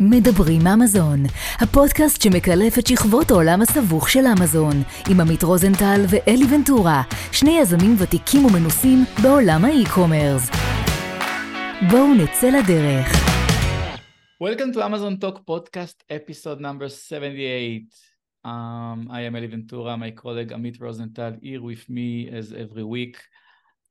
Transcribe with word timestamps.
מדברים 0.00 0.66
אמזון, 0.66 1.18
הפודקאסט 1.60 2.22
שמקלף 2.22 2.78
את 2.78 2.86
שכבות 2.86 3.30
העולם 3.30 3.62
הסבוך 3.62 4.08
של 4.08 4.24
אמזון, 4.38 4.82
עם 5.10 5.20
עמית 5.20 5.42
רוזנטל 5.42 6.00
ואלי 6.08 6.44
ונטורה, 6.50 7.02
שני 7.32 7.58
יזמים 7.60 7.96
ותיקים 7.98 8.44
ומנוסים 8.44 9.04
בעולם 9.22 9.64
האי-קומרס. 9.64 10.50
בואו 11.90 12.14
נצא 12.14 12.46
לדרך. 12.46 13.06
Welcome 14.42 14.72
to 14.74 14.80
Amazon 14.82 15.16
Talk 15.22 15.38
podcast 15.46 15.98
episode 16.10 16.60
number 16.60 16.88
78. 16.88 17.94
Um, 18.44 19.08
I 19.10 19.20
am 19.20 19.36
Eli 19.36 19.46
Ventura, 19.46 19.96
my 19.96 20.10
colleague 20.10 20.52
Amit 20.52 20.80
Rosenthal 20.80 21.32
here 21.40 21.62
with 21.62 21.88
me 21.88 22.28
as 22.38 22.52
every 22.52 22.84
week. 22.84 23.16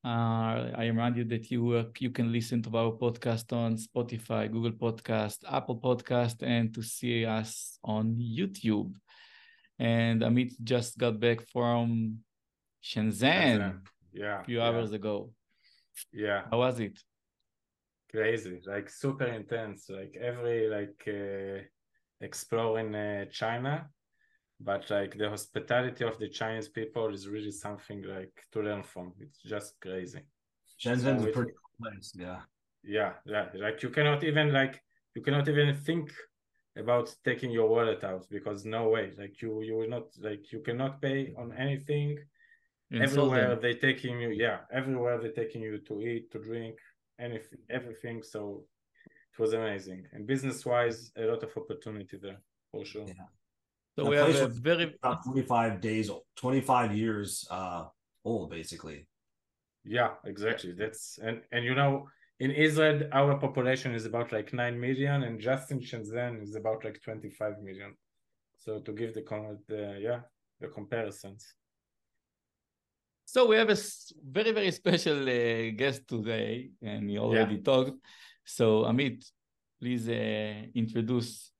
Uh, 0.06 0.70
I 0.76 0.86
remind 0.88 1.16
you 1.16 1.24
that 1.26 1.50
you 1.50 1.72
uh, 1.72 1.86
you 1.98 2.10
can 2.10 2.32
listen 2.32 2.62
to 2.64 2.78
our 2.78 2.92
podcast 2.92 3.54
on 3.54 3.78
Spotify, 3.78 4.52
Google 4.52 4.74
Podcast, 4.74 5.38
Apple 5.50 5.80
Podcast, 5.80 6.44
and 6.44 6.74
to 6.74 6.84
see 6.84 7.26
us 7.26 7.80
on 7.84 8.16
YouTube. 8.20 8.94
And 9.80 10.22
Amit 10.22 10.52
just 10.62 10.98
got 10.98 11.20
back 11.20 11.42
from 11.48 12.20
Shenzhen 12.84 13.80
Yeah. 14.12 14.42
a 14.42 14.44
few 14.44 14.58
yeah, 14.58 14.68
hours 14.68 14.92
ago. 14.92 15.32
Yeah. 16.12 16.44
How 16.52 16.60
was 16.60 16.80
it? 16.82 17.00
Crazy. 18.12 18.60
Like 18.68 18.90
super 18.90 19.26
intense. 19.26 19.90
Like 19.90 20.18
every 20.20 20.68
like 20.68 21.02
uh, 21.08 21.64
exploring 22.20 22.94
uh, 22.94 23.26
China, 23.32 23.90
but 24.64 24.90
like 24.90 25.18
the 25.18 25.30
hospitality 25.30 26.04
of 26.06 26.18
the 26.20 26.30
Chinese 26.30 26.70
people 26.70 27.14
is 27.14 27.28
really 27.28 27.52
something 27.52 28.04
like 28.04 28.36
to 28.52 28.62
learn 28.62 28.84
from. 28.84 29.14
It's 29.20 29.42
just 29.44 29.80
crazy. 29.82 30.22
Shenzhen's 30.82 31.24
So 31.24 31.30
a 31.30 31.32
pretty 31.32 31.52
cool 31.60 31.92
place. 31.92 32.14
Yeah. 32.16 32.42
Yeah, 32.84 33.14
yeah. 33.26 33.48
Like 33.56 33.82
you 33.84 33.90
cannot 33.90 34.24
even 34.24 34.52
like 34.52 34.82
you 35.16 35.22
cannot 35.22 35.48
even 35.48 35.76
think 35.76 36.12
about 36.76 37.14
taking 37.24 37.52
your 37.52 37.70
wallet 37.70 38.04
out 38.04 38.26
because 38.30 38.66
no 38.66 38.90
way. 38.90 39.12
Like 39.18 39.42
you 39.42 39.62
you 39.62 39.76
will 39.78 39.90
not 39.90 40.08
like 40.20 40.52
you 40.52 40.60
cannot 40.60 41.02
pay 41.02 41.34
on 41.38 41.54
anything. 41.54 42.18
In 42.92 43.02
everywhere 43.02 43.56
Solden? 43.56 43.62
they 43.62 43.74
taking 43.74 44.20
you 44.20 44.30
yeah 44.30 44.60
everywhere 44.72 45.18
they 45.18 45.30
taking 45.30 45.62
you 45.64 45.80
to 45.80 46.02
eat 46.02 46.30
to 46.32 46.38
drink 46.38 46.76
anything 47.20 47.60
everything 47.70 48.22
so 48.22 48.66
it 49.34 49.40
was 49.42 49.54
amazing 49.54 50.06
and 50.12 50.28
business 50.28 50.64
wise 50.64 51.12
a 51.18 51.24
lot 51.26 51.42
of 51.42 51.52
opportunity 51.58 52.18
there 52.18 52.40
for 52.72 52.86
sure 52.86 53.08
Yeah. 53.08 53.30
So 53.96 54.04
The 54.06 54.10
we 54.10 54.16
have 54.16 54.36
a 54.36 54.48
very 54.48 54.96
About 55.04 55.24
25 55.24 55.80
days, 55.82 56.10
old, 56.10 56.24
25 56.36 56.96
years 56.96 57.48
uh, 57.52 57.86
old, 58.26 58.50
basically. 58.50 59.08
yeah 59.86 60.12
exactly 60.26 60.72
that's 60.72 61.20
and 61.22 61.42
and 61.52 61.66
you 61.66 61.76
know 61.76 62.08
in 62.40 62.52
israel 62.52 62.98
our 63.12 63.34
population 63.38 63.94
is 63.94 64.06
about 64.06 64.32
like 64.32 64.54
9 64.54 64.80
million 64.80 65.24
and 65.24 65.42
just 65.42 65.72
in 65.72 65.80
shenzhen 65.82 66.42
is 66.42 66.56
about 66.56 66.86
like 66.86 66.98
25 67.04 67.60
million 67.62 67.92
so 68.64 68.80
to 68.80 68.92
give 68.94 69.14
the 69.14 69.22
con 69.22 69.58
the 69.68 69.84
yeah 70.08 70.22
the 70.62 70.68
comparisons 70.68 71.44
So 73.26 73.48
we 73.50 73.56
have 73.62 73.72
a 73.72 73.80
very, 74.38 74.52
very 74.60 74.72
special 74.72 75.20
uh, 75.24 75.72
guest 75.82 76.02
today, 76.08 76.70
and 76.82 77.10
he 77.10 77.18
already 77.18 77.58
talked. 77.70 77.98
So 78.46 78.66
Amit, 78.84 79.20
please 79.80 80.06
uh, 80.10 80.68
introduce. 80.76 81.53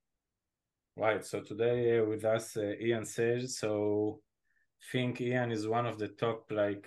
Right. 0.96 1.26
So 1.26 1.42
today 1.42 2.00
uh, 2.00 2.06
with 2.06 2.24
us, 2.24 2.56
uh, 2.56 2.74
Ian 2.80 3.06
Sells. 3.06 3.58
So 3.58 4.20
think 4.92 5.22
Ian 5.22 5.52
is 5.52 5.68
one 5.68 5.88
of 5.88 5.98
the 5.98 6.10
top 6.10 6.52
like 6.52 6.86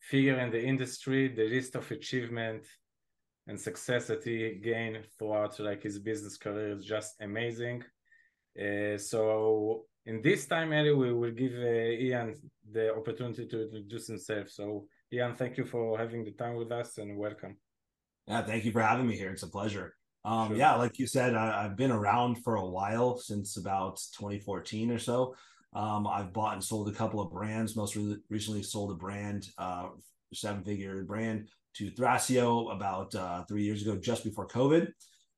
figure 0.00 0.38
in 0.38 0.50
the 0.50 0.62
industry. 0.62 1.28
The 1.28 1.48
list 1.48 1.74
of 1.74 1.90
achievement 1.90 2.66
and 3.46 3.58
success 3.58 4.08
that 4.08 4.24
he 4.24 4.60
gained 4.62 5.06
throughout 5.18 5.58
like 5.58 5.82
his 5.82 5.98
business 5.98 6.36
career 6.36 6.72
is 6.72 6.84
just 6.84 7.14
amazing. 7.20 7.82
Uh, 8.60 8.98
so 8.98 9.84
in 10.04 10.20
this 10.20 10.46
time, 10.46 10.72
Ellie, 10.74 10.92
we 10.92 11.12
will 11.12 11.30
give 11.30 11.54
uh, 11.54 12.04
Ian 12.04 12.34
the 12.70 12.94
opportunity 12.94 13.46
to 13.46 13.62
introduce 13.64 14.08
himself. 14.08 14.50
So 14.50 14.86
Ian, 15.10 15.34
thank 15.34 15.56
you 15.56 15.64
for 15.64 15.96
having 15.96 16.24
the 16.24 16.32
time 16.32 16.56
with 16.56 16.70
us 16.72 16.98
and 16.98 17.16
welcome. 17.16 17.56
Yeah. 18.26 18.42
Thank 18.42 18.66
you 18.66 18.72
for 18.72 18.82
having 18.82 19.06
me 19.06 19.16
here. 19.16 19.30
It's 19.30 19.44
a 19.44 19.48
pleasure. 19.48 19.97
Um, 20.24 20.48
Sure. 20.48 20.56
Yeah. 20.56 20.74
Like 20.74 20.98
you 20.98 21.06
said, 21.06 21.34
I, 21.34 21.64
I've 21.64 21.76
been 21.76 21.90
around 21.90 22.42
for 22.44 22.56
a 22.56 22.66
while 22.66 23.18
since 23.18 23.56
about 23.56 23.96
2014 24.18 24.90
or 24.90 24.98
so. 24.98 25.34
Um, 25.74 26.06
I've 26.06 26.32
bought 26.32 26.54
and 26.54 26.64
sold 26.64 26.88
a 26.88 26.92
couple 26.92 27.20
of 27.20 27.30
brands. 27.30 27.76
Most 27.76 27.94
re- 27.96 28.18
recently, 28.30 28.62
sold 28.62 28.90
a 28.90 28.94
brand, 28.94 29.48
uh, 29.58 29.88
seven 30.32 30.64
figure 30.64 31.04
brand 31.04 31.48
to 31.74 31.90
Thrasio 31.90 32.74
about 32.74 33.14
uh, 33.14 33.44
three 33.44 33.62
years 33.62 33.82
ago, 33.82 33.96
just 33.96 34.24
before 34.24 34.48
COVID. 34.48 34.88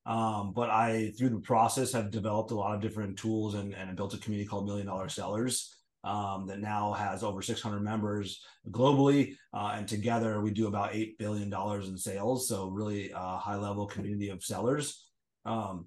Um, 0.07 0.53
but 0.55 0.71
I, 0.71 1.13
through 1.19 1.31
the 1.31 1.41
process, 1.41 1.93
have 1.93 2.11
developed 2.11 2.53
a 2.53 2.55
lot 2.55 2.75
of 2.75 2.81
different 2.81 3.19
tools 3.19 3.55
and, 3.55 3.75
and 3.75 3.97
built 3.97 4.15
a 4.15 4.19
community 4.19 4.49
called 4.49 4.67
Million 4.67 4.87
Dollar 4.87 5.09
Sellers 5.09 5.80
um, 6.05 6.47
that 6.47 6.61
now 6.61 6.93
has 6.93 7.23
over 7.23 7.43
600 7.43 7.81
members 7.81 8.43
globally. 8.71 9.35
Uh, 9.53 9.75
and 9.77 9.87
together 9.87 10.41
we 10.41 10.51
do 10.51 10.67
about 10.67 10.93
$8 10.93 11.19
billion 11.19 11.53
in 11.53 11.97
sales. 11.97 12.49
So, 12.49 12.69
really 12.69 13.11
a 13.15 13.37
high 13.37 13.57
level 13.57 13.87
community 13.87 14.31
of 14.31 14.43
sellers. 14.43 15.07
Um, 15.45 15.87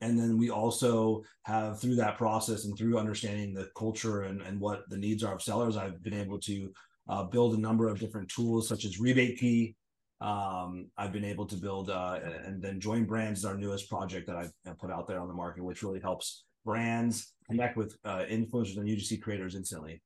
and 0.00 0.18
then 0.18 0.36
we 0.36 0.50
also 0.50 1.22
have 1.44 1.80
through 1.80 1.96
that 1.96 2.18
process 2.18 2.66
and 2.66 2.76
through 2.76 2.98
understanding 2.98 3.54
the 3.54 3.70
culture 3.76 4.22
and, 4.22 4.42
and 4.42 4.60
what 4.60 4.88
the 4.90 4.98
needs 4.98 5.24
are 5.24 5.34
of 5.34 5.42
sellers, 5.42 5.76
I've 5.76 6.02
been 6.02 6.14
able 6.14 6.38
to 6.40 6.72
uh, 7.08 7.24
build 7.24 7.54
a 7.54 7.60
number 7.60 7.88
of 7.88 7.98
different 7.98 8.28
tools 8.28 8.68
such 8.68 8.84
as 8.84 9.00
Rebate 9.00 9.38
Key. 9.38 9.74
Um, 10.20 10.90
I've 10.96 11.12
been 11.12 11.24
able 11.24 11.46
to 11.46 11.56
build 11.56 11.90
uh, 11.90 12.20
and 12.44 12.62
then 12.62 12.80
Join 12.80 13.04
Brands 13.04 13.40
is 13.40 13.44
our 13.44 13.56
newest 13.56 13.88
project 13.88 14.26
that 14.26 14.36
I've 14.36 14.52
uh, 14.66 14.74
put 14.74 14.90
out 14.90 15.06
there 15.06 15.20
on 15.20 15.28
the 15.28 15.34
market, 15.34 15.64
which 15.64 15.82
really 15.82 16.00
helps 16.00 16.44
brands 16.66 17.32
connect 17.48 17.74
with 17.80 17.96
uh, 18.04 18.24
influencers 18.38 18.76
and 18.76 18.88
UGC 18.88 19.22
creators 19.22 19.54
instantly. 19.54 20.02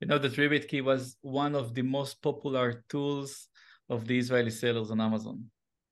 You 0.00 0.08
know 0.08 0.18
that 0.18 0.36
Rebate 0.36 0.68
Key 0.68 0.82
was 0.82 1.16
one 1.22 1.54
of 1.54 1.72
the 1.72 1.82
most 1.96 2.20
popular 2.20 2.84
tools 2.90 3.48
of 3.88 4.06
the 4.06 4.18
Israeli 4.18 4.50
sellers 4.50 4.90
on 4.90 5.00
Amazon. 5.00 5.38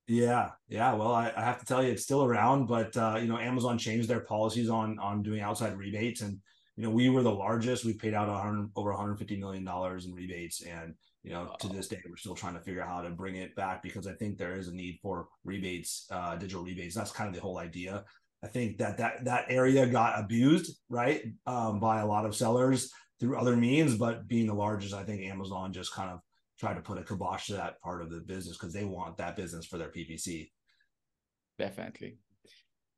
Yeah, 0.09 0.51
yeah. 0.69 0.93
Well, 0.93 1.15
I, 1.15 1.33
I 1.37 1.43
have 1.43 1.61
to 1.61 1.65
tell 1.65 1.83
you, 1.83 1.93
it's 1.93 2.03
still 2.03 2.25
around, 2.25 2.67
but 2.67 2.95
uh, 2.97 3.17
you 3.23 3.29
know, 3.29 3.39
Amazon 3.39 3.79
changed 3.79 4.09
their 4.09 4.25
policies 4.35 4.69
on 4.69 4.99
on 4.99 5.23
doing 5.23 5.41
outside 5.41 5.79
rebates, 5.79 6.21
and 6.21 6.39
you 6.77 6.83
know, 6.83 6.91
we 6.91 7.09
were 7.09 7.23
the 7.23 7.31
largest. 7.47 7.85
We 7.85 7.95
paid 7.95 8.13
out 8.13 8.29
100, 8.29 8.71
over 8.75 8.91
150 8.91 9.37
million 9.37 9.65
dollars 9.65 10.07
in 10.07 10.13
rebates, 10.13 10.63
and 10.63 10.95
you 11.23 11.31
know, 11.31 11.55
to 11.61 11.69
this 11.69 11.87
day, 11.87 12.01
we're 12.09 12.17
still 12.17 12.35
trying 12.35 12.55
to 12.55 12.61
figure 12.61 12.83
out 12.83 12.89
how 12.89 13.03
to 13.03 13.11
bring 13.11 13.37
it 13.37 13.55
back 13.55 13.83
because 13.83 14.09
I 14.09 14.15
think 14.15 14.37
there 14.37 14.57
is 14.57 14.67
a 14.67 14.75
need 14.75 14.99
for 15.01 15.29
rebates, 15.45 16.07
uh, 16.11 16.35
digital 16.37 16.65
rebates. 16.65 16.97
That's 16.97 17.13
kind 17.13 17.29
of 17.29 17.35
the 17.35 17.41
whole 17.41 17.59
idea. 17.59 18.05
I 18.45 18.49
think 18.49 18.79
that 18.79 18.99
that 18.99 19.25
that 19.25 19.47
area 19.49 19.87
got 19.87 20.19
abused, 20.19 20.77
right, 20.89 21.23
um, 21.47 21.79
by 21.79 22.01
a 22.01 22.07
lot 22.07 22.27
of 22.27 22.35
sellers 22.35 22.91
through 23.21 23.37
other 23.39 23.57
means, 23.57 23.97
but 23.97 24.27
being 24.27 24.49
the 24.49 24.55
largest, 24.55 24.95
I 24.95 25.05
think 25.05 25.23
Amazon 25.23 25.73
just 25.73 25.93
kind 25.95 26.11
of 26.11 26.21
tried 26.59 26.75
to 26.75 26.81
put 26.81 26.99
a 26.99 27.03
kibosh 27.03 27.47
to 27.47 27.55
that 27.55 27.81
part 27.81 28.03
of 28.03 28.11
the 28.11 28.21
business 28.21 28.57
because 28.57 28.73
they 28.73 28.85
want 28.85 29.17
that 29.19 29.37
business 29.37 29.67
for 29.67 29.79
their 29.79 29.89
PPC. 29.89 30.51
Definitely. 31.59 32.19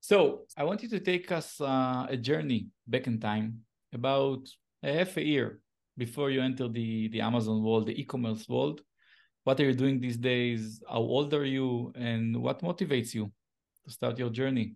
So 0.00 0.47
I 0.56 0.65
want 0.65 0.83
you 0.83 0.88
to 0.91 1.00
take 1.00 1.31
us 1.33 1.60
uh, 1.60 2.06
a 2.09 2.16
journey 2.16 2.69
back 2.87 3.06
in 3.06 3.21
time 3.21 3.60
about 3.93 4.49
a 4.83 4.93
half 4.93 5.16
a 5.16 5.25
year 5.25 5.60
before 5.97 6.31
you 6.31 6.43
enter 6.43 6.69
the, 6.69 7.09
the 7.09 7.21
Amazon 7.21 7.62
world, 7.62 7.87
the 7.87 7.99
e-commerce 8.00 8.49
world. 8.49 8.81
What 9.44 9.60
are 9.60 9.65
you 9.65 9.75
doing 9.75 10.00
these 10.00 10.16
days? 10.16 10.83
How 10.88 10.99
old 10.99 11.33
are 11.34 11.44
you? 11.44 11.93
And 11.94 12.37
what 12.43 12.62
motivates 12.62 13.15
you 13.15 13.31
to 13.84 13.91
start 13.91 14.19
your 14.19 14.31
journey? 14.31 14.75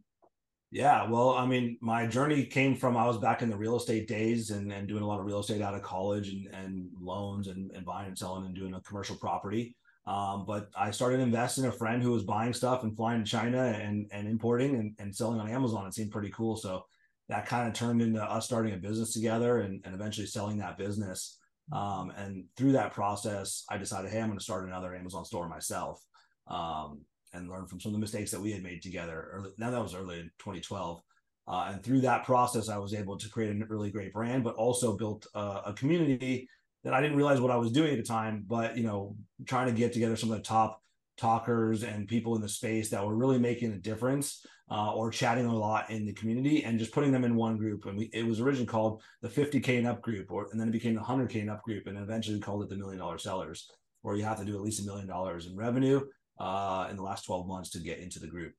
Yeah, 0.70 1.08
well, 1.08 1.30
I 1.30 1.46
mean, 1.46 1.78
my 1.80 2.06
journey 2.06 2.44
came 2.44 2.76
from 2.76 2.96
I 2.96 3.06
was 3.06 3.16
back 3.16 3.40
in 3.40 3.48
the 3.48 3.56
real 3.56 3.76
estate 3.76 4.06
days 4.06 4.50
and, 4.50 4.70
and 4.70 4.86
doing 4.86 5.02
a 5.02 5.06
lot 5.06 5.18
of 5.18 5.24
real 5.24 5.40
estate 5.40 5.62
out 5.62 5.74
of 5.74 5.82
college 5.82 6.28
and, 6.28 6.46
and 6.54 6.88
loans 7.00 7.48
and, 7.48 7.70
and 7.70 7.86
buying 7.86 8.08
and 8.08 8.18
selling 8.18 8.44
and 8.44 8.54
doing 8.54 8.74
a 8.74 8.80
commercial 8.82 9.16
property. 9.16 9.74
Um, 10.06 10.44
but 10.46 10.68
I 10.76 10.90
started 10.90 11.20
investing 11.20 11.64
a 11.64 11.72
friend 11.72 12.02
who 12.02 12.12
was 12.12 12.24
buying 12.24 12.52
stuff 12.52 12.82
and 12.82 12.94
flying 12.94 13.24
to 13.24 13.30
China 13.30 13.62
and, 13.62 14.08
and 14.10 14.28
importing 14.28 14.74
and, 14.74 14.94
and 14.98 15.14
selling 15.14 15.40
on 15.40 15.48
Amazon. 15.48 15.86
It 15.86 15.94
seemed 15.94 16.10
pretty 16.10 16.30
cool. 16.30 16.56
So 16.56 16.84
that 17.30 17.46
kind 17.46 17.66
of 17.66 17.72
turned 17.72 18.02
into 18.02 18.22
us 18.22 18.44
starting 18.44 18.74
a 18.74 18.78
business 18.78 19.12
together 19.14 19.60
and, 19.60 19.80
and 19.86 19.94
eventually 19.94 20.26
selling 20.26 20.58
that 20.58 20.76
business. 20.76 21.38
Um, 21.72 22.10
and 22.16 22.44
through 22.56 22.72
that 22.72 22.92
process, 22.92 23.64
I 23.70 23.78
decided, 23.78 24.10
hey, 24.10 24.20
I'm 24.20 24.28
going 24.28 24.38
to 24.38 24.44
start 24.44 24.66
another 24.66 24.94
Amazon 24.94 25.24
store 25.24 25.48
myself. 25.48 26.02
Um, 26.46 27.02
and 27.32 27.48
learn 27.48 27.66
from 27.66 27.80
some 27.80 27.90
of 27.90 27.94
the 27.94 28.00
mistakes 28.00 28.30
that 28.30 28.40
we 28.40 28.52
had 28.52 28.62
made 28.62 28.82
together. 28.82 29.28
Early, 29.32 29.50
now 29.58 29.70
that 29.70 29.82
was 29.82 29.94
early 29.94 30.20
in 30.20 30.30
2012. 30.38 31.02
Uh, 31.46 31.70
and 31.72 31.82
through 31.82 32.02
that 32.02 32.24
process, 32.24 32.68
I 32.68 32.76
was 32.76 32.92
able 32.92 33.16
to 33.16 33.28
create 33.28 33.50
a 33.50 33.66
really 33.66 33.90
great 33.90 34.12
brand, 34.12 34.44
but 34.44 34.54
also 34.56 34.96
built 34.96 35.26
uh, 35.34 35.62
a 35.64 35.72
community 35.72 36.48
that 36.84 36.92
I 36.92 37.00
didn't 37.00 37.16
realize 37.16 37.40
what 37.40 37.50
I 37.50 37.56
was 37.56 37.72
doing 37.72 37.92
at 37.92 37.96
the 37.96 38.02
time. 38.02 38.44
But 38.46 38.76
you 38.76 38.82
know, 38.82 39.16
trying 39.46 39.66
to 39.66 39.72
get 39.72 39.92
together 39.94 40.16
some 40.16 40.30
of 40.30 40.36
the 40.36 40.42
top 40.42 40.82
talkers 41.16 41.82
and 41.84 42.06
people 42.06 42.36
in 42.36 42.42
the 42.42 42.48
space 42.48 42.90
that 42.90 43.04
were 43.04 43.16
really 43.16 43.38
making 43.38 43.72
a 43.72 43.78
difference, 43.78 44.44
uh, 44.70 44.92
or 44.92 45.10
chatting 45.10 45.46
a 45.46 45.56
lot 45.56 45.90
in 45.90 46.04
the 46.04 46.12
community, 46.12 46.64
and 46.64 46.78
just 46.78 46.92
putting 46.92 47.12
them 47.12 47.24
in 47.24 47.34
one 47.34 47.56
group. 47.56 47.86
And 47.86 47.96
we, 47.96 48.10
it 48.12 48.26
was 48.26 48.40
originally 48.40 48.66
called 48.66 49.02
the 49.22 49.28
50k 49.28 49.78
and 49.78 49.86
up 49.86 50.02
group, 50.02 50.30
or 50.30 50.48
and 50.52 50.60
then 50.60 50.68
it 50.68 50.72
became 50.72 50.94
the 50.94 51.00
100k 51.00 51.40
and 51.40 51.50
up 51.50 51.62
group, 51.62 51.86
and 51.86 51.96
eventually 51.96 52.40
called 52.40 52.62
it 52.62 52.68
the 52.68 52.76
Million 52.76 52.98
Dollar 52.98 53.16
Sellers, 53.16 53.70
where 54.02 54.16
you 54.16 54.24
have 54.24 54.38
to 54.38 54.44
do 54.44 54.54
at 54.54 54.60
least 54.62 54.82
a 54.82 54.84
million 54.84 55.06
dollars 55.06 55.46
in 55.46 55.56
revenue 55.56 56.02
uh, 56.38 56.86
in 56.90 56.96
the 56.96 57.02
last 57.02 57.24
12 57.24 57.46
months 57.46 57.70
to 57.70 57.78
get 57.78 57.98
into 57.98 58.18
the 58.18 58.26
group. 58.26 58.54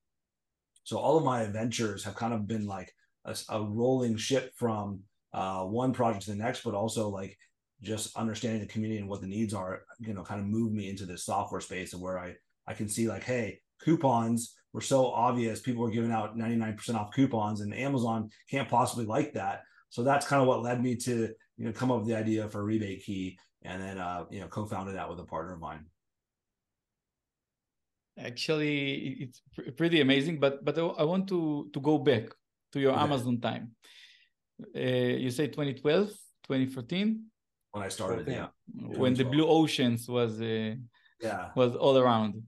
So 0.84 0.98
all 0.98 1.16
of 1.16 1.24
my 1.24 1.44
ventures 1.46 2.04
have 2.04 2.14
kind 2.14 2.34
of 2.34 2.46
been 2.46 2.66
like 2.66 2.92
a, 3.24 3.36
a 3.50 3.62
rolling 3.62 4.16
ship 4.16 4.52
from 4.56 5.00
uh, 5.32 5.62
one 5.64 5.92
project 5.92 6.24
to 6.24 6.30
the 6.30 6.36
next, 6.36 6.62
but 6.62 6.74
also 6.74 7.08
like 7.08 7.36
just 7.82 8.16
understanding 8.16 8.60
the 8.60 8.66
community 8.66 8.98
and 8.98 9.08
what 9.08 9.20
the 9.20 9.26
needs 9.26 9.54
are, 9.54 9.82
you 10.00 10.12
know, 10.12 10.22
kind 10.22 10.40
of 10.40 10.46
moved 10.46 10.74
me 10.74 10.88
into 10.88 11.06
this 11.06 11.24
software 11.24 11.60
space 11.60 11.92
and 11.92 12.02
where 12.02 12.18
I 12.18 12.34
I 12.66 12.74
can 12.74 12.88
see 12.88 13.08
like, 13.08 13.24
hey, 13.24 13.60
coupons 13.82 14.54
were 14.72 14.80
so 14.80 15.06
obvious. 15.06 15.60
People 15.60 15.82
were 15.82 15.90
giving 15.90 16.12
out 16.12 16.36
99% 16.38 16.94
off 16.94 17.12
coupons, 17.12 17.60
and 17.60 17.74
Amazon 17.74 18.30
can't 18.48 18.68
possibly 18.68 19.06
like 19.06 19.32
that. 19.34 19.62
So 19.88 20.02
that's 20.02 20.26
kind 20.26 20.40
of 20.40 20.46
what 20.46 20.62
led 20.62 20.82
me 20.82 20.94
to 20.96 21.34
you 21.56 21.64
know 21.64 21.72
come 21.72 21.90
up 21.90 21.98
with 21.98 22.08
the 22.08 22.16
idea 22.16 22.48
for 22.48 22.64
rebate 22.64 23.02
key, 23.02 23.38
and 23.62 23.82
then 23.82 23.98
uh, 23.98 24.24
you 24.30 24.40
know 24.40 24.46
co-founded 24.46 24.94
that 24.94 25.08
with 25.08 25.18
a 25.18 25.24
partner 25.24 25.54
of 25.54 25.60
mine. 25.60 25.84
Actually, 28.24 29.16
it's 29.20 29.42
pretty 29.76 30.00
amazing. 30.00 30.38
But 30.38 30.64
but 30.64 30.78
I 30.78 31.04
want 31.04 31.28
to 31.28 31.70
to 31.72 31.80
go 31.80 31.98
back 31.98 32.24
to 32.72 32.80
your 32.80 32.92
okay. 32.92 33.02
Amazon 33.02 33.40
time. 33.40 33.72
Uh, 34.76 35.16
you 35.24 35.30
say 35.30 35.46
2012, 35.46 36.08
2014 36.44 37.24
when 37.72 37.84
I 37.84 37.88
started. 37.88 38.28
Yeah, 38.28 38.48
when 38.74 39.14
the 39.14 39.24
blue 39.24 39.46
oceans 39.46 40.08
was 40.08 40.40
uh, 40.40 40.74
yeah 41.20 41.50
was 41.56 41.74
all 41.76 41.96
around. 41.96 42.42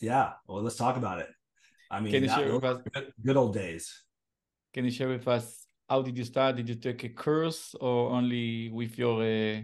Yeah, 0.00 0.32
well, 0.48 0.62
let's 0.62 0.76
talk 0.76 0.96
about 0.96 1.20
it. 1.20 1.28
I 1.90 2.00
mean, 2.00 2.12
Can 2.12 2.22
you 2.24 2.28
share 2.28 2.52
with 2.52 2.64
us, 2.64 2.82
good, 2.92 3.12
good 3.24 3.36
old 3.36 3.54
days. 3.54 4.02
Can 4.74 4.84
you 4.84 4.90
share 4.90 5.08
with 5.08 5.28
us 5.28 5.66
how 5.88 6.02
did 6.02 6.16
you 6.16 6.24
start? 6.24 6.56
Did 6.56 6.68
you 6.68 6.74
take 6.74 7.04
a 7.04 7.10
course 7.10 7.74
or 7.80 8.10
only 8.10 8.70
with 8.70 8.98
your 8.98 9.22
uh, 9.22 9.60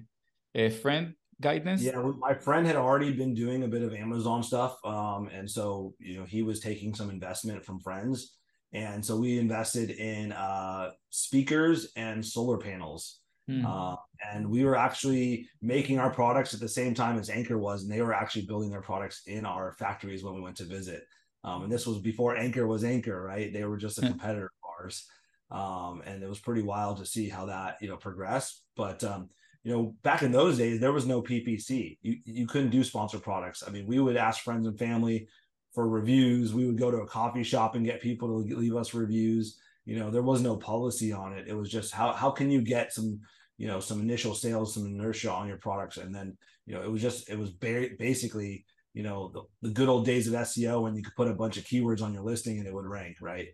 a 0.54 0.70
friend 0.70 1.14
guidance? 1.40 1.82
Yeah, 1.82 2.00
my 2.18 2.34
friend 2.34 2.66
had 2.66 2.76
already 2.76 3.12
been 3.12 3.34
doing 3.34 3.64
a 3.64 3.68
bit 3.68 3.82
of 3.82 3.94
Amazon 3.94 4.42
stuff, 4.42 4.78
um, 4.84 5.28
and 5.32 5.50
so 5.50 5.94
you 5.98 6.18
know 6.18 6.24
he 6.24 6.42
was 6.42 6.60
taking 6.60 6.94
some 6.94 7.10
investment 7.10 7.64
from 7.64 7.80
friends, 7.80 8.36
and 8.72 9.04
so 9.04 9.16
we 9.16 9.38
invested 9.38 9.90
in 9.90 10.32
uh, 10.32 10.90
speakers 11.10 11.92
and 11.96 12.24
solar 12.24 12.58
panels 12.58 13.20
Mm. 13.48 13.64
Uh, 13.64 13.96
and 14.32 14.48
we 14.48 14.64
were 14.64 14.76
actually 14.76 15.48
making 15.62 15.98
our 15.98 16.10
products 16.10 16.52
at 16.52 16.60
the 16.60 16.68
same 16.68 16.94
time 16.94 17.18
as 17.18 17.30
Anker 17.30 17.58
was, 17.58 17.82
and 17.82 17.90
they 17.90 18.02
were 18.02 18.12
actually 18.12 18.44
building 18.46 18.70
their 18.70 18.82
products 18.82 19.22
in 19.26 19.46
our 19.46 19.72
factories 19.72 20.22
when 20.22 20.34
we 20.34 20.40
went 20.40 20.56
to 20.56 20.64
visit. 20.64 21.04
Um, 21.44 21.62
and 21.62 21.72
this 21.72 21.86
was 21.86 21.98
before 21.98 22.36
Anker 22.36 22.66
was 22.66 22.84
Anker, 22.84 23.22
right? 23.22 23.52
They 23.52 23.64
were 23.64 23.78
just 23.78 23.98
a 23.98 24.02
hmm. 24.02 24.08
competitor 24.08 24.46
of 24.46 24.84
ours. 24.84 25.06
Um, 25.50 26.02
and 26.04 26.22
it 26.22 26.28
was 26.28 26.40
pretty 26.40 26.62
wild 26.62 26.98
to 26.98 27.06
see 27.06 27.28
how 27.28 27.46
that 27.46 27.78
you 27.80 27.88
know 27.88 27.96
progressed. 27.96 28.64
But 28.76 29.02
um, 29.02 29.30
you 29.64 29.72
know, 29.72 29.94
back 30.02 30.22
in 30.22 30.32
those 30.32 30.58
days, 30.58 30.80
there 30.80 30.92
was 30.92 31.06
no 31.06 31.22
PPC. 31.22 31.98
You 32.02 32.16
you 32.24 32.46
couldn't 32.46 32.70
do 32.70 32.84
sponsor 32.84 33.18
products. 33.18 33.62
I 33.66 33.70
mean, 33.70 33.86
we 33.86 33.98
would 33.98 34.16
ask 34.16 34.42
friends 34.42 34.66
and 34.66 34.78
family 34.78 35.28
for 35.74 35.88
reviews. 35.88 36.54
We 36.54 36.66
would 36.66 36.78
go 36.78 36.90
to 36.90 36.98
a 36.98 37.06
coffee 37.06 37.42
shop 37.42 37.74
and 37.74 37.84
get 37.84 38.00
people 38.00 38.28
to 38.28 38.56
leave 38.56 38.76
us 38.76 38.94
reviews. 38.94 39.58
You 39.84 39.98
know, 39.98 40.10
there 40.10 40.22
was 40.22 40.42
no 40.42 40.56
policy 40.56 41.12
on 41.12 41.32
it. 41.32 41.48
It 41.48 41.54
was 41.54 41.70
just 41.70 41.92
how 41.92 42.12
how 42.12 42.30
can 42.30 42.50
you 42.50 42.62
get 42.62 42.92
some 42.92 43.20
you 43.58 43.66
know 43.66 43.80
some 43.80 44.00
initial 44.00 44.34
sales 44.34 44.72
some 44.72 44.86
inertia 44.86 45.30
on 45.30 45.48
your 45.48 45.58
products 45.58 45.98
and 45.98 46.14
then 46.14 46.36
you 46.64 46.74
know 46.74 46.80
it 46.80 46.90
was 46.90 47.02
just 47.02 47.28
it 47.28 47.38
was 47.38 47.50
ba- 47.50 47.90
basically 47.98 48.64
you 48.94 49.02
know 49.02 49.30
the, 49.34 49.42
the 49.68 49.74
good 49.74 49.88
old 49.88 50.06
days 50.06 50.26
of 50.26 50.34
seo 50.34 50.82
when 50.82 50.94
you 50.94 51.02
could 51.02 51.14
put 51.16 51.28
a 51.28 51.34
bunch 51.34 51.58
of 51.58 51.64
keywords 51.64 52.00
on 52.00 52.14
your 52.14 52.22
listing 52.22 52.58
and 52.58 52.66
it 52.66 52.72
would 52.72 52.86
rank 52.86 53.16
right 53.20 53.48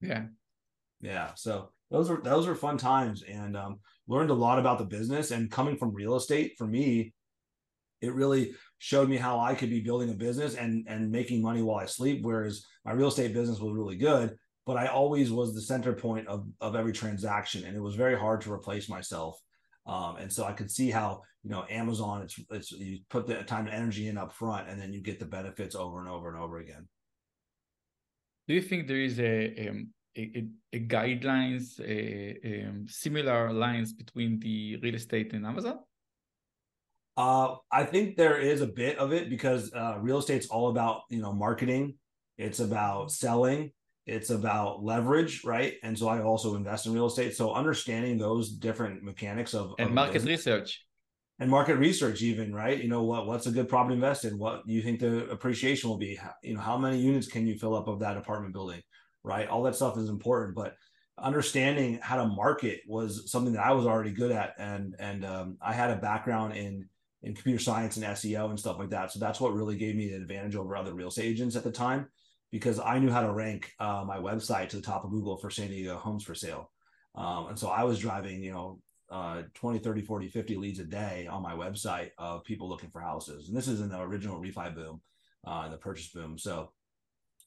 yeah 0.00 0.24
yeah 1.00 1.30
so 1.34 1.70
those 1.90 2.08
were 2.10 2.20
those 2.22 2.46
were 2.46 2.54
fun 2.54 2.78
times 2.78 3.22
and 3.22 3.56
um, 3.56 3.78
learned 4.08 4.30
a 4.30 4.34
lot 4.34 4.58
about 4.58 4.78
the 4.78 4.84
business 4.84 5.30
and 5.30 5.50
coming 5.50 5.76
from 5.76 5.94
real 5.94 6.16
estate 6.16 6.54
for 6.58 6.66
me 6.66 7.12
it 8.00 8.12
really 8.12 8.52
showed 8.78 9.08
me 9.08 9.16
how 9.16 9.38
i 9.40 9.54
could 9.54 9.70
be 9.70 9.80
building 9.80 10.10
a 10.10 10.14
business 10.14 10.54
and 10.54 10.84
and 10.88 11.10
making 11.10 11.40
money 11.42 11.62
while 11.62 11.78
i 11.78 11.86
sleep 11.86 12.20
whereas 12.22 12.64
my 12.84 12.92
real 12.92 13.08
estate 13.08 13.32
business 13.32 13.60
was 13.60 13.72
really 13.72 13.96
good 13.96 14.36
but 14.66 14.76
i 14.76 14.86
always 14.86 15.30
was 15.30 15.54
the 15.54 15.62
center 15.62 15.92
point 15.92 16.26
of 16.28 16.46
of 16.60 16.76
every 16.76 16.92
transaction 16.92 17.64
and 17.64 17.76
it 17.76 17.82
was 17.82 17.94
very 17.94 18.18
hard 18.18 18.40
to 18.40 18.52
replace 18.52 18.88
myself 18.88 19.40
um, 19.86 20.16
and 20.16 20.32
so 20.32 20.44
I 20.44 20.52
could 20.52 20.70
see 20.70 20.90
how 20.90 21.22
you 21.44 21.50
know 21.50 21.64
Amazon 21.70 22.22
it's 22.22 22.38
it's 22.50 22.72
you 22.72 22.98
put 23.08 23.26
the 23.26 23.42
time 23.44 23.66
and 23.66 23.74
energy 23.74 24.08
in 24.08 24.18
up 24.18 24.32
front, 24.32 24.68
and 24.68 24.80
then 24.80 24.92
you 24.92 25.00
get 25.00 25.20
the 25.20 25.26
benefits 25.26 25.74
over 25.74 26.00
and 26.00 26.08
over 26.08 26.28
and 26.28 26.42
over 26.42 26.58
again. 26.58 26.88
Do 28.48 28.54
you 28.54 28.62
think 28.62 28.86
there 28.86 29.00
is 29.00 29.18
a 29.20 29.84
a, 30.16 30.46
a, 30.72 30.80
guidelines, 30.80 31.80
a, 31.80 32.66
um, 32.66 32.86
similar 32.88 33.52
lines 33.52 33.92
between 33.92 34.40
the 34.40 34.78
real 34.82 34.94
estate 34.94 35.32
and 35.32 35.46
Amazon? 35.46 35.78
Uh, 37.16 37.56
I 37.70 37.84
think 37.84 38.16
there 38.16 38.38
is 38.38 38.60
a 38.60 38.66
bit 38.66 38.98
of 38.98 39.12
it 39.12 39.30
because 39.30 39.72
uh, 39.72 39.96
real 40.00 40.18
estate's 40.18 40.48
all 40.48 40.68
about 40.68 41.02
you 41.10 41.20
know 41.20 41.32
marketing. 41.32 41.94
It's 42.36 42.60
about 42.60 43.10
selling 43.10 43.72
it's 44.06 44.30
about 44.30 44.84
leverage, 44.84 45.42
right? 45.44 45.74
And 45.82 45.98
so 45.98 46.08
I 46.08 46.22
also 46.22 46.54
invest 46.54 46.86
in 46.86 46.92
real 46.92 47.06
estate. 47.06 47.34
So 47.34 47.52
understanding 47.52 48.18
those 48.18 48.50
different 48.50 49.02
mechanics 49.02 49.52
of 49.52 49.74
and 49.78 49.88
of 49.88 49.94
market 49.94 50.22
research 50.22 50.84
and 51.40 51.50
market 51.50 51.74
research, 51.76 52.22
even 52.22 52.54
right? 52.54 52.80
You 52.80 52.88
know 52.88 53.02
what 53.02 53.26
what's 53.26 53.46
a 53.46 53.50
good 53.50 53.68
property 53.68 53.94
to 53.94 53.94
invest 53.94 54.24
in? 54.24 54.38
What 54.38 54.62
you 54.66 54.80
think 54.80 55.00
the 55.00 55.28
appreciation 55.28 55.90
will 55.90 55.98
be? 55.98 56.18
You 56.44 56.54
know 56.54 56.60
how 56.60 56.78
many 56.78 56.98
units 56.98 57.26
can 57.26 57.48
you 57.48 57.58
fill 57.58 57.74
up 57.74 57.88
of 57.88 57.98
that 58.00 58.16
apartment 58.16 58.54
building, 58.54 58.80
right? 59.26 59.48
All 59.48 59.64
that 59.64 59.74
stuff 59.74 59.98
is 59.98 60.08
important, 60.08 60.54
but 60.54 60.76
understanding 61.18 61.98
how 62.00 62.16
to 62.16 62.26
market 62.26 62.80
was 62.86 63.30
something 63.30 63.52
that 63.54 63.66
I 63.66 63.72
was 63.72 63.84
already 63.84 64.12
good 64.12 64.30
at, 64.30 64.54
and 64.58 64.94
and 64.98 65.24
um, 65.24 65.58
I 65.60 65.72
had 65.72 65.90
a 65.90 65.96
background 65.96 66.56
in 66.56 66.88
in 67.22 67.34
computer 67.34 67.58
science 67.58 67.96
and 67.96 68.06
SEO 68.06 68.50
and 68.50 68.58
stuff 68.58 68.78
like 68.78 68.90
that. 68.90 69.10
So 69.10 69.18
that's 69.18 69.40
what 69.40 69.52
really 69.52 69.76
gave 69.76 69.96
me 69.96 70.08
the 70.08 70.16
advantage 70.16 70.54
over 70.54 70.76
other 70.76 70.94
real 70.94 71.08
estate 71.08 71.24
agents 71.24 71.56
at 71.56 71.64
the 71.64 71.72
time 71.72 72.06
because 72.52 72.78
I 72.78 72.98
knew 73.00 73.10
how 73.10 73.22
to 73.22 73.32
rank 73.32 73.72
uh, 73.80 74.04
my 74.06 74.18
website 74.18 74.68
to 74.70 74.76
the 74.76 74.82
top 74.82 75.04
of 75.04 75.10
Google 75.10 75.36
for 75.36 75.50
San 75.50 75.68
Diego 75.68 75.96
homes 75.96 76.22
for 76.22 76.34
sale. 76.34 76.70
Um, 77.16 77.48
and 77.48 77.58
so 77.58 77.68
I 77.68 77.82
was 77.82 77.98
driving, 77.98 78.42
you 78.42 78.52
know, 78.52 78.80
uh, 79.10 79.42
20, 79.54 79.80
30, 79.80 80.02
40, 80.02 80.28
50 80.28 80.56
leads 80.56 80.78
a 80.78 80.84
day 80.84 81.26
on 81.26 81.42
my 81.42 81.54
website 81.54 82.10
of 82.18 82.44
people 82.44 82.68
looking 82.68 82.90
for 82.90 83.00
houses. 83.00 83.48
And 83.48 83.56
this 83.56 83.66
is 83.66 83.80
in 83.80 83.88
the 83.88 84.00
original 84.00 84.40
refi 84.40 84.72
boom, 84.74 85.00
uh, 85.44 85.68
the 85.68 85.78
purchase 85.78 86.08
boom. 86.08 86.38
So 86.38 86.70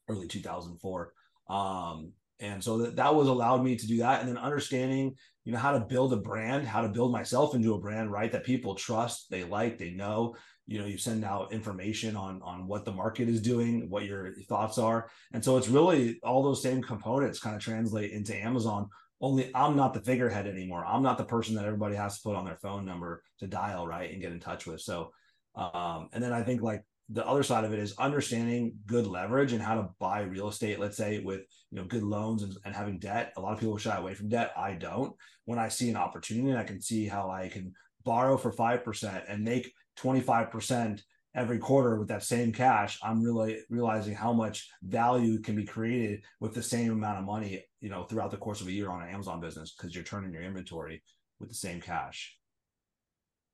early 0.09 0.27
2004. 0.27 1.13
Um, 1.49 2.13
and 2.39 2.63
so 2.63 2.77
that, 2.77 2.95
that 2.95 3.13
was 3.13 3.27
allowed 3.27 3.63
me 3.63 3.75
to 3.75 3.87
do 3.87 3.97
that. 3.97 4.21
And 4.21 4.29
then 4.29 4.37
understanding, 4.37 5.15
you 5.43 5.51
know, 5.51 5.59
how 5.59 5.73
to 5.73 5.81
build 5.81 6.13
a 6.13 6.17
brand, 6.17 6.67
how 6.67 6.81
to 6.81 6.89
build 6.89 7.11
myself 7.11 7.53
into 7.53 7.73
a 7.73 7.79
brand, 7.79 8.11
right? 8.11 8.31
That 8.31 8.45
people 8.45 8.75
trust, 8.75 9.29
they 9.29 9.43
like, 9.43 9.77
they 9.77 9.91
know, 9.91 10.35
you 10.69 10.77
know 10.77 10.85
you 10.85 10.99
send 10.99 11.25
out 11.25 11.51
information 11.51 12.15
on 12.15 12.39
on 12.43 12.67
what 12.67 12.85
the 12.85 12.91
market 12.91 13.27
is 13.27 13.41
doing 13.41 13.89
what 13.89 14.05
your 14.05 14.35
thoughts 14.47 14.77
are 14.77 15.09
and 15.33 15.43
so 15.43 15.57
it's 15.57 15.67
really 15.67 16.19
all 16.23 16.43
those 16.43 16.61
same 16.61 16.81
components 16.81 17.39
kind 17.39 17.55
of 17.55 17.61
translate 17.61 18.11
into 18.11 18.35
amazon 18.35 18.87
only 19.19 19.49
i'm 19.55 19.75
not 19.75 19.95
the 19.95 20.01
figurehead 20.01 20.45
anymore 20.45 20.85
i'm 20.85 21.01
not 21.01 21.17
the 21.17 21.25
person 21.25 21.55
that 21.55 21.65
everybody 21.65 21.95
has 21.95 22.17
to 22.17 22.21
put 22.23 22.35
on 22.35 22.45
their 22.45 22.59
phone 22.61 22.85
number 22.85 23.23
to 23.39 23.47
dial 23.47 23.87
right 23.87 24.11
and 24.11 24.21
get 24.21 24.31
in 24.31 24.39
touch 24.39 24.67
with 24.67 24.79
so 24.79 25.11
um 25.55 26.07
and 26.13 26.23
then 26.23 26.31
i 26.31 26.43
think 26.43 26.61
like 26.61 26.83
the 27.11 27.25
other 27.25 27.43
side 27.43 27.63
of 27.63 27.73
it 27.73 27.79
is 27.79 27.97
understanding 27.97 28.73
good 28.85 29.07
leverage 29.07 29.53
and 29.53 29.61
how 29.61 29.75
to 29.75 29.89
buy 29.99 30.21
real 30.21 30.49
estate 30.49 30.79
let's 30.79 30.97
say 30.97 31.19
with 31.19 31.41
you 31.71 31.79
know 31.79 31.85
good 31.85 32.03
loans 32.03 32.43
and, 32.43 32.55
and 32.65 32.75
having 32.75 32.99
debt 32.99 33.33
a 33.37 33.41
lot 33.41 33.53
of 33.53 33.59
people 33.59 33.77
shy 33.77 33.95
away 33.95 34.13
from 34.13 34.29
debt 34.29 34.51
i 34.57 34.73
don't 34.73 35.13
when 35.45 35.59
i 35.59 35.67
see 35.67 35.89
an 35.89 35.95
opportunity 35.95 36.55
i 36.55 36.63
can 36.63 36.81
see 36.81 37.07
how 37.07 37.29
i 37.29 37.47
can 37.47 37.73
borrow 38.05 38.37
for 38.37 38.51
5% 38.51 39.23
and 39.27 39.43
make 39.43 39.71
25% 39.99 41.01
every 41.35 41.59
quarter 41.59 41.99
with 41.99 42.07
that 42.07 42.23
same 42.23 42.51
cash, 42.51 42.97
I'm 43.03 43.23
really 43.23 43.59
realizing 43.69 44.15
how 44.15 44.33
much 44.33 44.69
value 44.81 45.39
can 45.39 45.55
be 45.55 45.65
created 45.65 46.23
with 46.39 46.53
the 46.53 46.63
same 46.63 46.91
amount 46.91 47.19
of 47.19 47.25
money, 47.25 47.63
you 47.81 47.89
know, 47.89 48.03
throughout 48.03 48.31
the 48.31 48.37
course 48.37 48.61
of 48.61 48.67
a 48.67 48.71
year 48.71 48.89
on 48.89 49.01
an 49.01 49.09
Amazon 49.09 49.39
business 49.39 49.73
because 49.75 49.93
you're 49.93 50.03
turning 50.03 50.33
your 50.33 50.43
inventory 50.43 51.03
with 51.39 51.49
the 51.49 51.55
same 51.55 51.81
cash. 51.81 52.35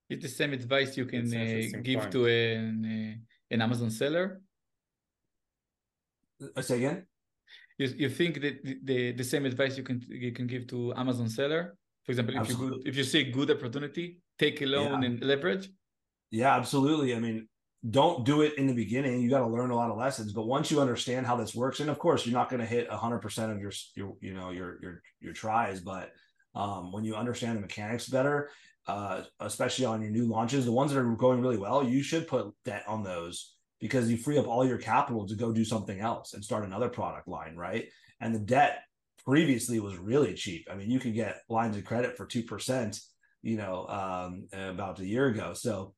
It's 0.09 0.23
the 0.23 0.29
same 0.29 0.53
advice 0.53 0.95
you 0.95 1.05
can 1.05 1.25
uh, 1.25 1.79
give 1.81 2.01
point. 2.01 2.11
to 2.11 2.27
an, 2.27 2.85
uh, 2.85 3.34
an 3.51 3.61
Amazon 3.61 3.89
seller. 3.89 4.41
I 6.41 6.59
uh, 6.59 6.61
say 6.61 6.77
again. 6.77 7.05
You, 7.77 7.87
you 7.97 8.09
think 8.09 8.41
that 8.41 8.63
the, 8.83 9.11
the 9.11 9.23
same 9.23 9.45
advice 9.45 9.77
you 9.77 9.83
can 9.83 10.01
you 10.07 10.31
can 10.31 10.47
give 10.47 10.67
to 10.67 10.93
Amazon 10.95 11.29
seller, 11.29 11.77
for 12.05 12.11
example, 12.11 12.35
if 12.35 12.41
Absolutely. 12.41 12.65
you 12.65 12.83
good, 12.83 12.87
if 12.87 12.95
you 12.97 13.03
see 13.03 13.21
a 13.21 13.31
good 13.31 13.51
opportunity, 13.51 14.19
take 14.39 14.61
a 14.61 14.65
loan 14.65 15.01
yeah. 15.01 15.07
and 15.07 15.21
leverage. 15.21 15.69
Yeah, 16.31 16.55
absolutely. 16.55 17.15
I 17.15 17.19
mean, 17.19 17.47
don't 17.89 18.25
do 18.25 18.41
it 18.41 18.57
in 18.57 18.67
the 18.67 18.73
beginning. 18.73 19.21
You 19.21 19.29
got 19.29 19.39
to 19.39 19.47
learn 19.47 19.71
a 19.71 19.75
lot 19.75 19.91
of 19.91 19.97
lessons, 19.97 20.33
but 20.33 20.47
once 20.47 20.71
you 20.71 20.79
understand 20.81 21.25
how 21.25 21.35
this 21.35 21.53
works, 21.53 21.79
and 21.79 21.89
of 21.89 21.99
course, 21.99 22.25
you're 22.25 22.33
not 22.33 22.49
going 22.49 22.61
to 22.61 22.65
hit 22.65 22.89
hundred 22.89 23.19
percent 23.19 23.51
of 23.51 23.59
your, 23.59 23.71
your, 23.95 24.15
you 24.21 24.33
know, 24.33 24.51
your, 24.51 24.81
your, 24.81 25.01
your 25.19 25.33
tries, 25.33 25.81
but 25.81 26.11
um, 26.55 26.91
when 26.91 27.03
you 27.03 27.15
understand 27.15 27.57
the 27.57 27.61
mechanics 27.61 28.07
better, 28.07 28.49
uh, 28.87 29.23
especially 29.39 29.85
on 29.85 30.01
your 30.01 30.11
new 30.11 30.25
launches, 30.25 30.65
the 30.65 30.71
ones 30.71 30.91
that 30.91 30.99
are 30.99 31.15
going 31.15 31.41
really 31.41 31.57
well, 31.57 31.83
you 31.83 32.03
should 32.03 32.27
put 32.27 32.53
debt 32.63 32.83
on 32.87 33.03
those 33.03 33.55
because 33.79 34.09
you 34.09 34.17
free 34.17 34.37
up 34.37 34.47
all 34.47 34.65
your 34.65 34.77
capital 34.77 35.27
to 35.27 35.35
go 35.35 35.51
do 35.51 35.65
something 35.65 35.99
else 35.99 36.33
and 36.33 36.43
start 36.43 36.63
another 36.63 36.89
product 36.89 37.27
line, 37.27 37.55
right? 37.55 37.89
And 38.21 38.33
the 38.33 38.39
debt 38.39 38.79
previously 39.25 39.79
was 39.79 39.97
really 39.97 40.33
cheap. 40.33 40.67
I 40.71 40.75
mean, 40.75 40.89
you 40.89 40.99
could 40.99 41.13
get 41.13 41.41
lines 41.49 41.75
of 41.77 41.83
credit 41.83 42.15
for 42.15 42.25
two 42.25 42.43
percent, 42.43 42.99
you 43.41 43.57
know, 43.57 43.87
um, 43.87 44.47
about 44.53 44.99
a 44.99 45.05
year 45.05 45.27
ago. 45.27 45.53
So 45.53 45.93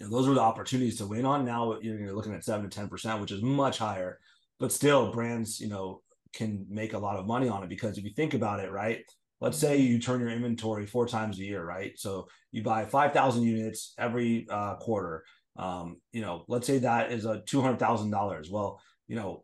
know, 0.00 0.08
those 0.10 0.28
were 0.28 0.34
the 0.34 0.40
opportunities 0.40 0.98
to 0.98 1.06
win 1.06 1.24
on. 1.24 1.44
Now 1.44 1.78
you're 1.80 2.14
looking 2.14 2.34
at 2.34 2.44
seven 2.44 2.68
to 2.68 2.76
ten 2.76 2.88
percent, 2.88 3.20
which 3.20 3.32
is 3.32 3.42
much 3.42 3.78
higher. 3.78 4.18
but 4.58 4.72
still 4.72 5.12
brands, 5.12 5.60
you 5.60 5.68
know, 5.68 6.02
can 6.32 6.66
make 6.70 6.92
a 6.92 6.98
lot 6.98 7.16
of 7.16 7.26
money 7.26 7.48
on 7.48 7.62
it 7.62 7.68
because 7.68 7.98
if 7.98 8.04
you 8.04 8.10
think 8.14 8.32
about 8.34 8.60
it, 8.60 8.70
right? 8.70 9.04
Let's 9.42 9.58
say 9.58 9.78
you 9.78 9.98
turn 9.98 10.20
your 10.20 10.30
inventory 10.30 10.86
four 10.86 11.08
times 11.08 11.40
a 11.40 11.42
year, 11.42 11.64
right? 11.64 11.98
So 11.98 12.28
you 12.52 12.62
buy 12.62 12.84
5,000 12.84 13.42
units 13.42 13.92
every 13.98 14.46
uh, 14.48 14.76
quarter. 14.76 15.24
Um, 15.56 16.00
you 16.12 16.20
know, 16.20 16.44
let's 16.46 16.68
say 16.68 16.78
that 16.78 17.10
is 17.10 17.24
a 17.24 17.42
$200,000. 17.50 18.50
Well, 18.52 18.80
you 19.08 19.16
know, 19.16 19.42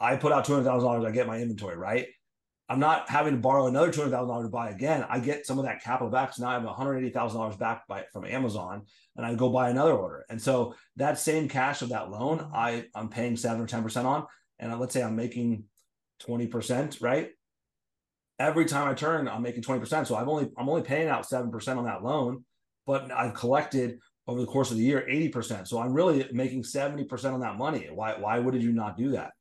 I 0.00 0.16
put 0.16 0.32
out 0.32 0.46
$200,000, 0.46 1.06
I 1.06 1.10
get 1.10 1.26
my 1.26 1.38
inventory, 1.38 1.76
right? 1.76 2.06
I'm 2.70 2.80
not 2.80 3.10
having 3.10 3.34
to 3.34 3.38
borrow 3.38 3.66
another 3.66 3.90
two 3.92 4.00
hundred 4.00 4.12
thousand 4.12 4.28
dollars 4.28 4.46
to 4.46 4.50
buy 4.50 4.70
again. 4.70 5.04
I 5.10 5.18
get 5.18 5.44
some 5.44 5.58
of 5.58 5.66
that 5.66 5.82
capital 5.82 6.10
back. 6.10 6.32
So 6.32 6.42
now 6.42 6.48
I 6.48 6.54
have 6.54 6.64
one 6.64 6.74
hundred 6.74 6.96
eighty 6.96 7.10
thousand 7.10 7.38
dollars 7.38 7.56
back 7.56 7.86
by 7.86 8.04
from 8.10 8.24
Amazon, 8.24 8.86
and 9.16 9.26
I 9.26 9.34
go 9.34 9.50
buy 9.50 9.68
another 9.68 9.92
order. 9.92 10.24
And 10.30 10.40
so 10.40 10.74
that 10.96 11.18
same 11.18 11.46
cash 11.46 11.82
of 11.82 11.90
that 11.90 12.10
loan, 12.10 12.50
I 12.54 12.86
I'm 12.94 13.10
paying 13.10 13.36
seven 13.36 13.60
or 13.60 13.66
ten 13.66 13.82
percent 13.82 14.06
on, 14.06 14.24
and 14.58 14.80
let's 14.80 14.94
say 14.94 15.02
I'm 15.02 15.14
making 15.14 15.64
twenty 16.20 16.46
percent, 16.46 17.02
right? 17.02 17.28
Every 18.38 18.64
time 18.64 18.88
I 18.88 18.94
turn, 18.94 19.28
I'm 19.28 19.42
making 19.42 19.62
twenty 19.62 19.80
percent. 19.80 20.06
So 20.08 20.16
I've 20.16 20.28
only 20.28 20.50
I'm 20.58 20.68
only 20.68 20.82
paying 20.82 21.08
out 21.08 21.26
seven 21.26 21.50
percent 21.50 21.78
on 21.78 21.84
that 21.84 22.02
loan, 22.02 22.44
but 22.86 23.10
I've 23.12 23.34
collected 23.34 23.98
over 24.26 24.40
the 24.40 24.46
course 24.46 24.70
of 24.70 24.76
the 24.76 24.82
year 24.82 25.06
eighty 25.08 25.28
percent. 25.28 25.68
So 25.68 25.80
I'm 25.80 25.92
really 25.92 26.28
making 26.32 26.64
seventy 26.64 27.04
percent 27.04 27.34
on 27.34 27.40
that 27.40 27.56
money. 27.56 27.88
Why 27.92 28.18
why 28.18 28.38
would 28.38 28.60
you 28.62 28.72
not 28.72 28.96
do 28.96 29.12
that? 29.12 29.32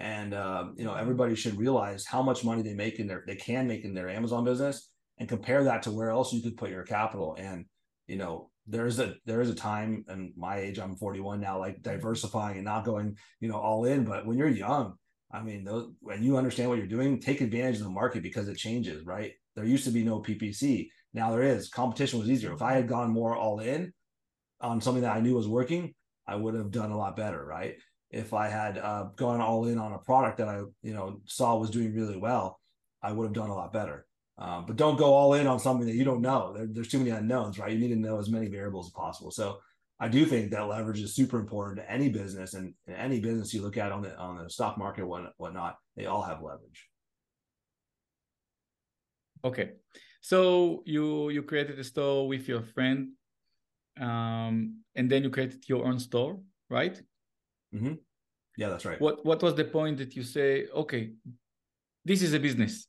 and 0.00 0.32
um, 0.34 0.74
you 0.76 0.84
know 0.84 0.94
everybody 0.94 1.34
should 1.34 1.58
realize 1.58 2.06
how 2.06 2.22
much 2.22 2.42
money 2.42 2.62
they 2.62 2.74
make 2.74 2.98
in 2.98 3.06
their 3.06 3.22
they 3.26 3.36
can 3.36 3.68
make 3.68 3.84
in 3.84 3.94
their 3.94 4.08
Amazon 4.08 4.44
business 4.44 4.90
and 5.18 5.28
compare 5.28 5.62
that 5.64 5.82
to 5.82 5.90
where 5.90 6.10
else 6.10 6.32
you 6.32 6.40
could 6.40 6.56
put 6.56 6.70
your 6.70 6.82
capital 6.82 7.36
and 7.38 7.66
you 8.08 8.16
know 8.16 8.50
there 8.66 8.86
is 8.86 8.98
a 8.98 9.14
there 9.26 9.42
is 9.42 9.50
a 9.50 9.54
time 9.54 10.04
and 10.08 10.32
my 10.36 10.58
age 10.58 10.78
I'm 10.78 10.96
41 10.96 11.40
now 11.40 11.58
like 11.58 11.82
diversifying 11.82 12.56
and 12.56 12.64
not 12.64 12.84
going 12.84 13.16
you 13.40 13.48
know 13.48 13.58
all 13.58 13.84
in 13.84 14.04
but 14.04 14.26
when 14.26 14.38
you're 14.38 14.48
young 14.48 14.94
I 15.32 15.42
mean 15.42 15.64
those 15.64 15.90
when 16.00 16.22
you 16.22 16.36
understand 16.36 16.68
what 16.68 16.78
you're 16.78 16.86
doing 16.86 17.20
take 17.20 17.40
advantage 17.40 17.76
of 17.76 17.84
the 17.84 17.90
market 17.90 18.22
because 18.22 18.48
it 18.48 18.56
changes 18.56 19.04
right 19.06 19.32
there 19.54 19.64
used 19.64 19.84
to 19.84 19.90
be 19.90 20.04
no 20.04 20.20
PPC 20.20 20.88
now 21.14 21.30
there 21.30 21.42
is 21.42 21.68
competition 21.68 22.18
was 22.18 22.30
easier 22.30 22.52
if 22.52 22.62
I 22.62 22.72
had 22.72 22.88
gone 22.88 23.10
more 23.10 23.36
all 23.36 23.60
in 23.60 23.92
on 24.60 24.80
something 24.80 25.02
that 25.02 25.16
I 25.16 25.20
knew 25.20 25.34
was 25.34 25.48
working 25.48 25.94
I 26.26 26.36
would 26.36 26.54
have 26.54 26.70
done 26.70 26.90
a 26.90 26.98
lot 26.98 27.16
better 27.16 27.44
right 27.44 27.76
if 28.10 28.34
I 28.34 28.48
had 28.48 28.78
uh, 28.78 29.04
gone 29.16 29.40
all 29.40 29.66
in 29.66 29.78
on 29.78 29.92
a 29.92 29.98
product 29.98 30.38
that 30.38 30.48
I 30.48 30.62
you 30.82 30.94
know 30.94 31.20
saw 31.26 31.56
was 31.56 31.70
doing 31.70 31.94
really 31.94 32.16
well, 32.16 32.60
I 33.02 33.12
would 33.12 33.24
have 33.24 33.32
done 33.32 33.50
a 33.50 33.54
lot 33.54 33.72
better. 33.72 34.06
Um, 34.38 34.64
but 34.66 34.76
don't 34.76 34.98
go 34.98 35.12
all 35.12 35.34
in 35.34 35.46
on 35.46 35.60
something 35.60 35.86
that 35.86 35.94
you 35.94 36.04
don't 36.04 36.22
know. 36.22 36.54
There, 36.54 36.66
there's 36.66 36.88
too 36.88 36.98
many 36.98 37.10
unknowns, 37.10 37.58
right? 37.58 37.72
You 37.72 37.78
need 37.78 37.94
to 37.94 38.00
know 38.00 38.18
as 38.18 38.30
many 38.30 38.48
variables 38.48 38.86
as 38.86 38.92
possible. 38.92 39.30
So 39.30 39.58
I 40.02 40.08
do 40.08 40.24
think 40.24 40.50
that 40.50 40.66
leverage 40.66 41.00
is 41.00 41.14
super 41.14 41.38
important 41.38 41.78
to 41.78 41.90
any 41.90 42.08
business, 42.08 42.54
and, 42.54 42.72
and 42.86 42.96
any 42.96 43.20
business 43.20 43.52
you 43.52 43.60
look 43.60 43.76
at 43.76 43.92
on 43.92 44.00
the 44.00 44.16
on 44.16 44.42
the 44.42 44.48
stock 44.48 44.78
market, 44.78 45.06
what 45.06 45.32
whatnot, 45.36 45.76
they 45.94 46.06
all 46.06 46.22
have 46.22 46.42
leverage. 46.42 46.88
Okay, 49.44 49.72
so 50.22 50.82
you 50.86 51.28
you 51.28 51.42
created 51.42 51.78
a 51.78 51.84
store 51.84 52.26
with 52.26 52.48
your 52.48 52.62
friend, 52.62 53.10
um, 54.00 54.80
and 54.94 55.10
then 55.10 55.22
you 55.22 55.30
created 55.30 55.68
your 55.68 55.84
own 55.84 55.98
store, 55.98 56.40
right? 56.70 57.00
Mm-hmm. 57.74 57.94
Yeah, 58.56 58.70
that's 58.70 58.86
right. 58.86 59.00
What 59.00 59.24
What 59.24 59.42
was 59.42 59.54
the 59.54 59.64
point 59.64 59.98
that 59.98 60.16
you 60.16 60.22
say? 60.22 60.66
Okay, 60.74 61.12
this 62.06 62.22
is 62.22 62.32
a 62.32 62.40
business. 62.40 62.86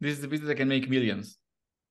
This 0.00 0.18
is 0.18 0.24
a 0.24 0.28
business 0.28 0.48
that 0.48 0.56
can 0.56 0.68
make 0.68 0.88
millions. 0.88 1.38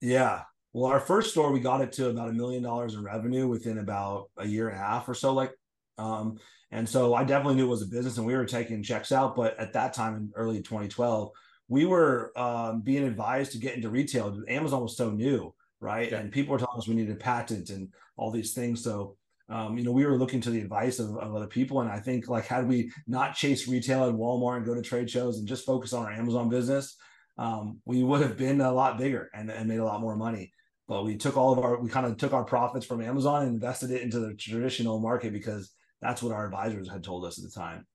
Yeah. 0.02 0.42
Well, 0.74 0.92
our 0.92 1.00
first 1.00 1.32
store, 1.32 1.51
we 1.51 1.60
got 1.60 1.82
it 1.82 1.92
to 1.94 2.10
about 2.10 2.30
a 2.30 2.34
million 2.34 2.63
dollars 2.63 2.94
in 2.94 3.04
revenue 3.04 3.48
within 3.48 3.78
about 3.78 4.30
a 4.38 4.48
year 4.48 4.70
and 4.70 4.78
a 4.78 4.82
half 4.82 5.10
or 5.10 5.13
so. 5.13 5.34
Like, 5.34 5.51
um, 5.98 6.38
and 6.72 6.88
so 6.88 7.13
I 7.13 7.25
definitely 7.25 7.56
knew 7.56 7.66
it 7.66 7.70
was 7.70 7.82
a 7.82 7.88
business, 7.88 8.18
and 8.18 8.25
we 8.25 8.36
were 8.36 8.46
taking 8.46 8.82
checks 8.82 9.12
out. 9.12 9.36
But 9.36 9.60
at 9.60 9.74
that 9.74 9.94
time, 9.94 10.16
in 10.16 10.32
early 10.36 10.62
2012, 10.62 11.32
we 11.68 11.86
were 11.86 12.32
um, 12.40 12.82
being 12.82 13.04
advised 13.04 13.51
to 13.51 13.58
get 13.58 13.75
into 13.75 13.90
retail. 13.90 14.42
Amazon 14.48 14.82
was 14.82 14.96
so 14.96 15.12
new, 15.12 15.54
right? 15.82 16.10
Yeah. 16.10 16.20
And 16.20 16.32
people 16.32 16.54
were 16.54 16.60
telling 16.60 16.78
us 16.78 16.88
we 16.88 16.96
needed 16.96 17.16
a 17.16 17.20
patent 17.20 17.70
and 17.70 17.90
all 18.16 18.32
these 18.32 18.54
things. 18.54 18.84
So 18.84 19.18
um, 19.51 19.78
you 19.78 19.84
know, 19.84 19.92
we 19.92 20.06
were 20.06 20.18
looking 20.18 20.40
to 20.42 20.50
the 20.50 20.62
advice 20.62 21.00
of, 21.00 21.18
of, 21.18 21.36
other 21.36 21.48
people. 21.48 21.82
And 21.82 21.92
I 21.92 22.00
think 22.00 22.30
like 22.30 22.46
had 22.46 22.70
we 22.70 22.90
not 23.06 23.36
chase 23.36 23.68
retail 23.68 24.08
and 24.08 24.18
Walmart 24.18 24.58
and 24.58 24.66
go 24.66 24.74
to 24.74 24.82
trade 24.82 25.10
shows 25.10 25.40
and 25.40 25.48
just 25.48 25.66
focus 25.66 25.92
on 25.92 26.06
our 26.06 26.12
Amazon 26.12 26.48
business, 26.48 26.96
um, 27.38 27.80
we 27.84 28.01
would 28.01 28.22
have 28.22 28.38
been 28.38 28.62
a 28.62 28.72
lot 28.72 28.98
bigger 28.98 29.30
and, 29.34 29.51
and 29.51 29.68
made 29.68 29.80
a 29.80 29.86
lot 29.86 30.00
more 30.00 30.16
money. 30.16 30.54
But 30.92 31.06
we 31.06 31.16
took 31.16 31.38
all 31.38 31.54
of 31.54 31.60
our, 31.60 31.80
we 31.80 31.90
kind 31.90 32.06
of 32.06 32.18
took 32.18 32.34
our 32.34 32.44
profits 32.44 32.86
from 32.86 33.02
Amazon 33.02 33.44
and 33.44 33.54
invested 33.54 33.92
it 33.92 34.02
into 34.02 34.20
the 34.20 34.34
traditional 34.34 35.00
market 35.00 35.32
because 35.32 35.72
that's 36.02 36.22
what 36.22 36.34
our 36.34 36.44
advisors 36.44 36.92
had 36.92 37.02
told 37.02 37.24
us 37.24 37.40
at 37.40 37.46
the 37.46 37.50
time. 37.50 37.88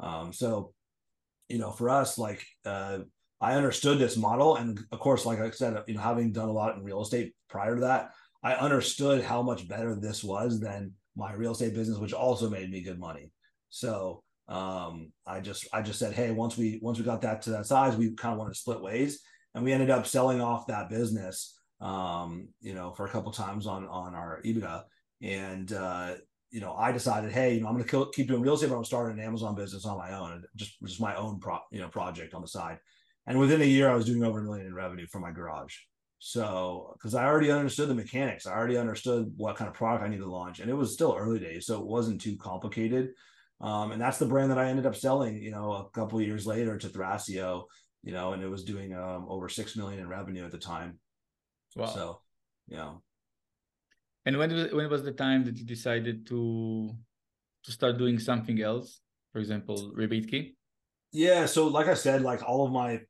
Um, 0.00 0.32
so, 0.32 0.72
you 1.48 1.58
know, 1.58 1.70
for 1.70 1.88
us, 1.88 2.18
like, 2.18 2.44
uh, 2.66 2.98
I 3.40 3.54
understood 3.54 4.00
this 4.00 4.16
model. 4.16 4.56
And 4.56 4.80
of 4.90 4.98
course, 4.98 5.24
like 5.24 5.38
I 5.38 5.48
said, 5.50 5.80
you 5.86 5.94
know, 5.94 6.00
having 6.00 6.32
done 6.32 6.48
a 6.48 6.52
lot 6.52 6.74
in 6.74 6.82
real 6.82 7.02
estate 7.02 7.34
prior 7.48 7.76
to 7.76 7.82
that, 7.82 8.10
I 8.42 8.54
understood 8.54 9.22
how 9.22 9.42
much 9.42 9.68
better 9.68 9.94
this 9.94 10.24
was 10.24 10.58
than 10.58 10.94
my 11.14 11.32
real 11.34 11.52
estate 11.52 11.72
business, 11.72 11.98
which 11.98 12.12
also 12.12 12.50
made 12.50 12.68
me 12.68 12.80
good 12.80 12.98
money. 12.98 13.30
So 13.68 14.24
um, 14.48 15.12
I 15.24 15.38
just 15.38 15.68
I 15.72 15.82
just 15.82 16.00
said, 16.00 16.14
hey, 16.14 16.32
once 16.32 16.56
we 16.56 16.80
once 16.82 16.98
we 16.98 17.04
got 17.04 17.22
that 17.22 17.42
to 17.42 17.50
that 17.50 17.66
size, 17.66 17.96
we 17.96 18.10
kind 18.16 18.32
of 18.32 18.38
wanted 18.40 18.54
to 18.54 18.58
split 18.58 18.82
ways, 18.82 19.20
and 19.54 19.62
we 19.62 19.72
ended 19.72 19.90
up 19.90 20.04
selling 20.04 20.40
off 20.40 20.66
that 20.66 20.90
business, 20.90 21.59
um, 21.80 22.48
you 22.60 22.74
know, 22.74 22.92
for 22.92 23.06
a 23.06 23.10
couple 23.10 23.32
times 23.32 23.66
on 23.66 23.86
on 23.88 24.14
our 24.14 24.40
EBITDA, 24.44 24.84
and 25.22 25.72
uh, 25.72 26.14
you 26.50 26.60
know, 26.60 26.74
I 26.74 26.92
decided, 26.92 27.32
hey, 27.32 27.54
you 27.54 27.60
know, 27.60 27.68
I'm 27.68 27.74
going 27.74 27.86
to 27.86 28.10
keep 28.12 28.28
doing 28.28 28.42
real 28.42 28.54
estate, 28.54 28.70
but 28.70 28.76
I'm 28.76 28.84
starting 28.84 29.18
an 29.18 29.24
Amazon 29.24 29.54
business 29.54 29.86
on 29.86 29.98
my 29.98 30.12
own, 30.12 30.42
just 30.56 30.80
just 30.82 31.00
my 31.00 31.14
own 31.14 31.38
pro, 31.38 31.58
you 31.70 31.80
know, 31.80 31.88
project 31.88 32.34
on 32.34 32.42
the 32.42 32.48
side. 32.48 32.78
And 33.26 33.38
within 33.38 33.62
a 33.62 33.64
year, 33.64 33.88
I 33.88 33.94
was 33.94 34.06
doing 34.06 34.24
over 34.24 34.40
a 34.40 34.42
million 34.42 34.66
in 34.66 34.74
revenue 34.74 35.06
from 35.06 35.22
my 35.22 35.30
garage. 35.30 35.76
So, 36.18 36.92
because 36.94 37.14
I 37.14 37.24
already 37.24 37.50
understood 37.50 37.88
the 37.88 37.94
mechanics, 37.94 38.46
I 38.46 38.52
already 38.52 38.76
understood 38.76 39.32
what 39.36 39.56
kind 39.56 39.68
of 39.68 39.74
product 39.74 40.04
I 40.04 40.08
needed 40.08 40.22
to 40.22 40.30
launch, 40.30 40.60
and 40.60 40.68
it 40.68 40.74
was 40.74 40.92
still 40.92 41.16
early 41.18 41.38
days, 41.38 41.66
so 41.66 41.80
it 41.80 41.86
wasn't 41.86 42.20
too 42.20 42.36
complicated. 42.36 43.10
Um, 43.60 43.92
and 43.92 44.00
that's 44.00 44.18
the 44.18 44.26
brand 44.26 44.50
that 44.50 44.58
I 44.58 44.68
ended 44.68 44.86
up 44.86 44.96
selling, 44.96 45.36
you 45.36 45.50
know, 45.50 45.72
a 45.72 45.90
couple 45.90 46.20
years 46.20 46.46
later 46.46 46.76
to 46.78 46.88
Thrasio, 46.88 47.64
you 48.02 48.12
know, 48.12 48.32
and 48.32 48.42
it 48.42 48.48
was 48.48 48.64
doing 48.64 48.94
um, 48.94 49.26
over 49.28 49.48
six 49.48 49.76
million 49.76 50.00
in 50.00 50.08
revenue 50.08 50.44
at 50.44 50.50
the 50.50 50.58
time. 50.58 50.98
Wow. 51.76 51.86
So, 51.86 52.20
yeah. 52.68 52.92
And 54.26 54.38
when 54.38 54.52
was, 54.52 54.72
when 54.72 54.90
was 54.90 55.02
the 55.02 55.12
time 55.12 55.44
that 55.44 55.56
you 55.56 55.64
decided 55.64 56.26
to 56.28 56.90
to 57.64 57.72
start 57.72 57.98
doing 57.98 58.18
something 58.18 58.60
else? 58.60 59.00
For 59.32 59.38
example, 59.38 59.92
Rebatekey. 59.96 60.54
Yeah. 61.12 61.46
So, 61.46 61.68
like 61.68 61.86
I 61.86 61.94
said, 61.94 62.22
like 62.22 62.42
all 62.46 62.66
of 62.66 62.72
my 62.72 63.00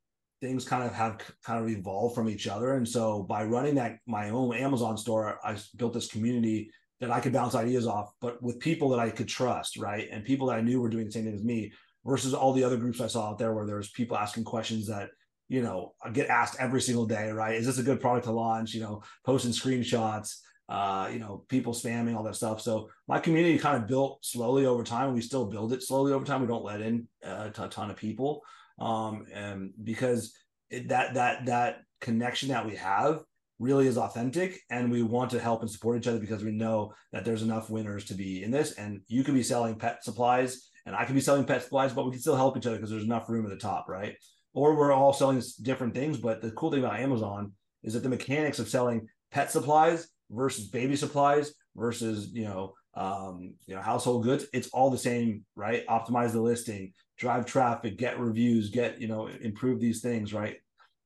things 0.40 0.64
kind 0.64 0.84
of 0.84 0.92
have 0.94 1.20
kind 1.44 1.62
of 1.62 1.68
evolved 1.68 2.14
from 2.14 2.28
each 2.28 2.46
other. 2.46 2.74
And 2.74 2.88
so 2.88 3.22
by 3.22 3.44
running 3.44 3.74
that 3.74 3.98
my 4.06 4.30
own 4.30 4.54
Amazon 4.54 4.96
store, 4.96 5.38
I 5.44 5.56
built 5.76 5.92
this 5.92 6.08
community 6.08 6.70
that 7.00 7.10
I 7.10 7.20
could 7.20 7.32
bounce 7.32 7.54
ideas 7.54 7.86
off, 7.86 8.12
but 8.20 8.42
with 8.42 8.58
people 8.58 8.88
that 8.90 8.98
I 8.98 9.10
could 9.10 9.28
trust, 9.28 9.76
right? 9.76 10.08
And 10.10 10.24
people 10.24 10.46
that 10.48 10.56
I 10.56 10.62
knew 10.62 10.80
were 10.80 10.88
doing 10.88 11.06
the 11.06 11.12
same 11.12 11.24
thing 11.24 11.34
as 11.34 11.44
me 11.44 11.72
versus 12.04 12.34
all 12.34 12.52
the 12.52 12.64
other 12.64 12.76
groups 12.76 13.00
I 13.00 13.06
saw 13.06 13.30
out 13.30 13.38
there 13.38 13.54
where 13.54 13.66
there's 13.66 13.90
people 13.90 14.16
asking 14.16 14.44
questions 14.44 14.86
that, 14.86 15.10
you 15.50 15.62
know, 15.62 15.92
I 16.02 16.08
get 16.08 16.30
asked 16.30 16.56
every 16.58 16.80
single 16.80 17.04
day, 17.04 17.30
right? 17.30 17.56
Is 17.56 17.66
this 17.66 17.78
a 17.78 17.82
good 17.82 18.00
product 18.00 18.24
to 18.24 18.32
launch? 18.32 18.72
You 18.72 18.80
know, 18.80 19.02
posting 19.26 19.52
screenshots, 19.52 20.36
uh, 20.68 21.10
you 21.12 21.18
know, 21.18 21.44
people 21.48 21.74
spamming 21.74 22.16
all 22.16 22.22
that 22.22 22.36
stuff. 22.36 22.62
So 22.62 22.88
my 23.06 23.18
community 23.18 23.58
kind 23.58 23.76
of 23.76 23.88
built 23.88 24.24
slowly 24.24 24.64
over 24.64 24.84
time. 24.84 25.12
We 25.12 25.20
still 25.20 25.44
build 25.44 25.74
it 25.74 25.82
slowly 25.82 26.12
over 26.12 26.24
time. 26.24 26.40
We 26.40 26.46
don't 26.46 26.64
let 26.64 26.80
in 26.80 27.06
a 27.22 27.50
ton 27.50 27.90
of 27.90 27.96
people 27.96 28.42
um, 28.80 29.26
and 29.32 29.72
because 29.84 30.34
it, 30.70 30.88
that 30.88 31.14
that 31.14 31.46
that 31.46 31.82
connection 32.00 32.48
that 32.48 32.66
we 32.66 32.76
have 32.76 33.22
really 33.58 33.86
is 33.86 33.98
authentic 33.98 34.58
and 34.70 34.90
we 34.90 35.02
want 35.02 35.30
to 35.30 35.38
help 35.38 35.60
and 35.60 35.70
support 35.70 35.98
each 35.98 36.06
other 36.06 36.18
because 36.18 36.42
we 36.42 36.50
know 36.50 36.94
that 37.12 37.26
there's 37.26 37.42
enough 37.42 37.68
winners 37.68 38.06
to 38.06 38.14
be 38.14 38.42
in 38.42 38.50
this 38.50 38.72
and 38.72 39.02
you 39.06 39.22
could 39.22 39.34
be 39.34 39.42
selling 39.42 39.74
pet 39.74 40.02
supplies 40.02 40.70
and 40.86 40.96
I 40.96 41.04
could 41.04 41.14
be 41.14 41.20
selling 41.20 41.44
pet 41.44 41.62
supplies 41.62 41.92
but 41.92 42.06
we 42.06 42.12
can 42.12 42.20
still 42.20 42.36
help 42.36 42.56
each 42.56 42.66
other 42.66 42.76
because 42.76 42.90
there's 42.90 43.04
enough 43.04 43.28
room 43.28 43.44
at 43.44 43.50
the 43.50 43.58
top 43.58 43.86
right 43.86 44.16
or 44.52 44.76
we're 44.76 44.92
all 44.92 45.12
selling 45.12 45.42
different 45.62 45.94
things 45.94 46.18
but 46.18 46.40
the 46.40 46.50
cool 46.52 46.70
thing 46.70 46.80
about 46.80 46.98
Amazon 46.98 47.52
is 47.82 47.94
that 47.94 48.02
the 48.02 48.08
mechanics 48.08 48.58
of 48.58 48.68
selling 48.68 49.06
pet 49.30 49.50
supplies 49.50 50.08
versus 50.30 50.68
baby 50.68 50.96
supplies 50.96 51.54
versus 51.76 52.32
you 52.32 52.44
know 52.44 52.74
um, 52.94 53.54
you 53.66 53.74
know 53.74 53.80
household 53.80 54.24
goods 54.24 54.46
it's 54.52 54.68
all 54.68 54.90
the 54.90 54.98
same 54.98 55.44
right 55.54 55.86
optimize 55.86 56.32
the 56.32 56.40
listing 56.40 56.92
drive 57.20 57.44
traffic, 57.44 57.98
get 57.98 58.18
reviews, 58.18 58.70
get, 58.70 58.98
you 58.98 59.06
know, 59.06 59.28
improve 59.42 59.78
these 59.78 60.00
things, 60.00 60.32
right? 60.32 60.56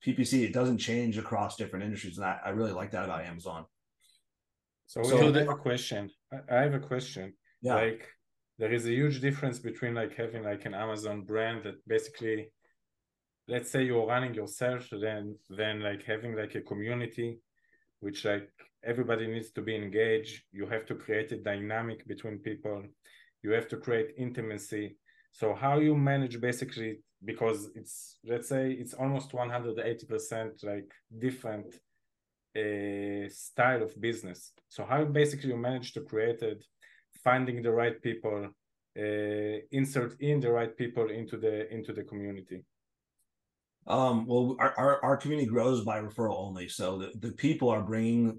PPC, 0.07 0.45
it 0.45 0.53
doesn't 0.53 0.79
change 0.79 1.19
across 1.19 1.57
different 1.57 1.85
industries. 1.85 2.19
And 2.19 2.25
I, 2.25 2.39
I 2.47 2.51
really 2.51 2.71
like 2.71 2.93
that 2.93 3.05
about 3.05 3.25
Amazon. 3.25 3.65
So, 4.87 5.03
so 5.03 5.19
I 5.19 5.39
have 5.39 5.49
a 5.49 5.57
question. 5.57 6.09
I 6.49 6.61
have 6.61 6.75
a 6.75 6.79
question. 6.79 7.33
Yeah. 7.63 7.75
Like 7.75 8.07
there 8.59 8.73
is 8.73 8.87
a 8.87 8.91
huge 8.93 9.21
difference 9.21 9.59
between 9.59 9.95
like 9.95 10.15
having 10.15 10.45
like 10.45 10.65
an 10.67 10.75
Amazon 10.75 11.23
brand 11.23 11.65
that 11.65 11.87
basically 11.89 12.53
let's 13.49 13.71
say 13.71 13.85
you're 13.85 14.07
running 14.07 14.35
yourself, 14.35 14.89
then 14.91 15.37
then 15.51 15.81
like 15.81 16.03
having 16.05 16.35
like 16.37 16.55
a 16.55 16.61
community 16.63 17.39
which 18.01 18.25
like 18.25 18.51
everybody 18.85 19.27
needs 19.27 19.51
to 19.53 19.63
be 19.63 19.75
engaged. 19.75 20.43
You 20.53 20.67
have 20.67 20.87
to 20.87 20.95
create 20.95 21.33
a 21.33 21.39
dynamic 21.39 22.07
between 22.07 22.39
people. 22.39 22.83
You 23.43 23.53
have 23.53 23.69
to 23.69 23.77
create 23.77 24.15
intimacy 24.19 24.97
So 25.33 25.53
how 25.53 25.81
you 25.81 25.97
manage 25.97 26.41
basically 26.41 27.01
because 27.25 27.71
it's 27.75 28.19
let's 28.25 28.49
say 28.49 28.71
it's 28.73 28.95
almost 28.95 29.33
180% 29.33 30.65
like 30.65 30.91
different 31.19 31.75
uh, 32.57 33.29
style 33.29 33.83
of 33.83 34.01
business. 34.01 34.53
So 34.69 34.85
how 34.85 35.05
basically 35.05 35.51
you 35.51 35.57
manage 35.57 35.93
to 35.95 36.03
create 36.03 36.43
it, 36.43 36.65
finding 37.25 37.63
the 37.63 37.73
right 37.73 38.01
people, 38.01 38.49
uh, 38.97 39.57
insert 39.73 40.21
in 40.21 40.41
the 40.41 40.53
right 40.53 40.77
people 40.77 41.11
into 41.11 41.37
the 41.37 41.73
into 41.73 41.93
the 41.93 42.05
community. 42.05 42.65
Um, 43.87 44.27
well, 44.27 44.57
our, 44.59 44.75
our, 44.79 45.05
our 45.05 45.17
community 45.17 45.49
grows 45.49 45.85
by 45.85 46.01
referral 46.01 46.39
only. 46.39 46.69
So 46.69 46.99
the, 46.99 47.13
the 47.21 47.33
people 47.33 47.69
are 47.69 47.83
bringing 47.83 48.39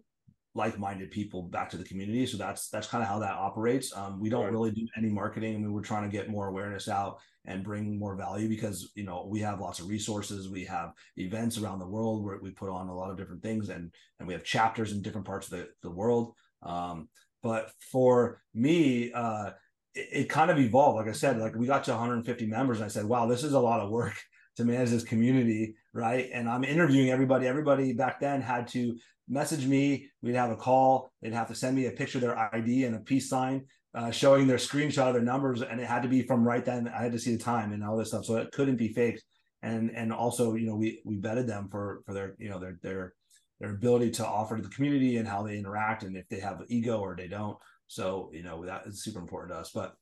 like-minded 0.55 1.11
people 1.11 1.43
back 1.43 1.69
to 1.69 1.77
the 1.77 1.83
community. 1.83 2.25
So 2.25 2.37
that's 2.37 2.69
that's 2.69 2.87
kind 2.87 3.03
of 3.03 3.09
how 3.09 3.19
that 3.19 3.33
operates. 3.33 3.95
Um, 3.95 4.19
we 4.19 4.29
don't 4.29 4.45
right. 4.45 4.51
really 4.51 4.71
do 4.71 4.87
any 4.97 5.09
marketing. 5.09 5.55
I 5.55 5.57
mean, 5.57 5.73
we're 5.73 5.81
trying 5.81 6.09
to 6.09 6.17
get 6.17 6.29
more 6.29 6.47
awareness 6.47 6.87
out 6.87 7.19
and 7.45 7.63
bring 7.63 7.99
more 7.99 8.15
value 8.15 8.47
because 8.47 8.91
you 8.95 9.03
know 9.03 9.27
we 9.29 9.41
have 9.41 9.59
lots 9.59 9.79
of 9.79 9.89
resources. 9.89 10.49
We 10.49 10.63
have 10.65 10.93
events 11.17 11.57
around 11.57 11.79
the 11.79 11.87
world 11.87 12.23
where 12.23 12.39
we 12.41 12.51
put 12.51 12.69
on 12.69 12.87
a 12.87 12.95
lot 12.95 13.11
of 13.11 13.17
different 13.17 13.43
things, 13.43 13.69
and 13.69 13.91
and 14.19 14.27
we 14.27 14.33
have 14.33 14.43
chapters 14.43 14.93
in 14.93 15.01
different 15.01 15.27
parts 15.27 15.51
of 15.51 15.59
the, 15.59 15.67
the 15.83 15.91
world. 15.91 16.33
Um, 16.63 17.09
but 17.43 17.71
for 17.91 18.41
me, 18.53 19.11
uh, 19.11 19.51
it, 19.93 20.07
it 20.11 20.29
kind 20.29 20.49
of 20.49 20.57
evolved. 20.57 20.97
Like 20.97 21.09
I 21.09 21.17
said, 21.17 21.37
like 21.37 21.55
we 21.55 21.67
got 21.67 21.83
to 21.83 21.91
150 21.91 22.47
members, 22.47 22.77
and 22.77 22.85
I 22.85 22.89
said, 22.89 23.05
"Wow, 23.05 23.27
this 23.27 23.43
is 23.43 23.53
a 23.53 23.59
lot 23.59 23.81
of 23.81 23.91
work." 23.91 24.15
To 24.57 24.65
manage 24.65 24.89
this 24.89 25.03
community, 25.03 25.75
right? 25.93 26.29
And 26.33 26.49
I'm 26.49 26.63
interviewing 26.63 27.09
everybody. 27.09 27.47
Everybody 27.47 27.93
back 27.93 28.19
then 28.19 28.41
had 28.41 28.67
to 28.69 28.97
message 29.27 29.65
me. 29.65 30.09
We'd 30.21 30.35
have 30.35 30.51
a 30.51 30.55
call. 30.55 31.11
They'd 31.21 31.33
have 31.33 31.47
to 31.49 31.55
send 31.55 31.75
me 31.75 31.87
a 31.87 31.91
picture 31.91 32.17
of 32.17 32.21
their 32.23 32.55
ID 32.55 32.85
and 32.85 32.95
a 32.95 32.99
peace 32.99 33.29
sign 33.29 33.65
uh, 33.95 34.11
showing 34.11 34.45
their 34.45 34.57
screenshot 34.57 35.07
of 35.07 35.13
their 35.13 35.23
numbers, 35.23 35.61
and 35.61 35.79
it 35.79 35.87
had 35.87 36.03
to 36.03 36.09
be 36.09 36.21
from 36.21 36.45
right 36.45 36.65
then. 36.65 36.87
I 36.87 37.01
had 37.01 37.13
to 37.13 37.19
see 37.19 37.35
the 37.35 37.41
time 37.41 37.71
and 37.71 37.83
all 37.83 37.95
this 37.95 38.09
stuff, 38.09 38.25
so 38.25 38.35
it 38.35 38.51
couldn't 38.51 38.75
be 38.75 38.89
faked. 38.89 39.23
And 39.63 39.89
and 39.91 40.11
also, 40.11 40.53
you 40.55 40.67
know, 40.67 40.75
we 40.75 41.01
we 41.05 41.17
vetted 41.17 41.47
them 41.47 41.69
for 41.71 42.01
for 42.05 42.13
their 42.13 42.35
you 42.37 42.49
know 42.49 42.59
their 42.59 42.77
their 42.83 43.13
their 43.59 43.71
ability 43.71 44.11
to 44.11 44.27
offer 44.27 44.57
to 44.57 44.61
the 44.61 44.69
community 44.69 45.15
and 45.15 45.27
how 45.27 45.43
they 45.43 45.57
interact, 45.57 46.03
and 46.03 46.17
if 46.17 46.27
they 46.27 46.41
have 46.41 46.61
ego 46.67 46.99
or 46.99 47.15
they 47.15 47.29
don't. 47.29 47.57
So 47.87 48.29
you 48.33 48.43
know 48.43 48.65
that 48.65 48.85
is 48.85 49.01
super 49.01 49.19
important 49.19 49.53
to 49.53 49.59
us. 49.59 49.71
But 49.73 49.95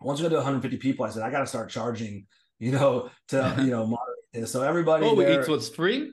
once 0.00 0.20
we 0.20 0.24
got 0.24 0.30
to 0.30 0.36
150 0.36 0.76
people, 0.78 1.04
I 1.04 1.10
said 1.10 1.22
I 1.22 1.30
got 1.30 1.40
to 1.40 1.46
start 1.46 1.70
charging 1.70 2.26
you 2.64 2.72
know, 2.72 3.10
to 3.28 3.54
you 3.58 3.70
know 3.70 3.86
moderate 3.86 4.24
this. 4.32 4.52
So 4.52 4.62
everybody. 4.62 5.06
Oh, 5.06 5.14
there, 5.14 5.42
it 5.42 5.48
was 5.48 5.68
free. 5.68 6.12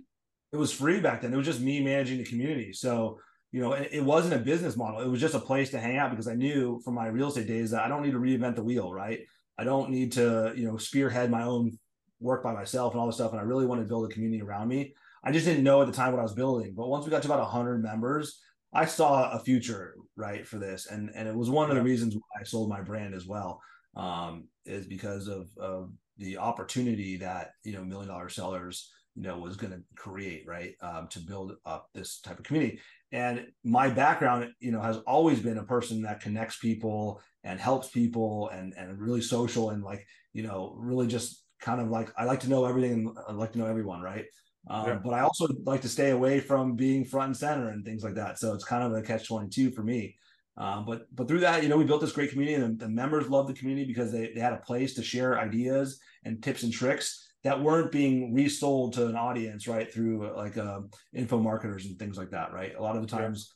It 0.51 0.57
was 0.57 0.73
free 0.73 0.99
back 0.99 1.21
then. 1.21 1.33
It 1.33 1.37
was 1.37 1.45
just 1.45 1.61
me 1.61 1.81
managing 1.81 2.17
the 2.17 2.25
community. 2.25 2.73
So 2.73 3.19
you 3.53 3.61
know, 3.61 3.73
it, 3.73 3.89
it, 3.91 4.03
wasn't 4.03 4.33
a 4.33 4.39
business 4.39 4.77
model. 4.77 5.01
It 5.01 5.07
was 5.07 5.19
just 5.19 5.35
a 5.35 5.39
place 5.39 5.69
to 5.71 5.79
hang 5.79 5.97
out 5.97 6.09
because 6.09 6.27
I 6.27 6.35
knew 6.35 6.79
from 6.85 6.93
my 6.93 7.07
real 7.07 7.27
estate 7.27 7.47
days 7.47 7.71
that 7.71 7.83
I 7.83 7.89
don't 7.89 8.01
need 8.01 8.13
to 8.13 8.19
reinvent 8.19 8.55
the 8.55 8.63
wheel, 8.63 8.93
right? 8.93 9.19
I 9.57 9.65
don't 9.65 9.89
need 9.89 10.13
to, 10.13 10.53
you 10.55 10.65
know, 10.65 10.77
spearhead 10.77 11.29
my 11.29 11.43
own 11.43 11.77
work 12.21 12.43
by 12.43 12.53
myself 12.53 12.93
and 12.93 13.01
all 13.01 13.07
this 13.07 13.15
stuff. 13.15 13.31
And 13.31 13.41
I 13.41 13.43
really 13.43 13.65
wanted 13.65 13.81
to 13.81 13.87
build 13.89 14.09
a 14.09 14.13
community 14.13 14.41
around 14.41 14.69
me. 14.69 14.93
I 15.23 15.33
just 15.33 15.45
didn't 15.45 15.65
know 15.65 15.81
at 15.81 15.87
the 15.87 15.93
time 15.93 16.13
what 16.13 16.19
I 16.19 16.23
was 16.23 16.33
building. 16.33 16.73
But 16.75 16.87
once 16.87 17.03
we 17.03 17.11
got 17.11 17.23
to 17.23 17.27
about 17.27 17.41
100 17.41 17.83
members, 17.83 18.39
I 18.73 18.85
saw 18.85 19.31
a 19.31 19.39
future, 19.39 19.95
right, 20.15 20.47
for 20.47 20.57
this. 20.57 20.87
And 20.87 21.11
and 21.13 21.27
it 21.27 21.35
was 21.35 21.49
one 21.49 21.69
of 21.69 21.75
the 21.75 21.83
reasons 21.83 22.15
why 22.15 22.39
I 22.39 22.43
sold 22.43 22.69
my 22.69 22.81
brand 22.81 23.13
as 23.13 23.25
well, 23.25 23.61
um, 23.97 24.45
is 24.65 24.85
because 24.85 25.27
of, 25.27 25.49
of 25.57 25.91
the 26.21 26.37
opportunity 26.37 27.17
that 27.17 27.51
you 27.63 27.73
know 27.73 27.83
million 27.83 28.07
dollar 28.07 28.29
sellers 28.29 28.91
you 29.15 29.23
know 29.23 29.37
was 29.39 29.57
going 29.57 29.73
to 29.73 29.81
create 29.95 30.45
right 30.47 30.75
um, 30.81 31.07
to 31.09 31.19
build 31.19 31.53
up 31.65 31.89
this 31.93 32.21
type 32.21 32.39
of 32.39 32.45
community. 32.45 32.79
And 33.11 33.47
my 33.63 33.89
background 33.89 34.53
you 34.59 34.71
know 34.71 34.81
has 34.81 34.97
always 34.99 35.39
been 35.39 35.57
a 35.57 35.63
person 35.63 36.03
that 36.03 36.21
connects 36.21 36.57
people 36.59 37.21
and 37.43 37.59
helps 37.59 37.89
people 37.89 38.49
and 38.49 38.73
and 38.77 38.99
really 38.99 39.21
social 39.21 39.71
and 39.71 39.83
like 39.83 40.05
you 40.33 40.43
know 40.43 40.75
really 40.77 41.07
just 41.07 41.43
kind 41.59 41.81
of 41.81 41.89
like 41.89 42.11
i 42.17 42.23
like 42.23 42.39
to 42.39 42.49
know 42.49 42.65
everything 42.65 42.93
and 42.93 43.17
i 43.27 43.31
like 43.33 43.51
to 43.51 43.59
know 43.59 43.67
everyone 43.67 44.01
right? 44.01 44.25
Um, 44.69 44.87
yeah. 44.87 44.99
but 45.03 45.13
i 45.13 45.21
also 45.21 45.47
like 45.65 45.81
to 45.81 45.89
stay 45.89 46.11
away 46.11 46.39
from 46.39 46.75
being 46.75 47.03
front 47.03 47.27
and 47.27 47.37
center 47.37 47.69
and 47.69 47.83
things 47.83 48.03
like 48.03 48.15
that. 48.15 48.37
So 48.37 48.53
it's 48.53 48.63
kind 48.63 48.83
of 48.83 48.93
a 48.93 49.01
catch 49.01 49.27
22 49.27 49.71
for 49.71 49.83
me 49.83 50.15
um, 50.57 50.85
but 50.85 51.07
but 51.15 51.27
through 51.27 51.39
that, 51.39 51.63
you 51.63 51.69
know, 51.69 51.77
we 51.77 51.85
built 51.85 52.01
this 52.01 52.11
great 52.11 52.29
community, 52.31 52.55
and 52.55 52.79
the, 52.79 52.85
the 52.85 52.91
members 52.91 53.29
loved 53.29 53.49
the 53.49 53.53
community 53.53 53.85
because 53.85 54.11
they, 54.11 54.31
they 54.33 54.41
had 54.41 54.53
a 54.53 54.57
place 54.57 54.93
to 54.95 55.03
share 55.03 55.39
ideas 55.39 55.99
and 56.25 56.43
tips 56.43 56.63
and 56.63 56.73
tricks 56.73 57.27
that 57.43 57.61
weren't 57.61 57.91
being 57.91 58.33
resold 58.33 58.93
to 58.93 59.07
an 59.07 59.15
audience, 59.15 59.67
right? 59.67 59.91
Through 59.91 60.29
uh, 60.29 60.33
like 60.35 60.57
uh, 60.57 60.81
info 61.13 61.39
marketers 61.39 61.85
and 61.85 61.97
things 61.97 62.17
like 62.17 62.31
that, 62.31 62.53
right? 62.53 62.75
A 62.75 62.81
lot 62.81 62.95
of 62.95 63.01
the 63.01 63.07
times, 63.07 63.53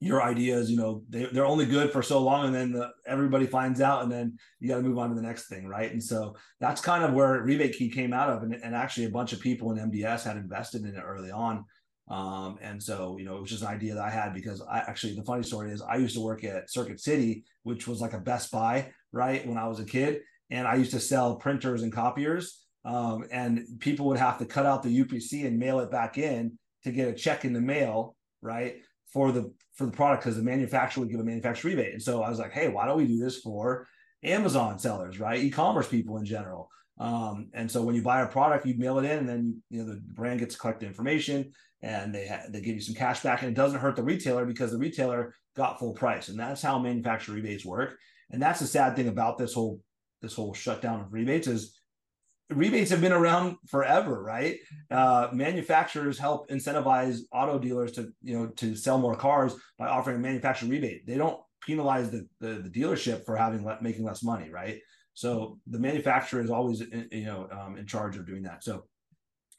yeah. 0.00 0.08
your 0.08 0.22
ideas, 0.22 0.70
you 0.70 0.76
know, 0.76 1.04
they, 1.08 1.26
they're 1.26 1.46
only 1.46 1.66
good 1.66 1.92
for 1.92 2.02
so 2.02 2.20
long, 2.20 2.46
and 2.46 2.54
then 2.54 2.72
the, 2.72 2.90
everybody 3.06 3.46
finds 3.46 3.80
out, 3.80 4.02
and 4.02 4.10
then 4.10 4.36
you 4.58 4.68
got 4.68 4.76
to 4.76 4.82
move 4.82 4.98
on 4.98 5.10
to 5.10 5.14
the 5.14 5.22
next 5.22 5.48
thing, 5.48 5.66
right? 5.68 5.92
And 5.92 6.02
so 6.02 6.34
that's 6.60 6.80
kind 6.80 7.04
of 7.04 7.12
where 7.12 7.42
Rebate 7.42 7.76
Key 7.76 7.90
came 7.90 8.12
out 8.12 8.30
of, 8.30 8.42
and, 8.42 8.54
and 8.54 8.74
actually 8.74 9.04
a 9.04 9.10
bunch 9.10 9.32
of 9.32 9.40
people 9.40 9.70
in 9.70 9.90
MDS 9.90 10.24
had 10.24 10.38
invested 10.38 10.82
in 10.82 10.96
it 10.96 11.04
early 11.04 11.30
on. 11.30 11.66
Um, 12.10 12.58
and 12.60 12.82
so, 12.82 13.16
you 13.18 13.24
know, 13.24 13.36
it 13.36 13.40
was 13.40 13.50
just 13.50 13.62
an 13.62 13.68
idea 13.68 13.94
that 13.94 14.02
I 14.02 14.10
had 14.10 14.34
because 14.34 14.60
I 14.62 14.78
actually, 14.78 15.14
the 15.14 15.22
funny 15.22 15.44
story 15.44 15.70
is 15.70 15.80
I 15.80 15.96
used 15.96 16.16
to 16.16 16.20
work 16.20 16.42
at 16.42 16.70
Circuit 16.70 16.98
City, 16.98 17.44
which 17.62 17.86
was 17.86 18.00
like 18.00 18.14
a 18.14 18.18
Best 18.18 18.50
Buy, 18.50 18.92
right? 19.12 19.46
When 19.46 19.56
I 19.56 19.68
was 19.68 19.78
a 19.78 19.84
kid. 19.84 20.22
And 20.50 20.66
I 20.66 20.74
used 20.74 20.90
to 20.90 21.00
sell 21.00 21.36
printers 21.36 21.82
and 21.82 21.92
copiers. 21.92 22.64
Um, 22.84 23.24
and 23.30 23.64
people 23.78 24.06
would 24.06 24.18
have 24.18 24.38
to 24.38 24.44
cut 24.44 24.66
out 24.66 24.82
the 24.82 25.04
UPC 25.04 25.46
and 25.46 25.58
mail 25.58 25.78
it 25.80 25.90
back 25.90 26.18
in 26.18 26.58
to 26.82 26.90
get 26.90 27.08
a 27.08 27.12
check 27.12 27.44
in 27.44 27.52
the 27.52 27.60
mail, 27.60 28.16
right? 28.42 28.76
For 29.12 29.30
the 29.30 29.52
for 29.76 29.86
the 29.86 29.92
product 29.92 30.24
because 30.24 30.36
the 30.36 30.42
manufacturer 30.42 31.02
would 31.02 31.10
give 31.10 31.20
a 31.20 31.24
manufacturer 31.24 31.70
rebate. 31.70 31.92
And 31.92 32.02
so 32.02 32.22
I 32.22 32.30
was 32.30 32.38
like, 32.38 32.52
hey, 32.52 32.68
why 32.68 32.86
don't 32.86 32.96
we 32.96 33.06
do 33.06 33.18
this 33.18 33.38
for 33.38 33.86
Amazon 34.22 34.78
sellers, 34.78 35.20
right? 35.20 35.40
E-commerce 35.40 35.88
people 35.88 36.18
in 36.18 36.24
general. 36.24 36.68
Um, 36.98 37.48
and 37.54 37.70
so 37.70 37.82
when 37.82 37.94
you 37.94 38.02
buy 38.02 38.20
a 38.22 38.26
product, 38.26 38.66
you 38.66 38.74
mail 38.76 38.98
it 38.98 39.04
in, 39.04 39.18
and 39.20 39.28
then 39.28 39.62
you 39.70 39.82
know 39.82 39.94
the 39.94 40.00
brand 40.14 40.40
gets 40.40 40.54
to 40.54 40.60
collect 40.60 40.82
information 40.82 41.52
and 41.82 42.14
they 42.14 42.28
ha- 42.28 42.44
they 42.48 42.60
give 42.60 42.74
you 42.74 42.80
some 42.80 42.94
cash 42.94 43.22
back, 43.22 43.42
and 43.42 43.50
it 43.50 43.54
doesn't 43.54 43.80
hurt 43.80 43.96
the 43.96 44.02
retailer 44.02 44.44
because 44.44 44.72
the 44.72 44.78
retailer 44.78 45.34
got 45.56 45.78
full 45.78 45.92
price, 45.92 46.28
and 46.28 46.38
that's 46.38 46.62
how 46.62 46.78
manufacturer 46.78 47.34
rebates 47.34 47.64
work. 47.64 47.96
And 48.30 48.40
that's 48.40 48.60
the 48.60 48.66
sad 48.66 48.96
thing 48.96 49.08
about 49.08 49.38
this 49.38 49.54
whole 49.54 49.80
this 50.22 50.34
whole 50.34 50.54
shutdown 50.54 51.00
of 51.00 51.12
rebates 51.12 51.46
is 51.46 51.80
rebates 52.50 52.90
have 52.90 53.00
been 53.00 53.12
around 53.12 53.56
forever, 53.66 54.22
right? 54.22 54.58
Uh, 54.90 55.28
manufacturers 55.32 56.18
help 56.18 56.50
incentivize 56.50 57.20
auto 57.32 57.58
dealers 57.58 57.92
to 57.92 58.12
you 58.22 58.38
know 58.38 58.46
to 58.48 58.74
sell 58.76 58.98
more 58.98 59.16
cars 59.16 59.54
by 59.78 59.88
offering 59.88 60.16
a 60.16 60.20
manufacturer 60.20 60.68
rebate. 60.68 61.06
They 61.06 61.16
don't 61.16 61.40
penalize 61.64 62.10
the, 62.10 62.26
the, 62.40 62.54
the 62.54 62.70
dealership 62.70 63.24
for 63.24 63.36
having 63.36 63.66
making 63.80 64.04
less 64.04 64.22
money, 64.22 64.50
right? 64.50 64.80
So 65.14 65.58
the 65.66 65.78
manufacturer 65.78 66.42
is 66.42 66.50
always 66.50 66.80
you 66.80 67.24
know 67.24 67.48
um, 67.50 67.76
in 67.76 67.86
charge 67.86 68.16
of 68.16 68.26
doing 68.26 68.42
that. 68.42 68.64
So 68.64 68.84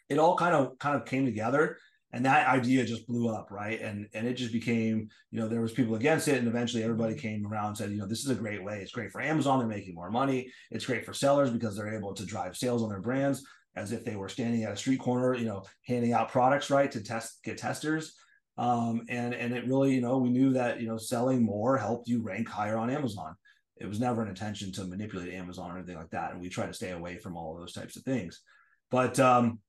it 0.10 0.19
all 0.19 0.36
kind 0.36 0.55
of 0.55 0.77
kind 0.79 0.95
of 0.95 1.05
came 1.05 1.25
together 1.25 1.77
and 2.13 2.26
that 2.26 2.47
idea 2.47 2.86
just 2.86 3.08
blew 3.08 3.30
up 3.30 3.50
right? 3.52 3.80
And 3.82 4.08
and 4.13 4.28
it 4.28 4.34
just 4.34 4.52
became 4.52 5.10
you 5.32 5.39
know 5.39 5.47
there 5.47 5.62
was 5.62 5.71
people 5.71 5.95
against 5.95 6.28
it 6.28 6.38
and 6.38 6.47
eventually 6.47 6.84
everybody 6.84 7.15
came 7.15 7.45
around 7.47 7.67
and 7.67 7.78
said 7.78 7.91
you 7.91 7.97
know 7.97 8.08
this 8.08 8.24
is 8.24 8.30
a 8.30 8.36
great 8.36 8.63
way. 8.63 8.80
It's 8.82 8.91
great 8.91 9.12
for 9.12 9.21
amazon. 9.21 9.60
They're 9.60 9.67
making 9.67 9.95
more 9.95 10.12
money. 10.12 10.52
It's 10.71 10.86
great 10.86 11.06
for 11.06 11.13
sellers 11.13 11.50
because 11.50 11.76
they're 11.76 11.95
able 11.95 12.13
to 12.13 12.26
drive 12.26 12.58
sales 12.58 12.84
on 12.84 12.89
their 12.89 13.02
brands 13.02 13.45
as 13.76 13.93
if 13.93 14.04
they 14.04 14.17
were 14.17 14.28
standing 14.28 14.63
at 14.63 14.74
a 14.74 14.78
street 14.78 15.00
corner 15.00 15.34
you 15.34 15.45
know 15.45 15.63
handing 15.88 16.13
out 16.13 16.32
products 16.32 16.69
right 16.69 16.91
to 16.91 17.02
test 17.02 17.39
get 17.43 17.58
testers. 17.58 18.15
Um, 18.58 19.04
and 19.08 19.34
and 19.34 19.54
it 19.54 19.65
really 19.67 19.95
you 19.95 20.02
know 20.02 20.17
we 20.17 20.30
knew 20.30 20.52
that 20.54 20.82
you 20.82 20.88
know 20.88 20.97
selling 20.97 21.43
more 21.43 21.78
helped 21.78 22.08
you 22.08 22.21
rank 22.21 22.50
higher 22.50 22.78
on 22.78 22.89
amazon. 22.89 23.36
It 23.78 23.88
was 23.88 24.00
never 24.00 24.21
an 24.21 24.28
intention 24.28 24.71
to 24.74 24.84
manipulate 24.84 25.34
amazon 25.34 25.71
or 25.71 25.78
anything 25.78 25.95
like 25.95 26.12
that 26.12 26.34
and 26.34 26.41
we 26.41 26.50
try 26.50 26.67
to 26.67 26.74
stay 26.74 26.91
away 26.91 27.17
from 27.17 27.36
all 27.36 27.54
of 27.54 27.60
those 27.60 27.74
types 27.74 27.95
of 27.95 28.04
things. 28.04 28.41
But 28.89 29.19
um 29.19 29.60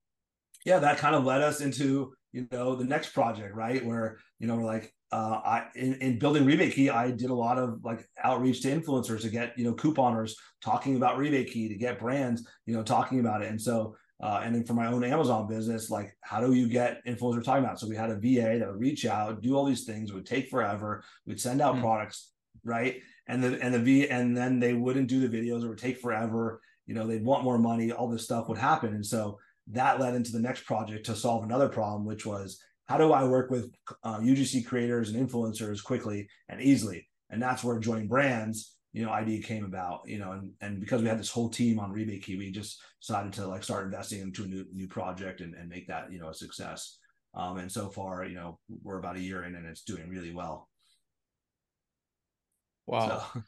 yeah 0.66 0.81
that 0.81 0.98
kind 0.98 1.14
of 1.14 1.24
led 1.24 1.40
us 1.40 1.61
into 1.61 2.12
you 2.32 2.48
know 2.50 2.74
the 2.74 2.84
next 2.84 3.10
project 3.10 3.54
right 3.54 3.84
where 3.84 4.18
you 4.38 4.46
know 4.46 4.56
we're 4.56 4.64
like 4.64 4.92
uh, 5.12 5.40
I 5.44 5.66
in, 5.74 5.94
in, 5.96 6.18
building 6.18 6.46
rebate 6.46 6.72
key, 6.72 6.88
I 6.88 7.10
did 7.10 7.28
a 7.28 7.34
lot 7.34 7.58
of 7.58 7.84
like 7.84 8.08
outreach 8.24 8.62
to 8.62 8.68
influencers 8.68 9.20
to 9.20 9.28
get 9.28 9.52
you 9.58 9.64
know 9.64 9.74
couponers 9.74 10.32
talking 10.64 10.96
about 10.96 11.18
rebate 11.18 11.50
key 11.52 11.68
to 11.68 11.74
get 11.74 12.00
brands 12.00 12.48
you 12.64 12.74
know 12.74 12.82
talking 12.82 13.20
about 13.20 13.42
it, 13.42 13.48
and 13.48 13.60
so 13.60 13.94
uh, 14.22 14.40
and 14.44 14.54
then 14.54 14.64
for 14.64 14.74
my 14.74 14.86
own 14.86 15.02
Amazon 15.02 15.48
business, 15.48 15.90
like 15.90 16.16
how 16.20 16.40
do 16.40 16.54
you 16.54 16.68
get 16.68 17.04
influencers 17.04 17.44
talking 17.44 17.64
about? 17.64 17.74
It? 17.74 17.80
So 17.80 17.88
we 17.88 17.96
had 17.96 18.10
a 18.10 18.16
VA 18.16 18.58
that 18.58 18.68
would 18.68 18.80
reach 18.80 19.04
out, 19.04 19.42
do 19.42 19.56
all 19.56 19.64
these 19.64 19.84
things, 19.84 20.10
it 20.10 20.14
would 20.14 20.26
take 20.26 20.48
forever. 20.48 21.02
We'd 21.26 21.40
send 21.40 21.60
out 21.60 21.74
mm-hmm. 21.74 21.82
products, 21.82 22.30
right? 22.64 23.02
And 23.26 23.42
the 23.42 23.60
and 23.60 23.74
the 23.74 23.80
V 23.80 24.08
and 24.08 24.36
then 24.36 24.60
they 24.60 24.74
wouldn't 24.74 25.08
do 25.08 25.26
the 25.26 25.36
videos, 25.36 25.64
it 25.64 25.68
would 25.68 25.78
take 25.78 25.98
forever. 25.98 26.60
You 26.86 26.94
know, 26.94 27.06
they'd 27.06 27.24
want 27.24 27.44
more 27.44 27.58
money, 27.58 27.92
all 27.92 28.08
this 28.08 28.24
stuff 28.24 28.48
would 28.48 28.58
happen, 28.58 28.94
and 28.94 29.04
so 29.04 29.38
that 29.72 30.00
led 30.00 30.14
into 30.14 30.32
the 30.32 30.40
next 30.40 30.64
project 30.64 31.06
to 31.06 31.16
solve 31.16 31.44
another 31.44 31.68
problem, 31.68 32.04
which 32.04 32.26
was 32.26 32.61
how 32.87 32.98
do 32.98 33.12
I 33.12 33.24
work 33.24 33.50
with 33.50 33.72
uh, 34.04 34.18
UGC 34.18 34.66
creators 34.66 35.11
and 35.11 35.28
influencers 35.28 35.82
quickly 35.82 36.28
and 36.48 36.61
easily? 36.61 37.08
And 37.30 37.40
that's 37.40 37.64
where 37.64 37.78
Join 37.78 38.06
Brands, 38.06 38.76
you 38.92 39.04
know, 39.04 39.11
idea 39.11 39.42
came 39.42 39.64
about, 39.64 40.02
you 40.04 40.18
know, 40.18 40.32
and, 40.32 40.52
and 40.61 40.80
because 40.80 41.00
we 41.00 41.08
had 41.08 41.18
this 41.18 41.30
whole 41.30 41.48
team 41.48 41.78
on 41.78 41.92
Rebate 41.92 42.22
Key, 42.22 42.37
we 42.37 42.50
just 42.50 42.80
decided 43.00 43.32
to 43.35 43.46
like 43.46 43.64
start 43.64 43.87
investing 43.87 44.20
into 44.20 44.44
a 44.44 44.46
new, 44.46 44.66
new 44.72 44.88
project 44.88 45.40
and, 45.40 45.54
and 45.54 45.68
make 45.68 45.87
that, 45.88 46.12
you 46.12 46.20
know, 46.20 46.28
a 46.28 46.35
success. 46.35 46.98
Um, 47.35 47.56
and 47.56 47.72
so 47.72 47.88
far, 47.88 48.26
you 48.26 48.35
know, 48.35 48.58
we're 48.82 48.98
about 48.98 49.16
a 49.16 49.20
year 49.20 49.44
in 49.44 49.54
and 49.54 49.66
it's 49.66 49.85
doing 49.85 50.08
really 50.11 50.35
well. 50.35 50.68
Wow. 52.87 53.26
So. 53.32 53.42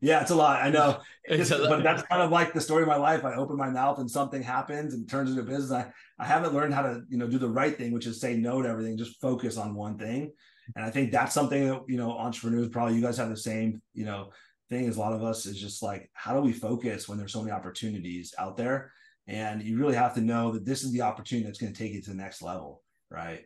Yeah, 0.00 0.22
it's 0.22 0.30
a 0.30 0.34
lot. 0.34 0.62
I 0.62 0.70
know. 0.70 1.00
Lot. 1.28 1.68
but 1.68 1.82
that's 1.82 2.02
kind 2.02 2.22
of 2.22 2.30
like 2.30 2.52
the 2.52 2.60
story 2.60 2.82
of 2.82 2.88
my 2.88 2.96
life. 2.96 3.24
I 3.24 3.34
open 3.34 3.56
my 3.56 3.70
mouth 3.70 3.98
and 3.98 4.10
something 4.10 4.42
happens 4.42 4.94
and 4.94 5.08
turns 5.08 5.30
into 5.30 5.42
business. 5.42 5.70
I, 5.70 5.92
I 6.18 6.26
haven't 6.26 6.54
learned 6.54 6.74
how 6.74 6.82
to, 6.82 7.02
you 7.08 7.18
know, 7.18 7.28
do 7.28 7.38
the 7.38 7.48
right 7.48 7.76
thing, 7.76 7.92
which 7.92 8.06
is 8.06 8.20
say 8.20 8.36
no 8.36 8.62
to 8.62 8.68
everything, 8.68 8.96
just 8.96 9.20
focus 9.20 9.56
on 9.56 9.74
one 9.74 9.98
thing. 9.98 10.32
And 10.76 10.84
I 10.84 10.90
think 10.90 11.12
that's 11.12 11.34
something 11.34 11.68
that, 11.68 11.82
you 11.88 11.98
know, 11.98 12.12
entrepreneurs 12.12 12.68
probably 12.68 12.96
you 12.96 13.02
guys 13.02 13.16
have 13.18 13.28
the 13.28 13.36
same, 13.36 13.82
you 13.92 14.04
know, 14.04 14.30
thing 14.70 14.86
as 14.88 14.96
a 14.96 15.00
lot 15.00 15.12
of 15.12 15.22
us 15.22 15.46
is 15.46 15.60
just 15.60 15.82
like, 15.82 16.10
how 16.14 16.34
do 16.34 16.40
we 16.40 16.52
focus 16.52 17.08
when 17.08 17.18
there's 17.18 17.32
so 17.32 17.42
many 17.42 17.52
opportunities 17.52 18.34
out 18.38 18.56
there? 18.56 18.92
And 19.26 19.62
you 19.62 19.78
really 19.78 19.94
have 19.94 20.14
to 20.14 20.20
know 20.20 20.52
that 20.52 20.64
this 20.64 20.82
is 20.82 20.92
the 20.92 21.02
opportunity 21.02 21.46
that's 21.46 21.58
going 21.60 21.72
to 21.72 21.78
take 21.78 21.92
you 21.92 22.02
to 22.02 22.10
the 22.10 22.16
next 22.16 22.42
level, 22.42 22.82
right? 23.10 23.42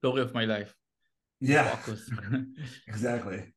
Story 0.00 0.22
of 0.22 0.34
my 0.34 0.44
life. 0.44 0.74
Yeah, 1.40 1.76
exactly. 2.88 3.52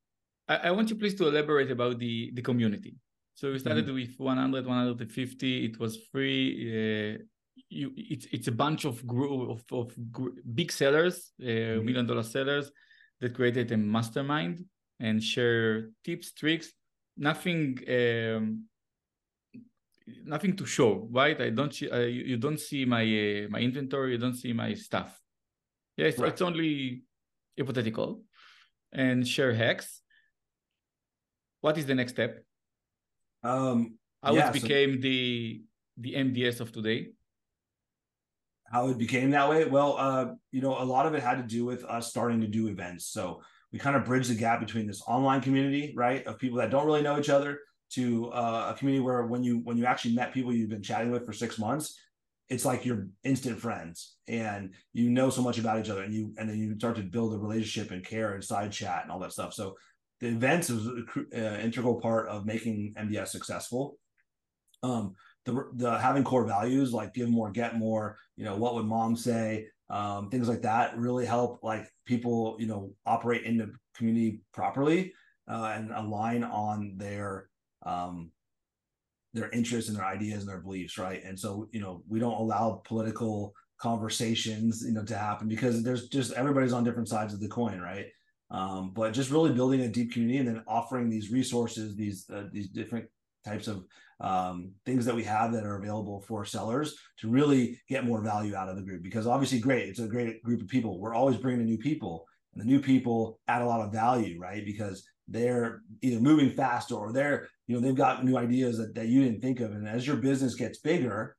I, 0.47 0.55
I 0.67 0.71
want 0.71 0.89
you 0.89 0.95
please 0.95 1.15
to 1.15 1.27
elaborate 1.27 1.71
about 1.71 1.99
the, 1.99 2.31
the 2.33 2.41
community. 2.41 2.95
So 3.33 3.51
we 3.51 3.59
started 3.59 3.85
Mm-hmm. 3.85 3.95
with 3.95 4.15
100, 4.17 4.65
150. 4.65 5.65
It 5.65 5.79
was 5.79 5.97
free. 6.11 7.15
Uh, 7.15 7.23
you, 7.69 7.91
it's 7.95 8.27
it's 8.31 8.47
a 8.47 8.51
bunch 8.51 8.85
of 8.85 9.05
group 9.07 9.49
of, 9.49 9.63
of 9.71 10.11
gr- 10.11 10.39
big 10.53 10.71
sellers, 10.71 11.31
uh, 11.41 11.45
Mm-hmm. 11.45 11.85
million 11.85 12.05
dollar 12.05 12.23
sellers, 12.23 12.71
that 13.19 13.33
created 13.33 13.71
a 13.71 13.77
mastermind 13.77 14.63
and 14.99 15.21
share 15.21 15.89
tips, 16.03 16.31
tricks. 16.33 16.71
Nothing, 17.17 17.79
um, 17.89 18.65
nothing 20.25 20.55
to 20.57 20.65
show, 20.65 21.07
right? 21.11 21.39
I 21.41 21.49
don't. 21.49 21.73
see- 21.73 21.89
Uh, 21.89 21.99
you, 22.01 22.23
you 22.31 22.37
don't 22.37 22.59
see 22.59 22.85
my 22.85 23.03
uh, 23.03 23.47
my 23.49 23.59
inventory. 23.59 24.11
You 24.13 24.17
don't 24.19 24.35
see 24.35 24.53
my 24.53 24.73
stuff. 24.75 25.11
Yeah, 25.97 26.07
it's, 26.07 26.19
Right. 26.19 26.31
it's 26.31 26.41
only 26.41 27.03
hypothetical, 27.57 28.23
and 28.91 29.25
share 29.27 29.53
hacks 29.53 30.01
what 31.65 31.79
is 31.79 31.87
the 31.87 31.95
next 31.95 32.11
step? 32.11 32.45
Um, 33.43 33.97
How 34.21 34.35
Yeah, 34.35 34.49
it 34.49 34.53
so- 34.55 34.59
became 34.61 35.01
the 35.01 35.63
the 35.97 36.11
MDS 36.27 36.59
of 36.63 36.71
today? 36.71 36.99
how 38.73 38.87
it 38.89 38.97
became 38.97 39.29
that 39.29 39.47
way 39.47 39.59
well 39.77 39.91
uh 40.05 40.25
you 40.51 40.59
know 40.59 40.73
a 40.85 40.87
lot 40.93 41.05
of 41.05 41.13
it 41.13 41.21
had 41.21 41.37
to 41.37 41.47
do 41.57 41.61
with 41.71 41.81
us 41.95 42.03
starting 42.13 42.39
to 42.41 42.47
do 42.47 42.63
events 42.67 43.03
so 43.15 43.23
we 43.71 43.77
kind 43.77 43.95
of 43.95 44.03
bridge 44.09 44.27
the 44.27 44.33
gap 44.45 44.59
between 44.65 44.87
this 44.87 45.01
online 45.15 45.39
community 45.47 45.93
right 45.95 46.25
of 46.25 46.39
people 46.43 46.57
that 46.57 46.71
don't 46.71 46.87
really 46.89 47.03
know 47.07 47.17
each 47.21 47.29
other 47.37 47.51
to 47.97 48.03
uh, 48.41 48.71
a 48.71 48.77
community 48.77 49.03
where 49.07 49.21
when 49.31 49.43
you 49.47 49.53
when 49.67 49.77
you 49.77 49.85
actually 49.85 50.15
met 50.15 50.33
people 50.33 50.51
you've 50.51 50.75
been 50.75 50.81
chatting 50.91 51.11
with 51.11 51.23
for 51.27 51.31
six 51.43 51.59
months 51.59 51.85
it's 52.53 52.65
like 52.69 52.79
you're 52.85 53.03
instant 53.23 53.57
friends 53.65 54.17
and 54.27 54.73
you 54.93 55.11
know 55.11 55.29
so 55.29 55.41
much 55.47 55.59
about 55.59 55.79
each 55.79 55.91
other 55.93 56.03
and 56.03 56.13
you 56.17 56.33
and 56.39 56.49
then 56.49 56.57
you 56.57 56.67
start 56.75 56.95
to 56.95 57.03
build 57.15 57.29
a 57.35 57.37
relationship 57.47 57.91
and 57.91 58.03
care 58.03 58.33
and 58.33 58.43
side 58.43 58.71
chat 58.79 58.99
and 59.03 59.11
all 59.11 59.19
that 59.19 59.31
stuff 59.37 59.53
so 59.53 59.75
the 60.21 60.27
events 60.27 60.69
was 60.69 60.87
an 60.87 61.07
uh, 61.35 61.59
integral 61.61 61.99
part 61.99 62.27
of 62.29 62.45
making 62.45 62.93
MDS 62.97 63.27
successful. 63.27 63.97
Um 64.83 65.15
the, 65.45 65.69
the 65.75 65.97
having 65.99 66.23
core 66.23 66.45
values 66.45 66.91
like 66.91 67.13
give 67.13 67.29
more 67.29 67.51
get 67.51 67.77
more 67.77 68.17
you 68.35 68.43
know 68.43 68.55
what 68.55 68.75
would 68.75 68.85
mom 68.85 69.15
say 69.15 69.67
um, 69.89 70.29
things 70.29 70.49
like 70.49 70.63
that 70.63 70.97
really 70.97 71.25
help 71.25 71.59
like 71.63 71.87
people 72.05 72.55
you 72.59 72.67
know 72.67 72.91
operate 73.05 73.43
in 73.43 73.57
the 73.57 73.71
community 73.95 74.41
properly 74.53 75.13
uh, 75.49 75.73
and 75.75 75.91
align 75.91 76.43
on 76.43 76.93
their 76.97 77.49
um, 77.85 78.31
their 79.33 79.49
interests 79.49 79.89
and 79.89 79.97
their 79.97 80.05
ideas 80.05 80.39
and 80.39 80.49
their 80.49 80.61
beliefs 80.61 80.97
right? 80.97 81.23
And 81.23 81.39
so 81.39 81.69
you 81.71 81.79
know 81.79 82.03
we 82.07 82.19
don't 82.19 82.39
allow 82.39 82.81
political 82.85 83.53
conversations 83.77 84.83
you 84.85 84.93
know 84.93 85.03
to 85.03 85.17
happen 85.17 85.47
because 85.47 85.83
there's 85.83 86.07
just 86.07 86.31
everybody's 86.33 86.73
on 86.73 86.83
different 86.83 87.09
sides 87.09 87.33
of 87.33 87.41
the 87.41 87.47
coin 87.47 87.79
right 87.79 88.05
um, 88.51 88.91
but 88.93 89.13
just 89.13 89.31
really 89.31 89.53
building 89.53 89.81
a 89.81 89.87
deep 89.87 90.11
community 90.11 90.39
and 90.39 90.47
then 90.47 90.63
offering 90.67 91.09
these 91.09 91.31
resources 91.31 91.95
these 91.95 92.29
uh, 92.29 92.43
these 92.51 92.67
different 92.69 93.07
types 93.43 93.67
of 93.67 93.85
um, 94.21 94.71
things 94.85 95.05
that 95.05 95.15
we 95.15 95.23
have 95.23 95.51
that 95.53 95.65
are 95.65 95.77
available 95.77 96.21
for 96.21 96.45
sellers 96.45 96.95
to 97.17 97.29
really 97.29 97.79
get 97.89 98.05
more 98.05 98.21
value 98.21 98.55
out 98.55 98.69
of 98.69 98.75
the 98.75 98.81
group. 98.81 99.03
Because 99.03 99.27
obviously 99.27 99.59
great 99.59 99.89
it's 99.89 99.99
a 99.99 100.07
great 100.07 100.41
group 100.43 100.61
of 100.61 100.67
people. 100.67 100.99
We're 100.99 101.15
always 101.15 101.37
bringing 101.37 101.61
in 101.61 101.67
new 101.67 101.77
people 101.77 102.25
and 102.53 102.61
the 102.61 102.67
new 102.67 102.79
people 102.79 103.39
add 103.47 103.61
a 103.61 103.65
lot 103.65 103.81
of 103.81 103.91
value 103.91 104.39
right? 104.39 104.65
Because 104.65 105.05
they're 105.27 105.81
either 106.01 106.19
moving 106.19 106.51
faster 106.51 106.95
or 106.95 107.11
they're 107.11 107.47
you 107.67 107.75
know 107.75 107.81
they've 107.81 107.95
got 107.95 108.23
new 108.23 108.37
ideas 108.37 108.77
that, 108.77 108.93
that 108.95 109.07
you 109.07 109.23
didn't 109.23 109.41
think 109.41 109.59
of. 109.59 109.71
And 109.71 109.87
as 109.87 110.05
your 110.05 110.17
business 110.17 110.55
gets 110.55 110.79
bigger 110.79 111.35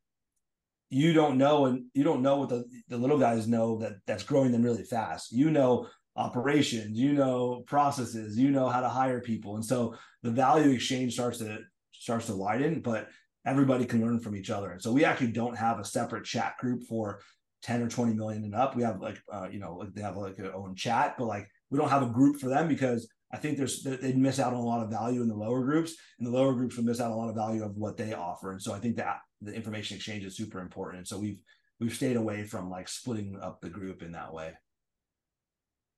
you 0.88 1.12
don't 1.12 1.36
know 1.36 1.66
and 1.66 1.84
you 1.94 2.04
don't 2.04 2.22
know 2.22 2.36
what 2.36 2.48
the, 2.48 2.64
the 2.88 2.96
little 2.96 3.18
guys 3.18 3.48
know 3.48 3.76
that 3.78 3.94
that's 4.06 4.22
growing 4.22 4.52
them 4.52 4.62
really 4.62 4.84
fast. 4.84 5.32
You 5.32 5.50
know 5.50 5.88
operations 6.16 6.98
you 6.98 7.12
know 7.12 7.62
processes 7.66 8.38
you 8.38 8.50
know 8.50 8.68
how 8.68 8.80
to 8.80 8.88
hire 8.88 9.20
people 9.20 9.56
and 9.56 9.64
so 9.64 9.94
the 10.22 10.30
value 10.30 10.70
exchange 10.70 11.12
starts 11.12 11.38
to 11.38 11.58
starts 11.92 12.26
to 12.26 12.36
widen 12.36 12.80
but 12.80 13.08
everybody 13.44 13.84
can 13.84 14.00
learn 14.00 14.18
from 14.18 14.34
each 14.34 14.50
other 14.50 14.70
and 14.72 14.82
so 14.82 14.92
we 14.92 15.04
actually 15.04 15.30
don't 15.30 15.56
have 15.56 15.78
a 15.78 15.84
separate 15.84 16.24
chat 16.24 16.56
group 16.58 16.82
for 16.84 17.20
10 17.62 17.82
or 17.82 17.88
20 17.88 18.14
million 18.14 18.44
and 18.44 18.54
up 18.54 18.74
we 18.76 18.82
have 18.82 19.00
like 19.00 19.20
uh, 19.32 19.46
you 19.50 19.58
know 19.58 19.74
like 19.74 19.92
they 19.94 20.02
have 20.02 20.16
like 20.16 20.36
their 20.36 20.54
own 20.54 20.74
chat 20.74 21.14
but 21.18 21.26
like 21.26 21.46
we 21.70 21.78
don't 21.78 21.90
have 21.90 22.02
a 22.02 22.06
group 22.10 22.40
for 22.40 22.48
them 22.48 22.68
because 22.68 23.08
I 23.32 23.38
think 23.38 23.58
there's 23.58 23.82
they'd 23.82 24.16
miss 24.16 24.38
out 24.38 24.52
on 24.52 24.60
a 24.60 24.64
lot 24.64 24.84
of 24.84 24.90
value 24.90 25.20
in 25.20 25.28
the 25.28 25.34
lower 25.34 25.64
groups, 25.64 25.94
and 26.18 26.26
the 26.26 26.30
lower 26.30 26.54
groups 26.54 26.76
would 26.76 26.86
miss 26.86 27.00
out 27.00 27.10
on 27.10 27.12
a 27.12 27.16
lot 27.16 27.28
of 27.28 27.34
value 27.34 27.64
of 27.64 27.76
what 27.76 27.96
they 27.96 28.14
offer. 28.14 28.52
And 28.52 28.62
so 28.62 28.72
I 28.72 28.78
think 28.78 28.96
that 28.96 29.18
the 29.42 29.52
information 29.52 29.96
exchange 29.96 30.24
is 30.24 30.36
super 30.36 30.60
important. 30.60 30.98
And 30.98 31.08
so 31.08 31.18
we've 31.18 31.40
we've 31.80 31.94
stayed 31.94 32.16
away 32.16 32.44
from 32.44 32.70
like 32.70 32.88
splitting 32.88 33.38
up 33.42 33.60
the 33.60 33.68
group 33.68 34.02
in 34.02 34.12
that 34.12 34.32
way. 34.32 34.54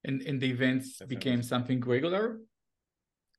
And 0.08 0.22
and 0.22 0.40
the 0.40 0.50
events 0.50 0.98
Definitely. 0.98 1.16
became 1.16 1.42
something 1.42 1.80
regular. 1.80 2.40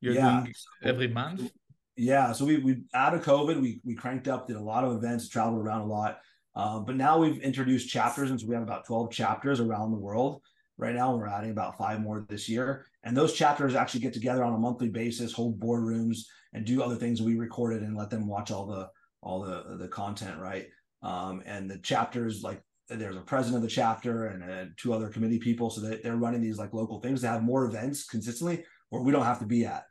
You're 0.01 0.13
Yeah. 0.13 0.41
doing 0.41 0.53
every 0.83 1.07
month. 1.07 1.51
Yeah, 1.97 2.31
so 2.31 2.45
we 2.45 2.57
we 2.59 2.83
out 2.93 3.13
of 3.13 3.23
COVID, 3.23 3.59
we 3.59 3.81
we 3.83 3.95
cranked 3.95 4.27
up, 4.27 4.47
did 4.47 4.55
a 4.55 4.61
lot 4.61 4.83
of 4.85 4.95
events, 4.95 5.27
traveled 5.27 5.61
around 5.61 5.81
a 5.81 5.85
lot. 5.85 6.19
Um, 6.55 6.85
but 6.85 6.95
now 6.95 7.17
we've 7.17 7.41
introduced 7.41 7.89
chapters, 7.89 8.29
and 8.29 8.39
so 8.39 8.47
we 8.47 8.53
have 8.53 8.63
about 8.63 8.85
12 8.85 9.11
chapters 9.11 9.59
around 9.59 9.91
the 9.91 9.97
world 9.97 10.41
right 10.77 10.95
now. 10.95 11.15
We're 11.15 11.27
adding 11.27 11.51
about 11.51 11.77
five 11.77 12.01
more 12.01 12.25
this 12.29 12.47
year. 12.47 12.85
And 13.03 13.15
those 13.17 13.33
chapters 13.33 13.75
actually 13.75 14.01
get 14.01 14.13
together 14.13 14.43
on 14.43 14.53
a 14.53 14.57
monthly 14.57 14.89
basis, 14.89 15.33
hold 15.33 15.59
boardrooms, 15.59 16.19
and 16.53 16.65
do 16.65 16.81
other 16.81 16.95
things. 16.95 17.21
We 17.21 17.35
recorded 17.35 17.81
and 17.81 17.95
let 17.97 18.09
them 18.09 18.27
watch 18.27 18.51
all 18.51 18.65
the 18.67 18.89
all 19.21 19.41
the 19.41 19.75
the 19.77 19.87
content, 19.87 20.39
right? 20.39 20.67
Um, 21.01 21.41
and 21.45 21.69
the 21.69 21.79
chapters 21.79 22.43
like 22.43 22.61
there's 22.89 23.15
a 23.15 23.21
president 23.21 23.57
of 23.57 23.61
the 23.63 23.73
chapter 23.73 24.27
and 24.27 24.43
uh, 24.43 24.65
two 24.77 24.93
other 24.93 25.09
committee 25.09 25.39
people, 25.39 25.69
so 25.69 25.81
that 25.81 26.03
they're 26.03 26.15
running 26.15 26.41
these 26.41 26.57
like 26.57 26.73
local 26.73 26.99
things 26.99 27.21
to 27.21 27.27
have 27.27 27.43
more 27.43 27.65
events 27.65 28.05
consistently, 28.05 28.63
where 28.89 29.01
we 29.01 29.11
don't 29.11 29.25
have 29.25 29.39
to 29.39 29.45
be 29.45 29.65
at. 29.65 29.83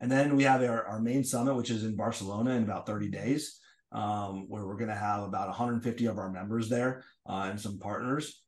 And 0.00 0.10
then 0.10 0.36
we 0.36 0.44
have 0.44 0.62
our, 0.62 0.84
our 0.86 1.00
main 1.00 1.24
summit, 1.24 1.54
which 1.54 1.70
is 1.70 1.84
in 1.84 1.96
Barcelona 1.96 2.50
in 2.52 2.62
about 2.62 2.86
30 2.86 3.08
days, 3.08 3.60
um, 3.92 4.46
where 4.48 4.66
we're 4.66 4.76
going 4.76 4.90
to 4.90 4.94
have 4.94 5.22
about 5.22 5.48
150 5.48 6.06
of 6.06 6.18
our 6.18 6.30
members 6.30 6.68
there 6.68 7.04
uh, 7.28 7.48
and 7.50 7.60
some 7.60 7.78
partners. 7.78 8.42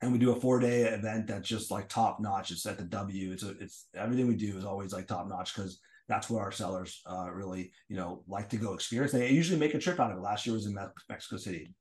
And 0.00 0.12
we 0.12 0.18
do 0.18 0.32
a 0.32 0.40
four 0.40 0.58
day 0.58 0.82
event 0.82 1.28
that's 1.28 1.48
just 1.48 1.70
like 1.70 1.88
top 1.88 2.20
notch. 2.20 2.50
It's 2.50 2.66
at 2.66 2.76
the 2.76 2.84
W. 2.84 3.32
It's 3.32 3.44
a, 3.44 3.50
it's 3.60 3.86
everything 3.94 4.26
we 4.26 4.34
do 4.34 4.58
is 4.58 4.64
always 4.64 4.92
like 4.92 5.06
top 5.06 5.28
notch 5.28 5.54
because 5.54 5.80
that's 6.08 6.28
where 6.28 6.42
our 6.42 6.50
sellers 6.50 7.00
uh, 7.06 7.30
really 7.32 7.72
you 7.88 7.96
know 7.96 8.24
like 8.26 8.48
to 8.50 8.56
go 8.56 8.74
experience. 8.74 9.12
They 9.12 9.30
usually 9.30 9.60
make 9.60 9.74
a 9.74 9.78
trip 9.78 10.00
out 10.00 10.10
of 10.10 10.18
it. 10.18 10.20
Last 10.20 10.44
year 10.44 10.54
was 10.54 10.66
in 10.66 10.76
Mexico 11.08 11.36
City. 11.36 11.72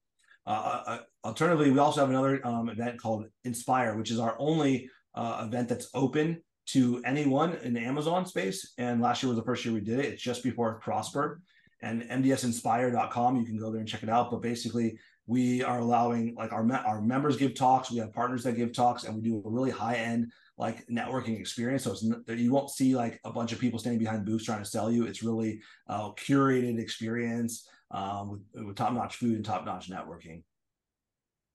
Uh, 0.45 0.83
uh, 0.85 0.97
alternatively, 1.23 1.71
we 1.71 1.79
also 1.79 2.01
have 2.01 2.09
another 2.09 2.45
um, 2.45 2.69
event 2.69 2.99
called 2.99 3.25
Inspire, 3.43 3.95
which 3.95 4.11
is 4.11 4.19
our 4.19 4.35
only 4.39 4.89
uh, 5.15 5.43
event 5.47 5.69
that's 5.69 5.89
open 5.93 6.41
to 6.67 7.01
anyone 7.05 7.53
in 7.63 7.73
the 7.73 7.79
Amazon 7.79 8.25
space. 8.25 8.73
And 8.77 9.01
last 9.01 9.21
year 9.21 9.29
was 9.29 9.37
the 9.37 9.45
first 9.45 9.65
year 9.65 9.73
we 9.73 9.81
did 9.81 9.99
it. 9.99 10.05
It's 10.05 10.23
just 10.23 10.43
before 10.43 10.79
Prosper 10.79 11.41
and 11.81 12.03
mdsinspire.com. 12.03 13.37
You 13.37 13.45
can 13.45 13.57
go 13.57 13.71
there 13.71 13.79
and 13.79 13.89
check 13.89 14.03
it 14.03 14.09
out. 14.09 14.31
But 14.31 14.41
basically, 14.41 14.97
we 15.27 15.63
are 15.63 15.79
allowing 15.79 16.35
like 16.35 16.51
our 16.51 16.69
our 16.73 17.01
members 17.01 17.37
give 17.37 17.55
talks. 17.55 17.91
We 17.91 17.99
have 17.99 18.13
partners 18.13 18.43
that 18.43 18.53
give 18.53 18.73
talks, 18.73 19.03
and 19.03 19.15
we 19.15 19.21
do 19.21 19.41
a 19.45 19.49
really 19.49 19.71
high 19.71 19.95
end 19.95 20.31
like 20.57 20.85
networking 20.87 21.39
experience. 21.39 21.83
So 21.83 21.91
it's 21.91 22.03
you 22.27 22.51
won't 22.51 22.69
see 22.69 22.95
like 22.95 23.19
a 23.23 23.31
bunch 23.31 23.51
of 23.51 23.59
people 23.59 23.79
standing 23.79 23.99
behind 23.99 24.25
booths 24.25 24.45
trying 24.45 24.63
to 24.63 24.69
sell 24.69 24.91
you. 24.91 25.05
It's 25.05 25.23
really 25.23 25.61
a 25.87 26.09
curated 26.11 26.79
experience 26.79 27.67
um, 27.91 28.31
with, 28.31 28.65
with 28.67 28.75
top 28.75 28.93
notch 28.93 29.15
food 29.15 29.35
and 29.35 29.45
top 29.45 29.65
notch 29.65 29.89
networking. 29.89 30.43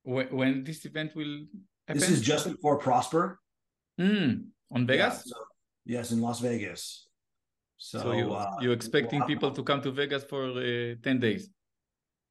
When, 0.02 0.26
when 0.28 0.64
this 0.64 0.84
event 0.84 1.16
will 1.16 1.46
happen? 1.88 2.00
This 2.00 2.10
is 2.10 2.20
just 2.20 2.46
before 2.50 2.78
Prosper. 2.78 3.40
Mm, 4.00 4.46
on 4.72 4.86
Vegas. 4.86 5.24
Yeah, 5.26 5.32
so- 5.32 5.44
yes, 5.84 6.12
in 6.12 6.20
Las 6.20 6.40
Vegas. 6.40 7.08
So, 7.78 7.98
So, 8.00 8.12
you 8.12 8.32
uh, 8.32 8.56
you're 8.60 8.72
expecting 8.72 9.20
well, 9.20 9.28
people 9.28 9.50
to 9.50 9.62
come 9.62 9.82
to 9.82 9.90
Vegas 9.90 10.24
for 10.24 10.44
uh, 10.46 10.94
ten 11.02 11.20
days. 11.20 11.50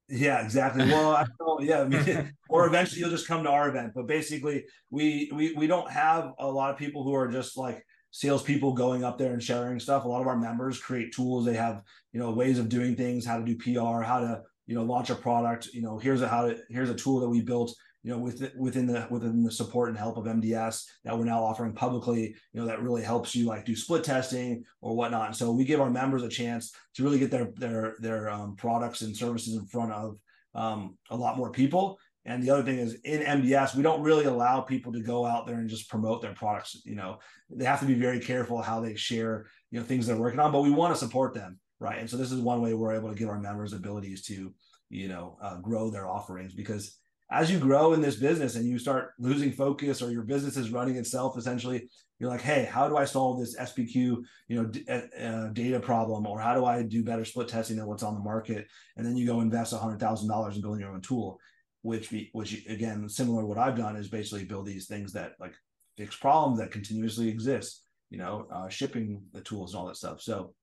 Yeah, 0.09 0.43
exactly. 0.43 0.85
Well, 0.85 1.15
I 1.15 1.25
don't. 1.39 1.63
Yeah, 1.63 1.81
I 1.81 1.87
mean, 1.87 2.33
or 2.49 2.65
eventually 2.65 3.01
you'll 3.01 3.11
just 3.11 3.27
come 3.27 3.43
to 3.43 3.49
our 3.49 3.69
event. 3.69 3.91
But 3.93 4.07
basically, 4.07 4.65
we 4.89 5.31
we 5.33 5.53
we 5.53 5.67
don't 5.67 5.89
have 5.91 6.31
a 6.39 6.47
lot 6.47 6.71
of 6.71 6.77
people 6.77 7.03
who 7.03 7.13
are 7.13 7.27
just 7.27 7.57
like 7.57 7.84
salespeople 8.15 8.71
going 8.71 9.03
up 9.03 9.17
there 9.17 9.33
and 9.33 9.43
sharing 9.43 9.77
stuff. 9.77 10.05
A 10.05 10.07
lot 10.07 10.21
of 10.21 10.27
our 10.27 10.37
members 10.37 10.79
create 10.79 11.13
tools. 11.13 11.43
They 11.43 11.55
have 11.55 11.81
you 12.13 12.19
know 12.19 12.31
ways 12.31 12.59
of 12.59 12.69
doing 12.69 12.95
things, 12.95 13.25
how 13.25 13.37
to 13.37 13.43
do 13.43 13.57
PR, 13.57 14.01
how 14.01 14.21
to 14.21 14.41
you 14.67 14.75
know 14.75 14.83
launch 14.83 15.09
a 15.09 15.15
product. 15.15 15.67
You 15.73 15.81
know, 15.81 15.97
here's 15.97 16.21
a 16.21 16.27
how 16.27 16.47
to 16.47 16.57
here's 16.69 16.89
a 16.89 16.95
tool 16.95 17.19
that 17.19 17.29
we 17.29 17.41
built 17.41 17.75
you 18.03 18.11
know, 18.11 18.19
with 18.19 18.51
within 18.55 18.85
the 18.85 19.05
within 19.09 19.43
the 19.43 19.51
support 19.51 19.89
and 19.89 19.97
help 19.97 20.15
of 20.15 20.25
MDS 20.25 20.85
that 21.03 21.17
we're 21.17 21.25
now 21.25 21.43
offering 21.43 21.73
publicly, 21.73 22.35
you 22.53 22.61
know, 22.61 22.67
that 22.67 22.81
really 22.81 23.01
helps 23.01 23.35
you 23.35 23.47
like 23.47 23.65
do 23.65 23.75
split 23.75 24.03
testing 24.03 24.63
or 24.79 24.95
whatnot. 24.95 25.27
And 25.27 25.35
so 25.35 25.51
we 25.51 25.65
give 25.65 25.81
our 25.81 25.89
members 25.89 26.21
a 26.21 26.29
chance 26.29 26.71
to 26.93 27.03
really 27.03 27.19
get 27.19 27.31
their 27.31 27.51
their 27.55 27.95
their 27.99 28.29
um, 28.29 28.55
products 28.55 29.01
and 29.01 29.17
services 29.17 29.55
in 29.55 29.65
front 29.65 29.91
of 29.91 30.17
um, 30.53 30.97
a 31.09 31.17
lot 31.17 31.35
more 31.35 31.51
people. 31.51 31.99
And 32.25 32.41
the 32.41 32.49
other 32.49 32.63
thing 32.63 32.79
is 32.79 32.95
in 33.03 33.21
MDS, 33.21 33.75
we 33.75 33.83
don't 33.83 34.01
really 34.01 34.25
allow 34.25 34.61
people 34.61 34.91
to 34.93 35.01
go 35.01 35.25
out 35.25 35.45
there 35.45 35.57
and 35.57 35.69
just 35.69 35.89
promote 35.89 36.21
their 36.21 36.33
products. 36.33 36.81
You 36.83 36.95
know, 36.95 37.19
they 37.49 37.65
have 37.65 37.79
to 37.81 37.85
be 37.85 37.93
very 37.93 38.19
careful 38.19 38.61
how 38.61 38.81
they 38.81 38.95
share, 38.95 39.45
you 39.69 39.79
know, 39.79 39.85
things 39.85 40.07
they're 40.07 40.17
working 40.17 40.39
on, 40.39 40.51
but 40.51 40.61
we 40.61 40.71
want 40.71 40.93
to 40.93 40.99
support 40.99 41.33
them. 41.33 41.59
Right. 41.79 41.99
And 41.99 42.09
so 42.09 42.17
this 42.17 42.31
is 42.31 42.39
one 42.39 42.61
way 42.61 42.73
we're 42.73 42.95
able 42.95 43.09
to 43.09 43.15
give 43.15 43.29
our 43.29 43.39
members 43.39 43.73
abilities 43.73 44.23
to, 44.23 44.53
you 44.89 45.07
know, 45.07 45.37
uh, 45.41 45.57
grow 45.57 45.89
their 45.89 46.07
offerings 46.07 46.53
because 46.53 46.97
as 47.31 47.51
you 47.51 47.59
grow 47.59 47.93
in 47.93 48.01
this 48.01 48.15
business 48.15 48.55
and 48.55 48.65
you 48.65 48.77
start 48.77 49.13
losing 49.19 49.51
focus 49.51 50.01
or 50.01 50.11
your 50.11 50.23
business 50.23 50.57
is 50.57 50.69
running 50.69 50.95
itself 50.95 51.37
essentially 51.37 51.89
you're 52.19 52.29
like 52.29 52.41
hey 52.41 52.65
how 52.65 52.87
do 52.87 52.97
i 52.97 53.03
solve 53.03 53.39
this 53.39 53.57
spq 53.57 53.95
you 53.95 54.23
know 54.49 54.65
d- 54.65 54.85
uh, 54.87 55.01
uh, 55.19 55.47
data 55.49 55.79
problem 55.79 56.27
or 56.27 56.39
how 56.39 56.53
do 56.53 56.65
i 56.65 56.83
do 56.83 57.03
better 57.03 57.25
split 57.25 57.47
testing 57.47 57.77
than 57.77 57.87
what's 57.87 58.03
on 58.03 58.13
the 58.13 58.19
market 58.19 58.67
and 58.95 59.05
then 59.05 59.17
you 59.17 59.25
go 59.25 59.41
invest 59.41 59.73
$100000 59.73 60.55
in 60.55 60.61
building 60.61 60.81
your 60.81 60.91
own 60.91 61.01
tool 61.01 61.39
which 61.85 62.09
be, 62.09 62.29
which 62.33 62.65
again 62.67 63.07
similar 63.07 63.41
to 63.41 63.47
what 63.47 63.57
i've 63.57 63.77
done 63.77 63.95
is 63.95 64.07
basically 64.07 64.43
build 64.43 64.65
these 64.65 64.87
things 64.87 65.13
that 65.13 65.33
like 65.39 65.53
fix 65.97 66.15
problems 66.15 66.59
that 66.59 66.71
continuously 66.71 67.29
exist 67.29 67.83
you 68.09 68.17
know 68.17 68.47
uh, 68.51 68.67
shipping 68.69 69.21
the 69.33 69.41
tools 69.41 69.73
and 69.73 69.79
all 69.79 69.87
that 69.87 69.95
stuff 69.95 70.21
so 70.21 70.53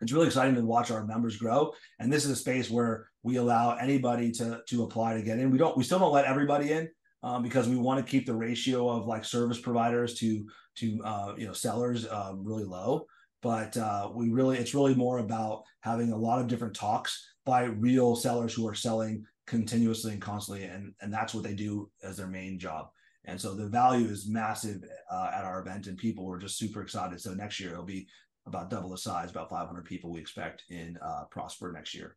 it's 0.00 0.12
really 0.12 0.26
exciting 0.26 0.54
to 0.54 0.62
watch 0.62 0.90
our 0.90 1.04
members 1.04 1.36
grow. 1.36 1.72
And 1.98 2.12
this 2.12 2.24
is 2.24 2.30
a 2.30 2.36
space 2.36 2.70
where 2.70 3.08
we 3.22 3.36
allow 3.36 3.76
anybody 3.76 4.32
to 4.32 4.62
to 4.68 4.84
apply 4.84 5.14
to 5.14 5.22
get 5.22 5.38
in. 5.38 5.50
We 5.50 5.58
don't 5.58 5.76
we 5.76 5.84
still 5.84 5.98
don't 5.98 6.12
let 6.12 6.24
everybody 6.24 6.72
in 6.72 6.88
um, 7.22 7.42
because 7.42 7.68
we 7.68 7.76
want 7.76 8.04
to 8.04 8.10
keep 8.10 8.26
the 8.26 8.34
ratio 8.34 8.88
of 8.88 9.06
like 9.06 9.24
service 9.24 9.60
providers 9.60 10.14
to 10.20 10.46
to 10.76 11.00
uh, 11.04 11.34
you 11.36 11.46
know 11.46 11.52
sellers 11.52 12.06
uh, 12.06 12.32
really 12.36 12.64
low. 12.64 13.06
But 13.42 13.76
uh, 13.76 14.10
we 14.14 14.30
really 14.30 14.58
it's 14.58 14.74
really 14.74 14.94
more 14.94 15.18
about 15.18 15.64
having 15.80 16.12
a 16.12 16.16
lot 16.16 16.40
of 16.40 16.48
different 16.48 16.74
talks 16.74 17.26
by 17.44 17.64
real 17.64 18.16
sellers 18.16 18.54
who 18.54 18.66
are 18.66 18.74
selling 18.74 19.24
continuously 19.50 20.12
and 20.12 20.22
constantly, 20.22 20.64
and 20.64 20.94
and 21.00 21.12
that's 21.12 21.34
what 21.34 21.42
they 21.42 21.54
do 21.54 21.90
as 22.04 22.16
their 22.16 22.28
main 22.28 22.58
job. 22.58 22.88
And 23.24 23.38
so 23.38 23.54
the 23.54 23.68
value 23.68 24.06
is 24.06 24.28
massive 24.28 24.82
uh, 25.10 25.30
at 25.34 25.44
our 25.44 25.60
event, 25.60 25.88
and 25.88 25.98
people 25.98 26.24
were 26.24 26.38
just 26.38 26.56
super 26.56 26.80
excited. 26.80 27.20
So 27.20 27.34
next 27.34 27.58
year 27.60 27.72
it'll 27.72 27.84
be 27.84 28.06
about 28.46 28.70
double 28.70 28.90
the 28.90 28.96
size, 28.96 29.30
about 29.30 29.50
500 29.50 29.84
people 29.84 30.10
we 30.10 30.20
expect 30.20 30.62
in 30.70 30.96
uh, 31.02 31.24
Prosper 31.30 31.72
next 31.72 31.94
year, 31.94 32.16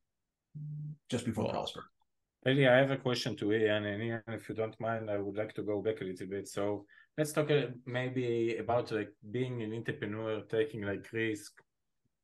just 1.10 1.26
before 1.26 1.46
well, 1.46 1.54
Prosper. 1.54 1.84
Eli, 2.48 2.72
I 2.72 2.78
have 2.78 2.91
a 2.91 2.98
question 2.98 3.36
to 3.38 3.52
Ian, 3.52 3.86
and 3.86 4.04
Ian, 4.04 4.22
if 4.28 4.48
you 4.48 4.56
don't 4.56 4.80
mind, 4.80 5.10
I 5.10 5.17
would 5.17 5.36
like 5.36 5.54
to 5.56 5.63
go 5.63 5.82
back 5.82 6.02
a 6.02 6.06
little 6.06 6.28
bit. 6.28 6.48
So 6.48 6.86
let's 7.17 7.32
talk 7.34 7.50
uh, 7.50 7.67
maybe 7.86 8.58
about 8.58 8.91
like 8.91 9.12
being 9.32 9.63
an 9.63 9.74
entrepreneur, 9.74 10.41
taking 10.41 10.84
like 10.84 11.12
risk, 11.12 11.52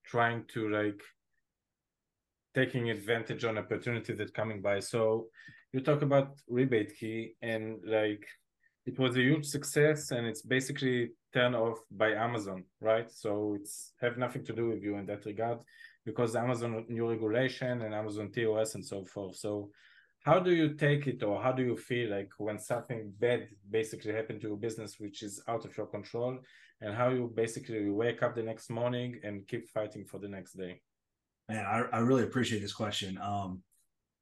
trying 0.05 0.45
to 0.53 0.69
like 0.69 1.01
taking 2.59 2.89
advantage 2.89 3.43
on 3.45 3.57
opportunity 3.57 4.13
that 4.13 4.33
coming 4.33 4.59
by. 4.61 4.77
So 4.93 5.01
you 5.73 5.79
talk 5.79 6.01
about 6.01 6.27
rebate 6.47 6.91
key 6.99 7.19
and 7.41 7.63
like 7.85 8.25
it 8.85 8.97
was 9.03 9.15
a 9.15 9.27
huge 9.29 9.45
success 9.45 10.11
and 10.11 10.23
it's 10.31 10.41
basically 10.41 11.11
turned 11.33 11.55
off 11.55 11.79
by 11.91 12.09
Amazon, 12.27 12.59
right? 12.81 13.09
So 13.23 13.55
it's 13.57 13.93
have 14.01 14.17
nothing 14.17 14.43
to 14.45 14.53
do 14.59 14.65
with 14.71 14.81
you 14.83 14.93
in 14.97 15.05
that 15.05 15.25
regard 15.25 15.59
because 16.05 16.35
Amazon 16.35 16.71
new 16.89 17.07
regulation 17.09 17.75
and 17.83 17.93
Amazon 17.93 18.27
TOS 18.35 18.75
and 18.75 18.85
so 18.85 19.05
forth. 19.05 19.35
So 19.35 19.69
how 20.27 20.37
do 20.47 20.51
you 20.51 20.67
take 20.85 21.03
it 21.07 21.23
or 21.23 21.35
how 21.41 21.53
do 21.53 21.63
you 21.63 21.77
feel 21.77 22.07
like 22.17 22.31
when 22.39 22.59
something 22.59 23.13
bad 23.19 23.47
basically 23.69 24.13
happened 24.13 24.41
to 24.41 24.49
your 24.49 24.57
business 24.57 24.99
which 24.99 25.23
is 25.23 25.41
out 25.47 25.63
of 25.65 25.77
your 25.77 25.89
control 25.95 26.33
and 26.81 26.93
how 26.93 27.09
you 27.09 27.31
basically 27.43 27.89
wake 27.89 28.21
up 28.23 28.35
the 28.35 28.43
next 28.51 28.69
morning 28.69 29.11
and 29.23 29.47
keep 29.47 29.69
fighting 29.69 30.03
for 30.03 30.19
the 30.19 30.27
next 30.37 30.53
day? 30.65 30.81
Man, 31.49 31.65
I, 31.65 31.83
I 31.91 31.99
really 31.99 32.23
appreciate 32.23 32.61
this 32.61 32.73
question. 32.73 33.19
Um, 33.21 33.61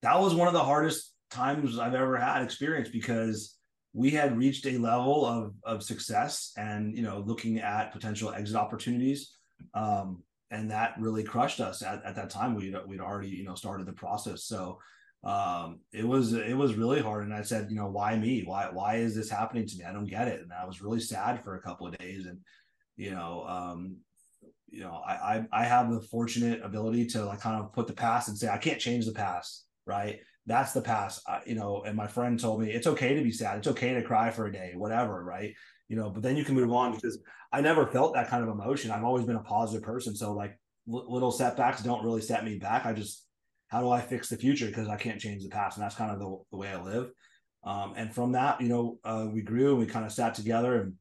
that 0.02 0.20
was 0.20 0.34
one 0.34 0.48
of 0.48 0.54
the 0.54 0.64
hardest 0.64 1.14
times 1.30 1.78
I've 1.78 1.94
ever 1.94 2.18
had 2.18 2.42
experience 2.42 2.90
because 2.90 3.58
we 3.94 4.12
had 4.12 4.38
reached 4.38 4.66
a 4.66 4.78
level 4.78 5.26
of 5.26 5.54
of 5.64 5.84
success 5.84 6.54
and 6.58 6.96
you 6.96 7.04
know 7.04 7.24
looking 7.26 7.60
at 7.60 7.92
potential 7.92 8.32
exit 8.32 8.56
opportunities 8.56 9.32
um, 9.74 10.24
and 10.52 10.72
that 10.72 10.96
really 11.00 11.24
crushed 11.24 11.60
us 11.60 11.82
at, 11.82 12.04
at 12.06 12.16
that 12.16 12.30
time. 12.30 12.56
We'd, 12.56 12.76
we'd 12.86 13.02
already 13.02 13.30
you 13.30 13.44
know 13.44 13.56
started 13.56 13.88
the 13.88 13.94
process. 13.94 14.46
So 14.46 14.80
um, 15.24 15.80
it 15.92 16.08
was 16.08 16.34
it 16.34 16.56
was 16.56 16.76
really 16.76 17.02
hard. 17.02 17.26
And 17.26 17.34
i 17.34 17.42
said 17.42 17.68
you 17.70 17.76
know 17.76 17.90
why 17.90 18.16
me? 18.18 18.44
Why 18.46 18.70
why 18.72 18.96
is 18.96 19.16
this 19.16 19.30
happening 19.30 19.68
to 19.68 19.78
me? 19.78 19.84
I 19.84 19.92
don't 19.92 20.06
get 20.06 20.28
it. 20.28 20.42
And 20.42 20.54
i 20.54 20.66
was 20.66 20.82
really 20.82 21.02
sad 21.02 21.44
for 21.44 21.56
a 21.56 21.62
couple 21.62 21.88
of 21.88 21.98
days 21.98 22.26
and 22.26 22.40
you 22.96 23.12
know 23.12 23.46
um, 23.48 23.98
you 24.70 24.82
know 24.82 25.02
I, 25.06 25.14
I 25.14 25.46
i 25.52 25.64
have 25.64 25.92
the 25.92 26.02
fortunate 26.02 26.62
ability 26.64 27.08
to 27.08 27.26
like 27.26 27.40
kind 27.40 27.62
of 27.62 27.74
put 27.74 27.88
the 27.88 27.94
past 27.94 28.28
and 28.28 28.38
say 28.38 28.50
i 28.50 28.58
can't 28.58 28.80
change 28.80 29.06
the 29.06 29.14
past 29.14 29.68
right? 29.88 30.20
That's 30.46 30.74
the 30.74 30.82
past 30.82 31.22
uh, 31.28 31.40
you 31.46 31.56
know 31.56 31.84
and 31.84 31.96
my 31.96 32.08
friend 32.08 32.40
told 32.40 32.62
me 32.62 32.72
it's 32.72 32.88
okay 32.88 33.16
to 33.16 33.24
be 33.24 33.32
sad. 33.32 33.58
It's 33.58 33.68
okay 33.68 33.94
to 33.96 34.04
cry 34.04 34.30
for 34.30 34.46
a 34.46 34.52
day 34.52 34.74
whatever 34.76 35.24
right? 35.24 35.54
You 35.88 35.96
know 35.96 36.10
but 36.12 36.22
then 36.22 36.38
you 36.38 36.46
can 36.46 36.56
move 36.56 36.72
on 36.72 36.94
because 36.94 37.18
i 37.52 37.62
never 37.62 37.88
felt 37.88 38.14
that 38.14 38.30
kind 38.30 38.44
of 38.44 38.50
emotion. 38.50 38.92
I've 38.92 39.04
always 39.04 39.26
been 39.26 39.38
a 39.38 39.44
positive 39.44 39.84
person 39.84 40.16
so 40.16 40.34
like 40.34 40.60
l- 40.92 41.12
little 41.12 41.32
setbacks 41.32 41.82
don't 41.82 42.04
really 42.04 42.22
set 42.22 42.46
me 42.46 42.60
back. 42.60 42.86
I 42.86 42.94
just 42.94 43.26
how 43.70 43.82
do 43.82 43.90
i 43.90 44.00
fix 44.00 44.30
the 44.30 44.38
future 44.38 44.68
because 44.68 44.88
i 44.88 44.96
can't 44.96 45.20
change 45.20 45.44
the 45.44 45.50
past 45.50 45.76
and 45.76 45.84
that's 45.84 45.96
kind 45.96 46.12
of 46.12 46.20
the, 46.20 46.38
the 46.52 46.58
way 46.58 46.70
i 46.70 46.82
live. 46.82 47.10
Um, 47.64 47.94
and 47.98 48.14
from 48.14 48.34
that 48.34 48.62
you 48.62 48.70
know 48.70 49.00
uh, 49.04 49.28
we 49.32 49.42
grew 49.42 49.72
and 49.72 49.80
we 49.80 49.86
kind 49.88 50.06
of 50.06 50.12
sat 50.12 50.36
together 50.36 50.82
and 50.82 50.94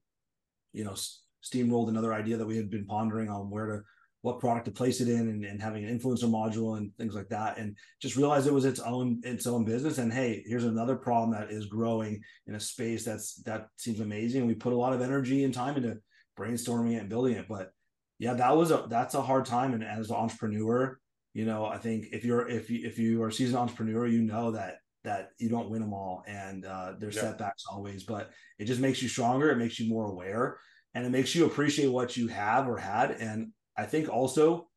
you 0.72 0.84
know 0.84 0.96
steamrolled 1.44 1.88
another 1.88 2.12
idea 2.12 2.36
that 2.36 2.46
we 2.46 2.56
had 2.56 2.70
been 2.70 2.86
pondering 2.86 3.28
on 3.28 3.50
where 3.50 3.66
to 3.66 3.82
what 4.22 4.40
product 4.40 4.64
to 4.64 4.72
place 4.72 5.00
it 5.00 5.08
in 5.08 5.28
and, 5.28 5.44
and 5.44 5.62
having 5.62 5.84
an 5.84 5.98
influencer 5.98 6.24
module 6.24 6.78
and 6.78 6.90
things 6.96 7.14
like 7.14 7.28
that. 7.28 7.58
And 7.58 7.76
just 8.02 8.16
realized 8.16 8.48
it 8.48 8.52
was 8.52 8.64
its 8.64 8.80
own 8.80 9.20
its 9.22 9.46
own 9.46 9.64
business. 9.64 9.98
And 9.98 10.12
hey 10.12 10.42
here's 10.46 10.64
another 10.64 10.96
problem 10.96 11.30
that 11.30 11.52
is 11.52 11.66
growing 11.66 12.20
in 12.46 12.56
a 12.56 12.60
space 12.60 13.04
that's 13.04 13.36
that 13.44 13.68
seems 13.76 14.00
amazing. 14.00 14.46
We 14.46 14.54
put 14.54 14.72
a 14.72 14.76
lot 14.76 14.92
of 14.92 15.00
energy 15.00 15.44
and 15.44 15.54
time 15.54 15.76
into 15.76 15.98
brainstorming 16.38 16.94
it 16.94 17.00
and 17.00 17.08
building 17.08 17.34
it. 17.34 17.46
But 17.48 17.70
yeah 18.18 18.34
that 18.34 18.56
was 18.56 18.70
a 18.72 18.86
that's 18.88 19.14
a 19.14 19.22
hard 19.22 19.44
time. 19.46 19.74
And 19.74 19.84
as 19.84 20.10
an 20.10 20.16
entrepreneur 20.16 20.98
you 21.34 21.44
know 21.44 21.66
i 21.66 21.76
think 21.76 22.06
if 22.12 22.24
you're 22.24 22.48
if 22.48 22.70
you 22.70 22.88
if 22.88 22.98
you 22.98 23.22
are 23.22 23.28
a 23.28 23.32
seasoned 23.32 23.58
entrepreneur 23.58 24.06
you 24.06 24.22
know 24.22 24.52
that 24.52 24.78
that 25.06 25.30
you 25.38 25.48
don't 25.48 25.70
win 25.70 25.80
them 25.80 25.94
all. 25.94 26.24
And 26.26 26.66
uh, 26.66 26.94
there's 26.98 27.14
yeah. 27.14 27.22
setbacks 27.22 27.64
always 27.70 28.02
but 28.02 28.30
it 28.58 28.64
just 28.64 28.80
makes 28.80 29.00
you 29.00 29.08
stronger. 29.08 29.50
It 29.50 29.56
makes 29.56 29.78
you 29.78 29.88
more 29.88 30.10
aware 30.10 30.58
and 30.96 31.04
it 31.04 31.10
makes 31.10 31.34
you 31.34 31.44
appreciate 31.44 31.88
what 31.88 32.16
you 32.16 32.26
have 32.28 32.66
or 32.66 32.78
had 32.78 33.10
and 33.10 33.52
I 33.76 33.84
think 33.84 34.08
also 34.08 34.68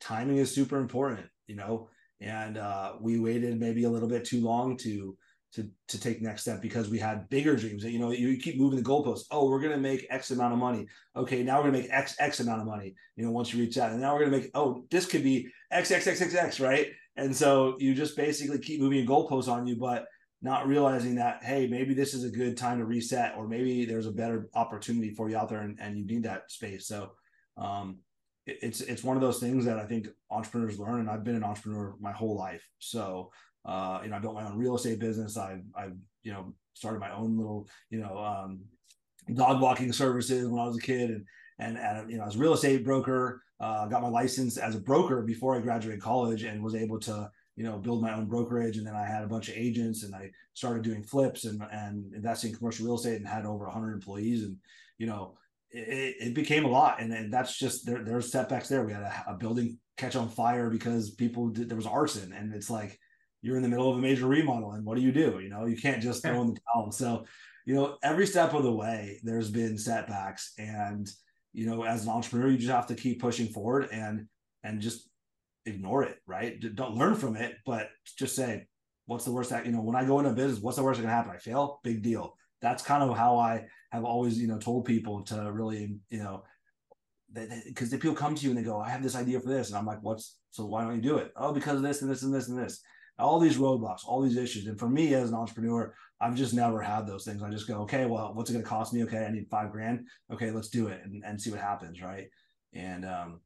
timing 0.00 0.38
is 0.38 0.52
super 0.52 0.78
important, 0.78 1.26
you 1.46 1.54
know, 1.54 1.88
and 2.20 2.58
uh, 2.58 2.94
we 3.00 3.20
waited 3.20 3.60
maybe 3.60 3.84
a 3.84 3.88
little 3.88 4.08
bit 4.08 4.24
too 4.24 4.40
long 4.40 4.76
to 4.78 5.16
to 5.54 5.70
to 5.86 6.00
take 6.00 6.20
next 6.20 6.42
step 6.42 6.60
because 6.60 6.90
we 6.90 6.98
had 6.98 7.28
bigger 7.28 7.56
dreams. 7.56 7.84
You 7.84 8.00
know, 8.00 8.10
you 8.10 8.36
keep 8.38 8.58
moving 8.58 8.78
the 8.78 8.84
goalposts. 8.84 9.26
Oh, 9.30 9.48
we're 9.48 9.60
gonna 9.60 9.78
make 9.78 10.06
X 10.10 10.32
amount 10.32 10.52
of 10.52 10.58
money. 10.58 10.88
Okay, 11.16 11.44
now 11.44 11.58
we're 11.58 11.70
gonna 11.70 11.78
make 11.78 11.90
X 11.92 12.16
X 12.18 12.40
amount 12.40 12.60
of 12.60 12.66
money. 12.66 12.94
You 13.14 13.24
know, 13.24 13.30
once 13.30 13.54
you 13.54 13.60
reach 13.60 13.76
that, 13.76 13.92
and 13.92 14.00
now 14.00 14.14
we're 14.14 14.24
gonna 14.24 14.36
make 14.36 14.50
oh, 14.54 14.84
this 14.90 15.06
could 15.06 15.22
be 15.22 15.48
X 15.70 15.92
X 15.92 16.08
X 16.08 16.20
X 16.20 16.34
X, 16.34 16.60
right? 16.60 16.88
And 17.16 17.34
so 17.34 17.76
you 17.78 17.94
just 17.94 18.16
basically 18.16 18.58
keep 18.58 18.80
moving 18.80 19.06
goalposts 19.06 19.48
on 19.48 19.66
you, 19.66 19.76
but 19.76 20.06
not 20.40 20.68
realizing 20.68 21.16
that 21.16 21.42
hey, 21.42 21.66
maybe 21.66 21.94
this 21.94 22.14
is 22.14 22.24
a 22.24 22.30
good 22.30 22.56
time 22.56 22.78
to 22.78 22.84
reset, 22.84 23.34
or 23.36 23.48
maybe 23.48 23.84
there's 23.84 24.06
a 24.06 24.12
better 24.12 24.48
opportunity 24.54 25.10
for 25.10 25.28
you 25.28 25.36
out 25.36 25.48
there, 25.48 25.60
and, 25.60 25.78
and 25.80 25.98
you 25.98 26.04
need 26.04 26.22
that 26.22 26.50
space. 26.50 26.86
So 26.86 27.12
um, 27.56 27.98
it's 28.46 28.80
it's 28.80 29.04
one 29.04 29.16
of 29.16 29.22
those 29.22 29.38
things 29.38 29.64
that 29.64 29.78
I 29.78 29.84
think 29.84 30.08
entrepreneurs 30.30 30.78
learn, 30.78 31.00
and 31.00 31.10
I've 31.10 31.24
been 31.24 31.36
an 31.36 31.44
entrepreneur 31.44 31.94
my 32.00 32.12
whole 32.12 32.36
life. 32.36 32.62
So 32.78 33.30
uh, 33.64 34.00
you 34.02 34.10
know, 34.10 34.16
I 34.16 34.18
built 34.20 34.34
my 34.34 34.46
own 34.46 34.56
real 34.56 34.76
estate 34.76 34.98
business. 34.98 35.36
i've 35.36 35.62
i've 35.76 35.96
you 36.22 36.32
know 36.32 36.54
started 36.74 37.00
my 37.00 37.12
own 37.12 37.36
little 37.36 37.68
you 37.90 38.00
know 38.00 38.16
um, 38.18 38.60
dog 39.34 39.60
walking 39.60 39.92
services 39.92 40.48
when 40.48 40.60
I 40.60 40.66
was 40.66 40.76
a 40.76 40.80
kid, 40.80 41.10
and 41.10 41.24
and, 41.58 41.76
and 41.76 42.10
you 42.10 42.18
know, 42.18 42.24
as 42.24 42.36
a 42.36 42.38
real 42.38 42.54
estate 42.54 42.84
broker, 42.84 43.42
uh, 43.60 43.86
got 43.86 44.02
my 44.02 44.08
license 44.08 44.56
as 44.56 44.76
a 44.76 44.80
broker 44.80 45.22
before 45.22 45.56
I 45.56 45.60
graduated 45.60 46.00
college, 46.00 46.44
and 46.44 46.62
was 46.62 46.74
able 46.74 47.00
to 47.00 47.30
you 47.58 47.64
know 47.64 47.76
build 47.76 48.00
my 48.00 48.14
own 48.14 48.26
brokerage. 48.26 48.76
And 48.76 48.86
then 48.86 48.94
I 48.94 49.04
had 49.04 49.24
a 49.24 49.28
bunch 49.28 49.48
of 49.48 49.56
agents, 49.56 50.04
and 50.04 50.14
I 50.14 50.30
started 50.54 50.84
doing 50.84 51.02
flips 51.02 51.44
and 51.44 51.60
and 51.72 52.14
investing 52.14 52.50
in 52.50 52.56
commercial 52.56 52.86
real 52.86 52.94
estate, 52.94 53.16
and 53.16 53.26
had 53.26 53.44
over 53.44 53.64
100 53.64 53.92
employees, 53.92 54.44
and 54.44 54.56
you 54.96 55.08
know 55.08 55.36
it, 55.72 56.14
it, 56.20 56.34
became 56.34 56.64
a 56.64 56.68
lot, 56.68 57.00
and, 57.00 57.12
and 57.12 57.32
that's 57.32 57.58
just 57.58 57.84
there. 57.84 58.04
There's 58.04 58.30
setbacks 58.30 58.68
there. 58.68 58.84
We 58.84 58.92
had 58.92 59.02
a, 59.02 59.24
a 59.30 59.34
building 59.34 59.76
catch 59.96 60.14
on 60.14 60.28
fire 60.28 60.70
because 60.70 61.10
people 61.10 61.48
did, 61.48 61.68
there 61.68 61.76
was 61.76 61.86
arson, 61.86 62.32
and 62.32 62.54
it's 62.54 62.70
like 62.70 62.96
you're 63.42 63.56
in 63.56 63.64
the 63.64 63.68
middle 63.68 63.90
of 63.90 63.98
a 63.98 64.00
major 64.00 64.28
remodel, 64.28 64.72
and 64.72 64.84
what 64.84 64.96
do 64.96 65.02
you 65.02 65.10
do? 65.10 65.40
You 65.42 65.48
know, 65.48 65.66
you 65.66 65.76
can't 65.76 66.00
just 66.00 66.22
throw 66.22 66.40
in 66.42 66.54
the 66.54 66.60
towel. 66.72 66.92
So, 66.92 67.24
you 67.66 67.74
know, 67.74 67.96
every 68.04 68.26
step 68.28 68.54
of 68.54 68.62
the 68.62 68.72
way, 68.72 69.18
there's 69.24 69.50
been 69.50 69.76
setbacks, 69.76 70.52
and 70.58 71.10
you 71.52 71.66
know, 71.66 71.82
as 71.82 72.04
an 72.04 72.10
entrepreneur, 72.10 72.50
you 72.50 72.58
just 72.58 72.70
have 72.70 72.86
to 72.86 72.94
keep 72.94 73.20
pushing 73.20 73.48
forward 73.48 73.88
and 73.90 74.28
and 74.62 74.80
just 74.80 75.07
ignore 75.68 76.02
it, 76.02 76.18
right? 76.26 76.58
Don't 76.74 76.96
learn 76.96 77.14
from 77.14 77.36
it, 77.36 77.56
but 77.64 77.90
just 78.18 78.34
say, 78.34 78.66
what's 79.06 79.24
the 79.24 79.32
worst 79.32 79.50
that 79.50 79.66
you 79.66 79.72
know 79.72 79.80
when 79.80 79.96
I 79.96 80.04
go 80.04 80.18
into 80.18 80.32
business, 80.32 80.62
what's 80.62 80.76
the 80.76 80.82
worst 80.82 80.98
that 80.98 81.06
can 81.06 81.10
happen? 81.10 81.32
I 81.34 81.38
fail, 81.38 81.80
big 81.82 82.02
deal. 82.02 82.34
That's 82.60 82.82
kind 82.82 83.02
of 83.02 83.16
how 83.16 83.38
I 83.38 83.64
have 83.90 84.04
always 84.04 84.38
you 84.38 84.48
know 84.48 84.58
told 84.58 84.84
people 84.84 85.22
to 85.24 85.50
really 85.52 85.98
you 86.10 86.18
know 86.18 86.44
because 87.66 87.90
the 87.90 87.98
people 87.98 88.16
come 88.16 88.34
to 88.34 88.42
you 88.42 88.50
and 88.50 88.58
they 88.58 88.62
go, 88.62 88.80
I 88.80 88.88
have 88.88 89.02
this 89.02 89.16
idea 89.16 89.38
for 89.40 89.48
this, 89.48 89.68
and 89.68 89.78
I'm 89.78 89.86
like, 89.86 90.02
what's 90.02 90.38
so 90.50 90.66
why 90.66 90.82
don't 90.84 90.96
you 90.96 91.02
do 91.02 91.18
it? 91.18 91.32
Oh, 91.36 91.52
because 91.52 91.76
of 91.76 91.82
this 91.82 92.02
and 92.02 92.10
this 92.10 92.22
and 92.22 92.34
this 92.34 92.48
and 92.48 92.58
this. 92.58 92.80
All 93.18 93.40
these 93.40 93.58
roadblocks, 93.58 94.06
all 94.06 94.22
these 94.22 94.36
issues, 94.36 94.66
and 94.66 94.78
for 94.78 94.88
me 94.88 95.12
as 95.14 95.30
an 95.30 95.34
entrepreneur, 95.34 95.92
I've 96.20 96.36
just 96.36 96.54
never 96.54 96.80
had 96.80 97.06
those 97.06 97.24
things. 97.24 97.42
I 97.42 97.50
just 97.50 97.66
go, 97.66 97.80
okay, 97.82 98.06
well, 98.06 98.32
what's 98.32 98.48
it 98.48 98.52
going 98.52 98.64
to 98.64 98.68
cost 98.68 98.92
me? 98.92 99.02
Okay, 99.04 99.24
I 99.24 99.30
need 99.30 99.48
five 99.50 99.72
grand. 99.72 100.06
Okay, 100.32 100.52
let's 100.52 100.68
do 100.68 100.86
it 100.86 101.00
and, 101.04 101.24
and 101.24 101.40
see 101.40 101.50
what 101.50 101.60
happens, 101.60 102.00
right? 102.00 102.28
And 102.74 103.04
um, 103.04 103.40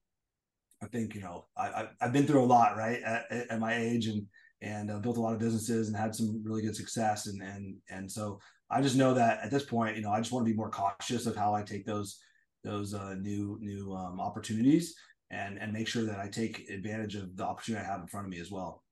I 0.82 0.86
think 0.86 1.14
you 1.14 1.20
know 1.20 1.46
I, 1.56 1.88
I've 2.00 2.12
been 2.12 2.26
through 2.26 2.42
a 2.42 2.44
lot, 2.44 2.76
right, 2.76 3.00
at, 3.02 3.30
at 3.30 3.60
my 3.60 3.76
age, 3.76 4.06
and 4.06 4.26
and 4.60 4.90
uh, 4.90 4.98
built 4.98 5.16
a 5.16 5.20
lot 5.20 5.34
of 5.34 5.40
businesses 5.40 5.88
and 5.88 5.96
had 5.96 6.14
some 6.14 6.42
really 6.44 6.62
good 6.62 6.76
success, 6.76 7.26
and 7.26 7.42
and 7.42 7.76
and 7.90 8.10
so 8.10 8.40
I 8.70 8.80
just 8.80 8.96
know 8.96 9.14
that 9.14 9.40
at 9.42 9.50
this 9.50 9.64
point, 9.64 9.96
you 9.96 10.02
know, 10.02 10.10
I 10.10 10.18
just 10.18 10.32
want 10.32 10.46
to 10.46 10.50
be 10.50 10.56
more 10.56 10.70
cautious 10.70 11.26
of 11.26 11.36
how 11.36 11.54
I 11.54 11.62
take 11.62 11.84
those 11.84 12.18
those 12.64 12.94
uh, 12.94 13.14
new 13.14 13.58
new 13.60 13.92
um, 13.92 14.20
opportunities 14.20 14.94
and 15.30 15.58
and 15.58 15.72
make 15.72 15.88
sure 15.88 16.04
that 16.04 16.18
I 16.18 16.28
take 16.28 16.68
advantage 16.70 17.16
of 17.16 17.36
the 17.36 17.44
opportunity 17.44 17.84
I 17.84 17.90
have 17.90 18.00
in 18.00 18.06
front 18.06 18.26
of 18.26 18.32
me 18.32 18.40
as 18.40 18.50
well. 18.50 18.82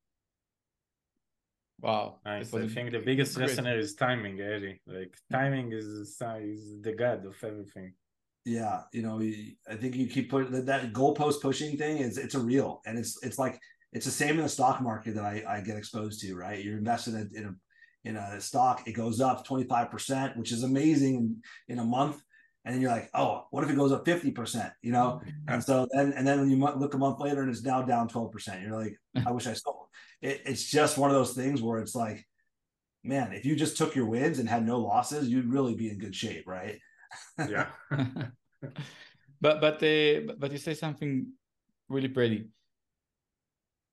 Wow, 1.81 2.18
nice. 2.26 2.53
I 2.53 2.66
think 2.68 2.90
the 2.90 2.98
biggest 2.98 3.37
great. 3.37 3.48
lesson 3.48 3.66
is 3.66 3.94
timing, 3.94 4.38
Eddie. 4.40 4.81
Like 4.87 5.14
timing 5.33 5.72
is 5.72 5.87
is 5.87 6.18
the 6.83 6.94
god 6.96 7.24
of 7.24 7.37
everything. 7.42 7.94
Yeah, 8.44 8.83
you 8.92 9.03
know, 9.03 9.20
I 9.70 9.76
think 9.76 9.94
you 9.96 10.07
keep 10.07 10.31
putting 10.31 10.53
that, 10.53 10.66
that 10.66 10.92
goalpost 10.92 11.42
pushing 11.42 11.76
thing 11.76 11.98
is 11.98 12.16
it's 12.16 12.35
a 12.35 12.40
real, 12.40 12.81
and 12.87 12.98
it's 12.98 13.22
it's 13.22 13.38
like 13.38 13.61
it's 13.92 14.07
the 14.07 14.11
same 14.11 14.37
in 14.37 14.42
the 14.42 14.48
stock 14.48 14.81
market 14.81 15.14
that 15.16 15.24
I, 15.24 15.42
I 15.46 15.61
get 15.61 15.76
exposed 15.76 16.20
to. 16.22 16.35
Right, 16.35 16.64
you're 16.64 16.79
invested 16.79 17.14
in 17.14 17.20
a, 17.20 17.38
in 17.38 17.44
a 17.46 17.55
in 18.05 18.16
a 18.16 18.40
stock, 18.40 18.88
it 18.88 18.92
goes 18.92 19.20
up 19.20 19.46
25%, 19.46 20.38
which 20.38 20.53
is 20.53 20.62
amazing 20.62 21.16
in, 21.16 21.37
in 21.68 21.79
a 21.81 21.85
month 21.85 22.22
and 22.64 22.74
then 22.74 22.83
you're 22.83 22.90
like, 22.90 23.09
oh, 23.14 23.46
what 23.50 23.64
if 23.64 23.70
it 23.70 23.76
goes 23.76 23.92
up 23.92 24.05
50%? 24.05 24.72
You 24.83 24.92
know? 24.92 25.20
Mm-hmm. 25.24 25.55
And 25.55 25.64
so 25.64 25.88
then, 25.92 26.12
and 26.12 26.26
then 26.26 26.40
when 26.40 26.50
you 26.50 26.59
look 26.59 26.94
a 26.94 26.98
month 26.98 27.18
later 27.20 27.40
and 27.40 27.50
it's 27.50 27.62
now 27.62 27.83
down 27.83 28.09
12%, 28.09 28.62
you're 28.62 28.79
like, 28.79 28.96
I 29.26 29.33
wish 29.33 29.46
I 29.46 29.55
sold. 29.55 29.87
It, 30.20 30.42
it's 30.44 30.70
just 30.70 30.98
one 30.98 31.11
of 31.11 31.16
those 31.16 31.33
things 31.33 31.62
where 31.62 31.79
it's 31.79 31.94
like, 31.94 32.26
man, 33.03 33.33
if 33.33 33.46
you 33.46 33.57
just 33.57 33.79
took 33.79 33.94
your 33.94 34.07
wins 34.07 34.38
and 34.38 34.48
had 34.48 34.66
no 34.66 34.79
losses, 34.79 35.29
you'd 35.29 35.50
really 35.50 35.74
be 35.74 35.88
in 35.88 35.98
good 35.98 36.14
shape, 36.14 36.46
right? 36.46 36.79
Yeah. 37.38 37.66
but, 39.40 39.61
but, 39.61 39.83
uh, 39.83 40.35
but 40.38 40.53
you 40.53 40.59
say 40.59 40.75
something 40.75 41.27
really 41.88 42.09
pretty. 42.09 42.49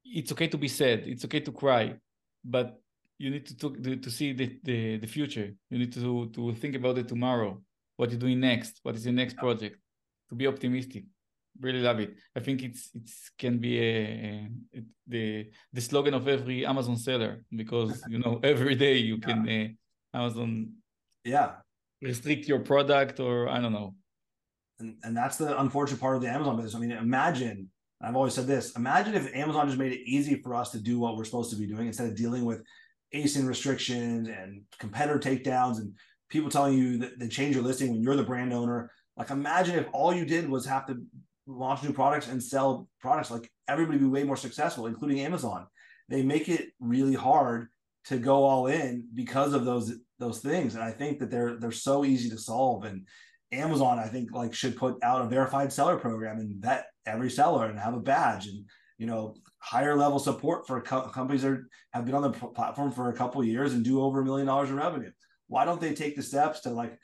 It's 0.05 0.31
okay 0.31 0.47
to 0.47 0.57
be 0.57 0.67
sad. 0.67 1.03
It's 1.05 1.25
okay 1.25 1.41
to 1.41 1.51
cry, 1.51 1.95
but 2.43 2.79
you 3.17 3.29
need 3.29 3.45
to, 3.47 3.55
to, 3.55 3.95
to 3.95 4.11
see 4.11 4.33
the, 4.33 4.59
the, 4.63 4.97
the 4.97 5.07
future. 5.07 5.53
You 5.69 5.79
need 5.79 5.93
to, 5.93 6.29
to 6.33 6.53
think 6.53 6.75
about 6.75 6.97
it 6.97 7.07
tomorrow 7.07 7.61
what 7.97 8.11
you're 8.11 8.19
doing 8.19 8.39
next, 8.39 8.79
what 8.83 8.95
is 8.95 9.05
your 9.05 9.13
next 9.13 9.35
project, 9.35 9.77
to 10.29 10.35
be 10.35 10.47
optimistic. 10.47 11.03
Really 11.59 11.81
love 11.81 11.99
it. 11.99 12.15
I 12.35 12.39
think 12.39 12.61
it's 12.61 12.91
it's 12.93 13.31
can 13.37 13.57
be 13.57 13.79
a, 13.79 14.47
a, 14.75 14.81
the 15.07 15.49
the 15.73 15.81
slogan 15.81 16.13
of 16.13 16.27
every 16.27 16.65
Amazon 16.67 16.95
seller 16.95 17.43
because 17.49 18.03
you 18.07 18.19
know 18.19 18.39
every 18.43 18.75
day 18.75 18.97
you 18.97 19.17
can 19.17 19.49
uh, 19.49 20.17
Amazon 20.17 20.73
yeah 21.23 21.53
restrict 22.01 22.47
your 22.47 22.59
product 22.59 23.19
or 23.19 23.49
I 23.49 23.59
don't 23.59 23.73
know. 23.73 23.95
And 24.79 24.97
and 25.03 25.15
that's 25.15 25.37
the 25.37 25.59
unfortunate 25.59 25.99
part 25.99 26.15
of 26.15 26.21
the 26.21 26.29
Amazon 26.29 26.55
business. 26.55 26.75
I 26.75 26.79
mean, 26.79 26.91
imagine 26.91 27.69
I've 28.01 28.15
always 28.15 28.33
said 28.33 28.45
this. 28.45 28.75
Imagine 28.75 29.15
if 29.15 29.33
Amazon 29.35 29.67
just 29.67 29.79
made 29.79 29.91
it 29.91 30.01
easy 30.05 30.35
for 30.41 30.53
us 30.53 30.71
to 30.71 30.79
do 30.79 30.99
what 30.99 31.17
we're 31.17 31.25
supposed 31.25 31.49
to 31.51 31.55
be 31.55 31.65
doing 31.65 31.87
instead 31.87 32.07
of 32.07 32.15
dealing 32.15 32.45
with 32.45 32.61
ASIN 33.13 33.47
restrictions 33.47 34.27
and 34.27 34.61
competitor 34.77 35.17
takedowns 35.17 35.77
and 35.77 35.93
people 36.29 36.49
telling 36.49 36.77
you 36.77 36.97
that 36.99 37.17
they 37.17 37.27
change 37.27 37.55
your 37.55 37.63
listing 37.63 37.91
when 37.91 38.03
you're 38.03 38.15
the 38.15 38.23
brand 38.23 38.53
owner. 38.53 38.91
Like 39.15 39.31
imagine 39.31 39.79
if 39.79 39.87
all 39.93 40.13
you 40.13 40.25
did 40.25 40.47
was 40.47 40.65
have 40.65 40.85
to 40.87 41.01
launch 41.47 41.81
new 41.81 41.93
products 41.93 42.27
and 42.27 42.43
sell 42.43 42.87
products, 42.99 43.31
like 43.31 43.49
everybody 43.67 43.97
would 43.97 44.05
be 44.05 44.19
way 44.19 44.23
more 44.23 44.37
successful, 44.37 44.85
including 44.85 45.21
Amazon. 45.21 45.65
They 46.09 46.21
make 46.21 46.49
it 46.49 46.69
really 46.79 47.15
hard 47.15 47.69
to 48.05 48.17
go 48.17 48.43
all 48.43 48.67
in 48.67 49.07
because 49.13 49.53
of 49.53 49.65
those 49.65 49.93
those 50.19 50.39
things. 50.39 50.75
And 50.75 50.83
I 50.83 50.91
think 50.91 51.19
that 51.19 51.31
they're 51.31 51.57
they're 51.59 51.71
so 51.71 52.05
easy 52.05 52.29
to 52.29 52.37
solve. 52.37 52.83
And 52.83 53.05
Amazon, 53.51 53.99
I 53.99 54.07
think, 54.07 54.31
like 54.33 54.53
should 54.53 54.75
put 54.75 55.01
out 55.03 55.21
a 55.21 55.29
verified 55.29 55.71
seller 55.71 55.97
program 55.97 56.39
and 56.39 56.61
vet 56.61 56.87
every 57.05 57.29
seller 57.29 57.65
and 57.65 57.79
have 57.79 57.93
a 57.93 57.99
badge 57.99 58.47
and 58.47 58.65
you 58.97 59.05
know 59.05 59.35
higher 59.59 59.95
level 59.95 60.19
support 60.19 60.67
for 60.67 60.81
co- 60.81 61.09
companies 61.09 61.43
that 61.43 61.59
have 61.93 62.05
been 62.05 62.15
on 62.15 62.23
the 62.23 62.31
platform 62.31 62.91
for 62.91 63.09
a 63.09 63.15
couple 63.15 63.43
years 63.43 63.73
and 63.73 63.83
do 63.83 64.01
over 64.01 64.21
a 64.21 64.25
million 64.25 64.47
dollars 64.47 64.69
in 64.69 64.75
revenue 64.75 65.11
why 65.47 65.65
don't 65.65 65.81
they 65.81 65.93
take 65.93 66.15
the 66.15 66.23
steps 66.23 66.61
to 66.61 66.69
like 66.69 66.97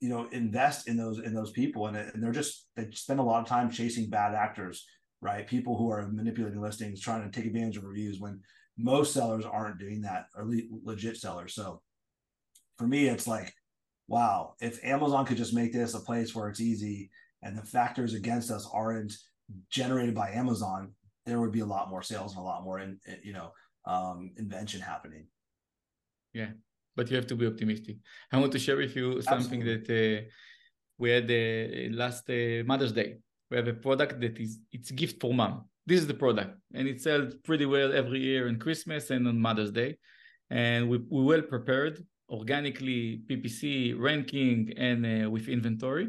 you 0.00 0.08
know 0.08 0.28
invest 0.32 0.88
in 0.88 0.96
those 0.96 1.18
in 1.18 1.34
those 1.34 1.50
people 1.50 1.86
and, 1.86 1.96
and 1.96 2.22
they're 2.22 2.32
just 2.32 2.68
they 2.76 2.88
spend 2.92 3.20
a 3.20 3.22
lot 3.22 3.40
of 3.40 3.48
time 3.48 3.70
chasing 3.70 4.08
bad 4.08 4.34
actors 4.34 4.86
right 5.20 5.46
people 5.46 5.76
who 5.76 5.90
are 5.90 6.08
manipulating 6.08 6.60
listings 6.60 7.00
trying 7.00 7.22
to 7.22 7.30
take 7.30 7.46
advantage 7.46 7.76
of 7.76 7.84
reviews 7.84 8.20
when 8.20 8.40
most 8.78 9.12
sellers 9.12 9.44
aren't 9.44 9.78
doing 9.78 10.00
that 10.00 10.26
or 10.36 10.46
le- 10.46 10.62
legit 10.84 11.16
sellers 11.16 11.54
so 11.54 11.80
for 12.80 12.86
me 12.86 13.06
it's 13.06 13.28
like 13.28 13.52
wow 14.08 14.54
if 14.60 14.74
amazon 14.84 15.26
could 15.26 15.36
just 15.36 15.54
make 15.60 15.72
this 15.72 15.94
a 15.94 16.00
place 16.00 16.34
where 16.34 16.48
it's 16.48 16.60
easy 16.60 17.10
and 17.42 17.56
the 17.56 17.62
factors 17.62 18.14
against 18.14 18.50
us 18.50 18.68
aren't 18.72 19.12
generated 19.70 20.14
by 20.14 20.30
amazon 20.30 20.92
there 21.26 21.40
would 21.40 21.52
be 21.52 21.60
a 21.60 21.72
lot 21.76 21.90
more 21.90 22.02
sales 22.02 22.32
and 22.32 22.40
a 22.40 22.44
lot 22.52 22.64
more 22.64 22.78
in, 22.80 22.98
you 23.22 23.34
know 23.34 23.50
um, 23.86 24.30
invention 24.36 24.80
happening 24.80 25.26
yeah 26.32 26.50
but 26.96 27.10
you 27.10 27.16
have 27.16 27.26
to 27.26 27.36
be 27.36 27.46
optimistic. 27.46 27.96
I 28.32 28.38
want 28.38 28.52
to 28.52 28.58
share 28.58 28.76
with 28.76 28.94
you 28.94 29.22
something 29.22 29.62
Absolutely. 29.62 29.96
that 29.96 30.18
uh, 30.18 30.28
we 30.98 31.10
had 31.16 31.30
uh, 31.30 31.96
last 31.96 32.28
uh, 32.28 32.62
Mother's 32.66 32.92
Day. 32.92 33.18
We 33.50 33.56
have 33.56 33.68
a 33.68 33.74
product 33.86 34.20
that 34.20 34.38
is 34.38 34.58
it's 34.70 34.90
gift 34.90 35.20
for 35.20 35.32
mom. 35.32 35.64
This 35.86 36.00
is 36.00 36.06
the 36.06 36.20
product, 36.24 36.52
and 36.74 36.86
it 36.86 37.00
sells 37.00 37.34
pretty 37.42 37.66
well 37.66 37.90
every 37.92 38.20
year 38.20 38.48
on 38.48 38.58
Christmas 38.58 39.10
and 39.10 39.26
on 39.26 39.38
Mother's 39.38 39.72
Day. 39.72 39.98
And 40.50 40.88
we 40.90 40.98
we 41.14 41.22
well 41.22 41.42
prepared 41.42 41.94
organically, 42.30 43.22
PPC 43.28 43.98
ranking, 43.98 44.72
and 44.76 45.26
uh, 45.26 45.30
with 45.30 45.48
inventory, 45.48 46.08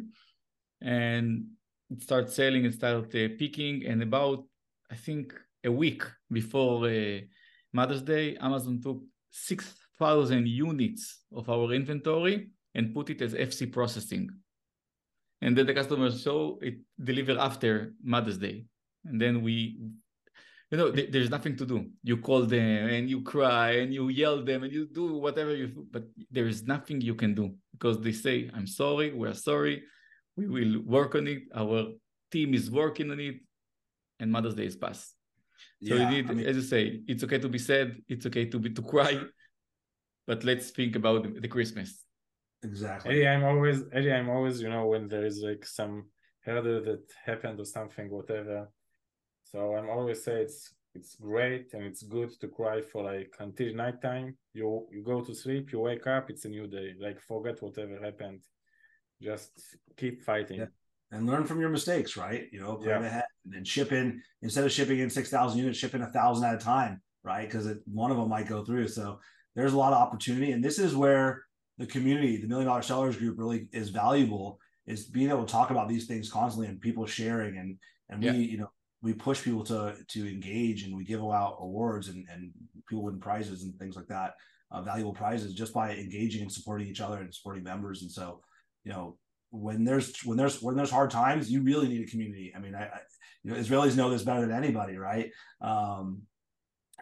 and 0.81 1.45
it 1.89 2.03
started 2.03 2.31
selling 2.31 2.65
and 2.65 2.73
started 2.73 3.07
uh, 3.07 3.35
peaking. 3.37 3.85
And 3.85 4.01
about 4.03 4.45
I 4.91 4.95
think 4.95 5.33
a 5.63 5.71
week 5.71 6.03
before 6.31 6.87
uh, 6.87 7.19
Mother's 7.73 8.01
Day, 8.01 8.37
Amazon 8.37 8.81
took 8.81 9.01
six 9.29 9.73
thousand 9.97 10.47
units 10.47 11.23
of 11.35 11.49
our 11.49 11.71
inventory 11.73 12.49
and 12.75 12.93
put 12.93 13.09
it 13.09 13.21
as 13.21 13.33
FC 13.33 13.71
processing. 13.71 14.29
And 15.41 15.57
then 15.57 15.65
the 15.65 15.73
customers 15.73 16.21
show 16.21 16.59
it 16.61 16.75
deliver 17.03 17.37
after 17.39 17.93
Mother's 18.03 18.37
Day. 18.37 18.65
And 19.05 19.19
then 19.19 19.41
we, 19.41 19.79
you 20.71 20.77
know, 20.77 20.89
th- 20.89 21.11
there's 21.11 21.29
nothing 21.29 21.55
to 21.57 21.65
do. 21.65 21.85
You 22.01 22.17
call 22.17 22.45
them 22.45 22.87
and 22.87 23.09
you 23.09 23.21
cry 23.21 23.71
and 23.81 23.93
you 23.93 24.07
yell 24.07 24.43
them 24.43 24.63
and 24.63 24.71
you 24.71 24.87
do 24.87 25.17
whatever 25.17 25.53
you, 25.53 25.67
do, 25.67 25.85
but 25.91 26.05
there 26.31 26.47
is 26.47 26.63
nothing 26.63 27.01
you 27.01 27.13
can 27.13 27.35
do 27.35 27.53
because 27.73 27.99
they 27.99 28.13
say, 28.13 28.49
I'm 28.53 28.65
sorry, 28.65 29.13
we're 29.13 29.33
sorry, 29.33 29.83
we 30.37 30.47
will 30.47 30.81
work 30.83 31.15
on 31.15 31.27
it. 31.27 31.43
Our 31.53 31.87
team 32.31 32.53
is 32.53 32.71
working 32.71 33.11
on 33.11 33.19
it, 33.19 33.35
and 34.21 34.31
Mother's 34.31 34.55
Day 34.55 34.65
is 34.65 34.77
past. 34.77 35.13
So 35.83 35.95
yeah, 35.95 36.09
you 36.09 36.15
need, 36.15 36.31
I 36.31 36.33
mean, 36.33 36.45
as 36.45 36.55
you 36.55 36.61
say, 36.61 37.01
it's 37.05 37.23
okay 37.25 37.39
to 37.39 37.49
be 37.49 37.59
sad, 37.59 37.97
it's 38.07 38.25
okay 38.25 38.45
to 38.45 38.57
be 38.57 38.69
to 38.69 38.81
cry, 38.81 39.19
but 40.25 40.43
let's 40.45 40.69
think 40.69 40.95
about 40.95 41.41
the, 41.41 41.47
Christmas. 41.47 42.03
Exactly. 42.63 43.11
Eddie, 43.11 43.27
I'm 43.27 43.43
always 43.43 43.83
Eddie, 43.91 44.13
I'm 44.13 44.29
always, 44.29 44.61
you 44.61 44.69
know, 44.69 44.87
when 44.87 45.09
there 45.09 45.25
is 45.25 45.41
like 45.43 45.65
some 45.65 46.05
hurdle 46.45 46.81
that 46.85 47.03
happened 47.25 47.59
or 47.59 47.65
something, 47.65 48.09
whatever. 48.09 48.69
So 49.51 49.75
I'm 49.75 49.89
always 49.89 50.23
say 50.23 50.41
it's 50.41 50.73
it's 50.93 51.15
great 51.15 51.73
and 51.73 51.83
it's 51.83 52.03
good 52.03 52.31
to 52.41 52.47
cry 52.47 52.81
for 52.81 53.03
like 53.03 53.33
until 53.39 53.73
nighttime. 53.73 54.37
You 54.53 54.87
you 54.91 55.03
go 55.03 55.21
to 55.21 55.33
sleep, 55.33 55.71
you 55.71 55.79
wake 55.79 56.07
up, 56.07 56.29
it's 56.29 56.45
a 56.45 56.49
new 56.49 56.67
day. 56.67 56.93
Like 56.99 57.19
forget 57.19 57.61
whatever 57.61 57.99
happened. 58.01 58.41
Just 59.21 59.51
keep 59.97 60.21
fighting. 60.23 60.59
Yeah. 60.59 60.65
And 61.13 61.27
learn 61.27 61.43
from 61.43 61.59
your 61.59 61.69
mistakes, 61.69 62.15
right? 62.15 62.45
You 62.53 62.61
know, 62.61 62.75
plan 62.75 63.01
yeah. 63.01 63.07
ahead 63.07 63.23
and 63.43 63.53
then 63.53 63.65
ship 63.65 63.91
in 63.91 64.21
instead 64.41 64.63
of 64.63 64.71
shipping 64.71 64.99
in 64.99 65.09
six 65.09 65.29
thousand 65.29 65.59
units, 65.59 65.77
ship 65.77 65.93
in 65.93 66.01
a 66.01 66.11
thousand 66.11 66.45
at 66.45 66.55
a 66.55 66.57
time, 66.57 67.01
right? 67.23 67.47
Because 67.49 67.67
one 67.85 68.11
of 68.11 68.17
them 68.17 68.29
might 68.29 68.47
go 68.47 68.63
through. 68.63 68.87
So 68.87 69.19
there's 69.55 69.73
a 69.73 69.77
lot 69.77 69.91
of 69.91 69.99
opportunity. 69.99 70.53
And 70.53 70.63
this 70.63 70.79
is 70.79 70.95
where 70.95 71.43
the 71.77 71.85
community, 71.85 72.37
the 72.37 72.47
million 72.47 72.67
dollar 72.67 72.81
sellers 72.81 73.17
group 73.17 73.37
really 73.37 73.67
is 73.73 73.89
valuable 73.89 74.59
is 74.87 75.05
being 75.05 75.29
able 75.29 75.45
to 75.45 75.51
talk 75.51 75.69
about 75.69 75.87
these 75.89 76.07
things 76.07 76.31
constantly 76.31 76.67
and 76.67 76.79
people 76.79 77.05
sharing 77.05 77.57
and 77.57 77.77
and 78.09 78.23
yeah. 78.23 78.31
we, 78.31 78.39
you 78.39 78.57
know, 78.57 78.71
we 79.01 79.13
push 79.13 79.43
people 79.43 79.63
to 79.65 79.95
to 80.09 80.27
engage 80.27 80.83
and 80.83 80.95
we 80.95 81.03
give 81.03 81.21
out 81.21 81.57
awards 81.59 82.07
and, 82.07 82.25
and 82.31 82.51
people 82.87 83.03
win 83.03 83.19
prizes 83.19 83.63
and 83.63 83.75
things 83.77 83.95
like 83.95 84.07
that, 84.07 84.35
uh, 84.71 84.81
valuable 84.81 85.13
prizes 85.13 85.53
just 85.53 85.73
by 85.73 85.95
engaging 85.95 86.41
and 86.41 86.51
supporting 86.51 86.87
each 86.87 87.01
other 87.01 87.17
and 87.17 87.33
supporting 87.33 87.63
members. 87.63 88.01
And 88.01 88.11
so, 88.11 88.41
you 88.83 88.91
know, 88.91 89.17
when 89.49 89.83
there's 89.83 90.19
when 90.23 90.37
there's 90.37 90.61
when 90.61 90.75
there's 90.75 90.91
hard 90.91 91.09
times, 91.09 91.51
you 91.51 91.61
really 91.61 91.87
need 91.87 92.07
a 92.07 92.11
community. 92.11 92.53
I 92.55 92.59
mean, 92.59 92.75
I, 92.75 92.83
I 92.83 92.99
you 93.43 93.51
know, 93.51 93.57
Israelis 93.57 93.97
know 93.97 94.09
this 94.09 94.23
better 94.23 94.41
than 94.41 94.51
anybody, 94.51 94.97
right? 94.97 95.31
Um, 95.61 96.21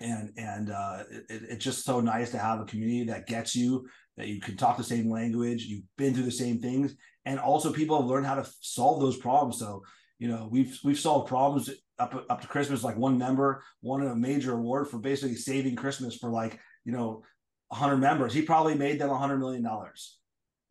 and 0.02 0.32
and 0.38 0.72
uh, 0.72 1.04
it, 1.12 1.42
it's 1.50 1.64
just 1.64 1.84
so 1.84 2.00
nice 2.00 2.32
to 2.32 2.38
have 2.38 2.60
a 2.60 2.66
community 2.66 3.06
that 3.06 3.28
gets 3.28 3.56
you 3.56 3.88
that 4.18 4.28
you 4.28 4.40
can 4.40 4.58
talk 4.58 4.78
the 4.78 4.84
same 4.84 5.10
language 5.10 5.64
you've 5.64 5.84
been 5.98 6.14
through 6.14 6.24
the 6.24 6.32
same 6.32 6.60
things 6.60 6.96
and 7.26 7.40
also 7.40 7.72
people 7.72 8.00
have 8.00 8.10
learned 8.10 8.26
how 8.26 8.36
to 8.36 8.50
solve 8.62 9.02
those 9.02 9.18
problems 9.18 9.60
so 9.60 9.84
you 10.20 10.28
know 10.28 10.48
we've 10.52 10.78
we've 10.84 11.00
solved 11.00 11.28
problems 11.28 11.70
up 11.98 12.26
up 12.30 12.42
to 12.42 12.48
christmas 12.48 12.84
like 12.84 12.98
one 12.98 13.18
member 13.18 13.64
won 13.82 14.06
a 14.06 14.16
major 14.16 14.54
award 14.54 14.88
for 14.88 15.00
basically 15.00 15.36
saving 15.36 15.76
christmas 15.76 16.16
for 16.16 16.30
like 16.30 16.60
you 16.86 16.92
know 16.92 17.24
100 17.70 17.98
members. 17.98 18.34
He 18.34 18.42
probably 18.42 18.76
made 18.76 19.00
them 19.00 19.10
100 19.10 19.38
million 19.38 19.64
dollars 19.64 20.18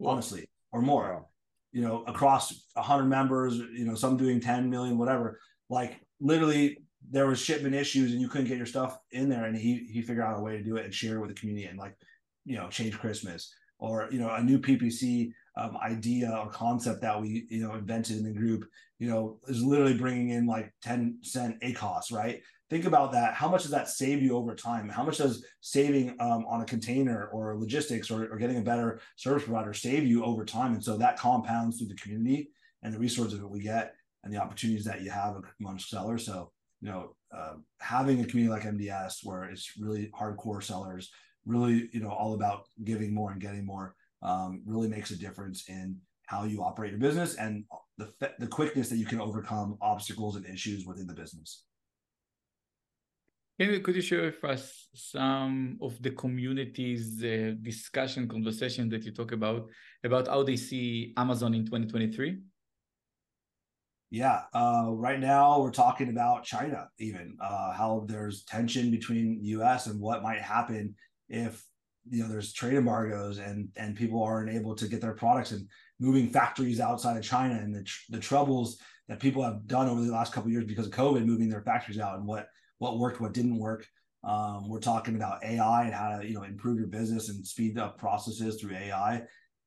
honestly 0.05 0.49
or 0.71 0.81
more 0.81 1.27
you 1.73 1.83
know 1.83 2.05
across 2.05 2.67
100 2.75 3.05
members 3.05 3.57
you 3.57 3.85
know 3.85 3.97
some 3.97 4.17
doing 4.17 4.41
10 4.41 4.69
million 4.69 4.99
whatever. 4.99 5.41
Like 5.71 6.01
literally 6.21 6.79
there 7.11 7.27
was 7.27 7.41
shipment 7.41 7.75
issues 7.75 8.13
and 8.13 8.21
you 8.21 8.29
couldn't 8.29 8.49
get 8.49 8.57
your 8.57 8.67
stuff 8.67 8.99
in 9.13 9.29
there 9.29 9.45
and 9.45 9.57
he 9.57 9.89
he 9.91 10.03
figured 10.03 10.25
out 10.25 10.39
a 10.39 10.43
way 10.43 10.57
to 10.57 10.63
do 10.63 10.77
it 10.77 10.85
and 10.85 10.95
share 10.95 11.17
it 11.17 11.21
with 11.21 11.29
the 11.29 11.35
community 11.35 11.67
and 11.67 11.79
like 11.79 11.97
you 12.45 12.57
know 12.57 12.69
change 12.69 12.99
christmas 12.99 13.55
or 13.79 14.09
you 14.11 14.19
know 14.19 14.31
a 14.31 14.43
new 14.43 14.59
ppc 14.59 15.33
um, 15.59 15.77
idea 15.79 16.31
or 16.31 16.51
concept 16.51 17.03
that 17.03 17.21
we 17.21 17.47
you 17.51 17.63
know 17.63 17.75
invented 17.75 18.17
in 18.17 18.25
the 18.25 18.33
group 18.33 18.65
you 18.99 19.09
know 19.09 19.39
is 19.49 19.63
literally 19.63 19.97
bringing 19.97 20.31
in 20.31 20.47
like 20.47 20.73
10 20.83 21.19
cent 21.23 21.61
acos 21.61 22.13
right? 22.13 22.41
Think 22.71 22.85
about 22.85 23.13
that. 23.13 23.33
How 23.33 23.49
much 23.49 23.63
does 23.63 23.71
that 23.71 23.89
save 23.89 24.23
you 24.23 24.37
over 24.37 24.55
time? 24.55 24.91
How 24.91 25.03
much 25.03 25.17
does 25.17 25.43
saving 25.63 26.15
um, 26.21 26.45
on 26.47 26.61
a 26.61 26.67
container 26.67 27.29
or 27.33 27.57
logistics 27.57 28.11
or, 28.11 28.31
or 28.31 28.37
getting 28.37 28.59
a 28.59 28.63
better 28.63 29.01
service 29.17 29.45
provider 29.45 29.73
save 29.73 30.05
you 30.05 30.23
over 30.23 30.45
time? 30.45 30.75
And 30.75 30.85
so 30.85 30.99
that 30.99 31.19
compounds 31.19 31.79
through 31.79 31.89
the 31.89 31.95
community 31.95 32.51
and 32.83 32.93
the 32.93 32.99
resources 32.99 33.41
that 33.41 33.49
we 33.49 33.61
get 33.61 33.95
and 34.23 34.31
the 34.31 34.37
opportunities 34.37 34.85
that 34.85 35.01
you 35.01 35.09
have 35.09 35.37
amongst 35.59 35.89
sellers. 35.89 36.27
So 36.27 36.53
you 36.81 36.91
know, 36.91 37.15
uh, 37.33 37.55
having 37.81 38.21
a 38.21 38.25
community 38.25 38.53
like 38.53 38.75
MDS 38.75 39.25
where 39.25 39.45
it's 39.45 39.73
really 39.79 40.11
hardcore 40.19 40.63
sellers, 40.63 41.11
really, 41.45 41.89
you 41.93 42.01
know, 42.01 42.11
all 42.11 42.35
about 42.35 42.69
giving 42.85 43.13
more 43.13 43.33
and 43.33 43.41
getting 43.41 43.67
more, 43.67 43.95
um, 44.23 44.63
really 44.67 44.89
makes 44.89 45.11
a 45.11 45.17
difference 45.17 45.69
in 45.69 45.97
how 46.27 46.45
you 46.45 46.63
operate 46.63 46.91
your 46.91 47.01
business 47.01 47.37
and 47.37 47.65
the 47.97 48.13
the 48.39 48.47
quickness 48.47 48.89
that 48.91 48.97
you 48.97 49.07
can 49.07 49.21
overcome 49.21 49.77
obstacles 49.81 50.37
and 50.37 50.47
issues 50.47 50.87
within 50.87 51.07
the 51.07 51.15
business. 51.15 51.65
Can 53.59 53.73
you, 53.73 53.81
could 53.81 53.97
you 53.97 54.03
share 54.03 54.23
with 54.23 54.45
us 54.45 54.89
some 54.95 55.79
of 55.83 56.01
the 56.01 56.11
community's 56.11 57.25
uh, 57.25 57.55
discussion 57.61 58.29
conversation 58.29 58.89
that 58.91 59.05
you 59.05 59.11
talk 59.11 59.33
about 59.33 59.69
about 60.05 60.29
how 60.29 60.45
they 60.45 60.55
see 60.55 61.13
Amazon 61.17 61.55
in 61.55 61.65
2023? 61.65 62.39
Yeah, 64.11 64.43
uh, 64.55 64.87
right 64.91 65.19
now 65.19 65.61
we're 65.61 65.73
talking 65.73 66.09
about 66.09 66.45
China, 66.45 66.89
even 66.99 67.37
uh, 67.43 67.73
how 67.73 68.07
there's 68.07 68.45
tension 68.45 68.93
between 68.93 69.41
U.S. 69.43 69.87
and 69.87 70.01
what 70.01 70.23
might 70.23 70.41
happen 70.41 70.95
if 71.29 71.63
you 72.11 72.23
know 72.23 72.29
there's 72.29 72.53
trade 72.53 72.75
embargoes 72.75 73.39
and 73.39 73.69
and 73.77 73.97
people 73.97 74.23
aren't 74.23 74.51
able 74.51 74.75
to 74.75 74.89
get 74.89 75.01
their 75.01 75.15
products 75.15 75.53
and 75.53 75.67
moving 76.01 76.31
factories 76.31 76.81
outside 76.81 77.17
of 77.17 77.23
China 77.25 77.55
and 77.55 77.75
the 77.75 77.83
tr- 77.83 78.01
the 78.11 78.21
troubles 78.21 78.79
that 79.09 79.21
people 79.21 79.43
have 79.43 79.67
done 79.67 79.89
over 79.89 80.03
the 80.03 80.13
last 80.13 80.33
couple 80.33 80.51
years 80.51 80.65
because 80.65 80.87
of 80.87 80.93
COVID, 80.93 81.25
moving 81.25 81.49
their 81.49 81.63
factories 81.63 81.99
out 81.99 82.17
and 82.17 82.27
what 82.27 82.49
what 82.79 82.99
worked, 82.99 83.21
what 83.21 83.33
didn't 83.33 83.59
work. 83.59 83.87
Um, 84.25 84.69
we're 84.69 84.81
talking 84.81 85.17
about 85.17 85.45
AI 85.45 85.85
and 85.85 85.95
how 85.95 86.19
to 86.19 86.27
you 86.27 86.35
know 86.35 86.43
improve 86.43 86.79
your 86.79 86.89
business 86.89 87.29
and 87.29 87.47
speed 87.47 87.79
up 87.79 87.99
processes 87.99 88.61
through 88.61 88.77
AI. 88.77 89.23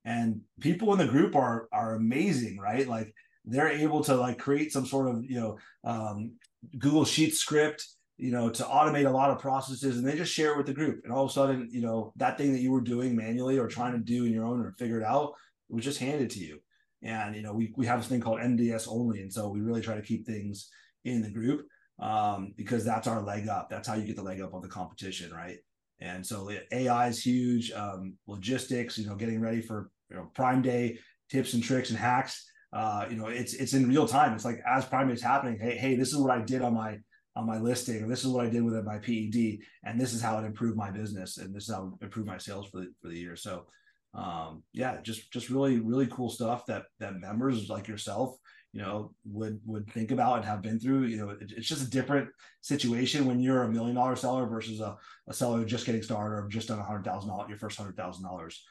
And 0.05 0.41
people 0.59 0.91
in 0.93 0.99
the 0.99 1.11
group 1.11 1.35
are 1.35 1.67
are 1.71 1.95
amazing, 1.95 2.59
right? 2.59 2.87
Like 2.87 3.13
they're 3.45 3.69
able 3.69 4.03
to 4.03 4.15
like 4.15 4.37
create 4.37 4.71
some 4.71 4.85
sort 4.85 5.09
of 5.09 5.23
you 5.25 5.39
know 5.39 5.57
um, 5.83 6.33
Google 6.77 7.05
Sheet 7.05 7.33
script 7.33 7.87
you 8.22 8.32
know 8.32 8.49
to 8.49 8.63
automate 8.63 9.07
a 9.07 9.11
lot 9.11 9.32
of 9.32 9.39
processes 9.39 9.97
and 9.97 10.07
they 10.07 10.15
just 10.15 10.34
share 10.34 10.51
it 10.51 10.57
with 10.57 10.67
the 10.67 10.74
group. 10.74 11.01
And 11.03 11.11
all 11.11 11.26
of 11.26 11.32
a 11.32 11.34
sudden 11.34 11.69
you 11.72 11.82
know 11.82 12.13
that 12.17 12.38
thing 12.38 12.53
that 12.53 12.61
you 12.61 12.72
were 12.72 12.82
doing 12.82 13.15
manually 13.15 13.57
or 13.57 13.67
trying 13.67 13.93
to 13.93 13.99
do 13.99 14.26
in 14.26 14.32
your 14.32 14.45
own 14.45 14.61
or 14.61 14.76
figure 14.78 14.99
it 14.99 15.05
out 15.05 15.34
it 15.69 15.76
was 15.76 15.84
just 15.84 15.99
handed 15.99 16.30
to 16.32 16.39
you. 16.39 16.59
And 17.01 17.36
you 17.36 17.41
know 17.41 17.53
we, 17.53 17.74
we 17.76 17.86
have 17.88 17.99
this 17.99 18.07
thing 18.07 18.22
called 18.22 18.39
mds 18.39 18.88
only. 18.88 19.22
And 19.22 19.34
so 19.34 19.49
we 19.49 19.61
really 19.61 19.82
try 19.82 19.95
to 19.95 20.01
keep 20.01 20.26
things 20.26 20.69
in 21.03 21.22
the 21.22 21.32
group 21.32 21.65
um, 21.99 22.53
because 22.55 22.86
that's 22.86 23.07
our 23.07 23.22
leg 23.22 23.47
up. 23.47 23.69
That's 23.69 23.88
how 23.88 23.95
you 23.95 24.05
get 24.05 24.15
the 24.15 24.24
leg 24.24 24.41
up 24.41 24.53
on 24.53 24.61
the 24.61 24.67
competition 24.67 25.34
right? 25.34 25.57
And 25.99 26.26
so 26.26 26.51
ai 26.72 27.07
is 27.07 27.24
huge 27.24 27.72
um, 27.72 28.15
logistics 28.28 28.97
you 28.97 29.07
know 29.07 29.15
getting 29.15 29.41
ready 29.41 29.61
for 29.61 29.89
you 30.09 30.17
know 30.17 30.30
prime 30.34 30.61
day 30.61 30.99
tips 31.32 31.53
and 31.53 31.63
tricks 31.63 31.89
and 31.89 31.97
hacks. 31.97 32.45
Uh, 32.74 33.05
you 33.09 33.17
know, 33.17 33.28
it's 33.28 33.53
it's 33.53 33.74
in 33.74 33.88
real 33.88 34.07
time. 34.07 34.34
It's 34.34 34.45
like 34.45 34.61
as 34.67 34.86
Prime 34.86 35.09
is 35.09 35.22
happening, 35.22 35.59
hey, 35.59 35.78
hey, 35.78 35.95
this 35.95 36.09
is 36.09 36.17
what 36.17 36.32
I 36.32 36.41
did 36.41 36.61
on 36.61 36.74
my 36.74 36.97
on 37.36 37.47
my 37.47 37.57
listing, 37.57 38.03
or 38.03 38.07
this 38.07 38.23
is 38.23 38.27
what 38.27 38.45
I 38.45 38.49
did 38.49 38.63
with 38.63 38.73
my 38.84 38.97
PED, 38.97 39.59
and 39.84 39.99
this 39.99 40.13
is 40.13 40.21
how 40.21 40.38
it 40.39 40.45
improved 40.45 40.77
my 40.77 40.91
business, 40.91 41.38
and 41.38 41.55
this 41.55 41.69
is 41.69 41.73
how 41.73 41.97
it 41.99 42.03
improved 42.03 42.27
my 42.27 42.38
sales 42.38 42.67
for 42.69 42.82
the 42.82 42.88
for 43.01 43.07
the 43.07 43.17
year. 43.17 43.36
So, 43.36 43.67
um, 44.13 44.63
yeah, 44.73 44.97
just 45.01 45.32
just 45.32 45.49
really 45.49 45.79
really 45.79 46.07
cool 46.07 46.29
stuff 46.29 46.65
that 46.65 46.86
that 46.99 47.19
members 47.19 47.69
like 47.69 47.88
yourself, 47.88 48.38
you 48.73 48.82
know, 48.82 49.13
would 49.25 49.61
would 49.65 49.89
think 49.91 50.11
about 50.11 50.38
and 50.38 50.45
have 50.45 50.61
been 50.61 50.79
through. 50.79 51.03
You 51.03 51.17
know, 51.17 51.29
it, 51.29 51.53
it's 51.55 51.69
just 51.69 51.88
a 51.88 51.89
different 51.89 52.29
situation 52.59 53.25
when 53.25 53.39
you're 53.39 53.63
a 53.63 53.71
million 53.71 53.95
dollar 53.95 54.17
seller 54.17 54.45
versus 54.45 54.82
a, 54.82 54.97
a 55.29 55.34
seller 55.34 55.63
just 55.63 55.86
getting 55.86 56.03
started 56.03 56.36
or 56.36 56.47
just 56.49 56.67
done 56.67 56.79
a 56.79 56.84
hundred 56.84 57.05
thousand 57.05 57.29
dollars, 57.29 57.49
your 57.49 57.57
first 57.57 57.77
hundred 57.77 57.95
thousand 57.95 58.25
um, 58.25 58.32
dollars. 58.32 58.65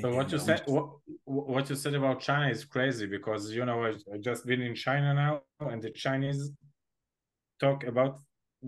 So 0.00 0.14
what 0.14 0.30
you 0.30 0.38
said, 0.38 0.62
what, 0.66 0.90
what 1.24 1.68
you 1.68 1.74
said 1.74 1.94
about 1.94 2.20
China 2.20 2.48
is 2.48 2.64
crazy 2.64 3.06
because 3.06 3.52
you 3.52 3.64
know 3.66 3.84
I, 3.84 3.94
I 4.14 4.18
just 4.18 4.46
been 4.46 4.62
in 4.62 4.74
China 4.74 5.12
now, 5.12 5.42
and 5.60 5.82
the 5.82 5.90
Chinese 5.90 6.52
talk 7.60 7.84
about 7.84 8.18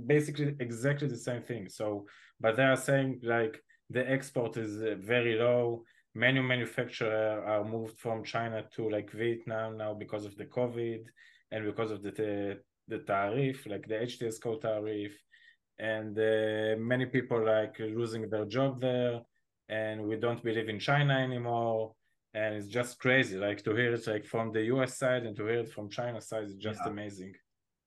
basically 0.07 0.55
exactly 0.61 1.09
the 1.09 1.16
same 1.16 1.43
thing. 1.43 1.68
So, 1.68 2.07
but 2.41 2.57
they 2.57 2.64
are 2.64 2.76
saying 2.76 3.20
like 3.22 3.61
the 3.88 4.09
export 4.11 4.57
is 4.57 4.80
uh, 4.82 4.97
very 4.99 5.36
low. 5.36 5.84
Many 6.14 6.41
manufacturers 6.41 7.43
are 7.47 7.64
moved 7.64 7.99
from 7.99 8.24
China 8.24 8.64
to 8.74 8.91
like 8.91 9.11
Vietnam 9.12 9.76
now 9.76 9.95
because 9.95 10.24
of 10.24 10.36
the 10.36 10.47
COVID 10.47 11.03
and 11.53 11.64
because 11.64 11.91
of 11.91 12.03
the 12.03 12.11
the, 12.11 12.59
the 12.88 12.99
tariff, 12.99 13.66
like 13.66 13.86
the 13.86 13.95
HTS 13.95 14.41
code 14.41 14.62
tariff, 14.62 15.12
and 15.78 16.18
uh, 16.18 16.76
many 16.78 17.07
people 17.07 17.45
like 17.45 17.78
losing 17.78 18.28
their 18.28 18.45
job 18.45 18.80
there 18.80 19.20
and 19.70 20.03
we 20.03 20.16
don't 20.16 20.43
believe 20.43 20.68
in 20.68 20.78
China 20.78 21.14
anymore. 21.14 21.95
And 22.34 22.55
it's 22.55 22.68
just 22.68 22.99
crazy, 22.99 23.36
like 23.36 23.64
to 23.64 23.74
hear 23.74 23.95
it 23.95 24.07
like 24.07 24.24
from 24.24 24.53
the 24.53 24.62
US 24.74 24.99
side 24.99 25.24
and 25.24 25.36
to 25.36 25.47
hear 25.47 25.61
it 25.61 25.72
from 25.72 25.88
China 25.88 26.20
side 26.20 26.45
is 26.45 26.55
just 26.57 26.80
yeah. 26.84 26.93
amazing. 26.93 27.32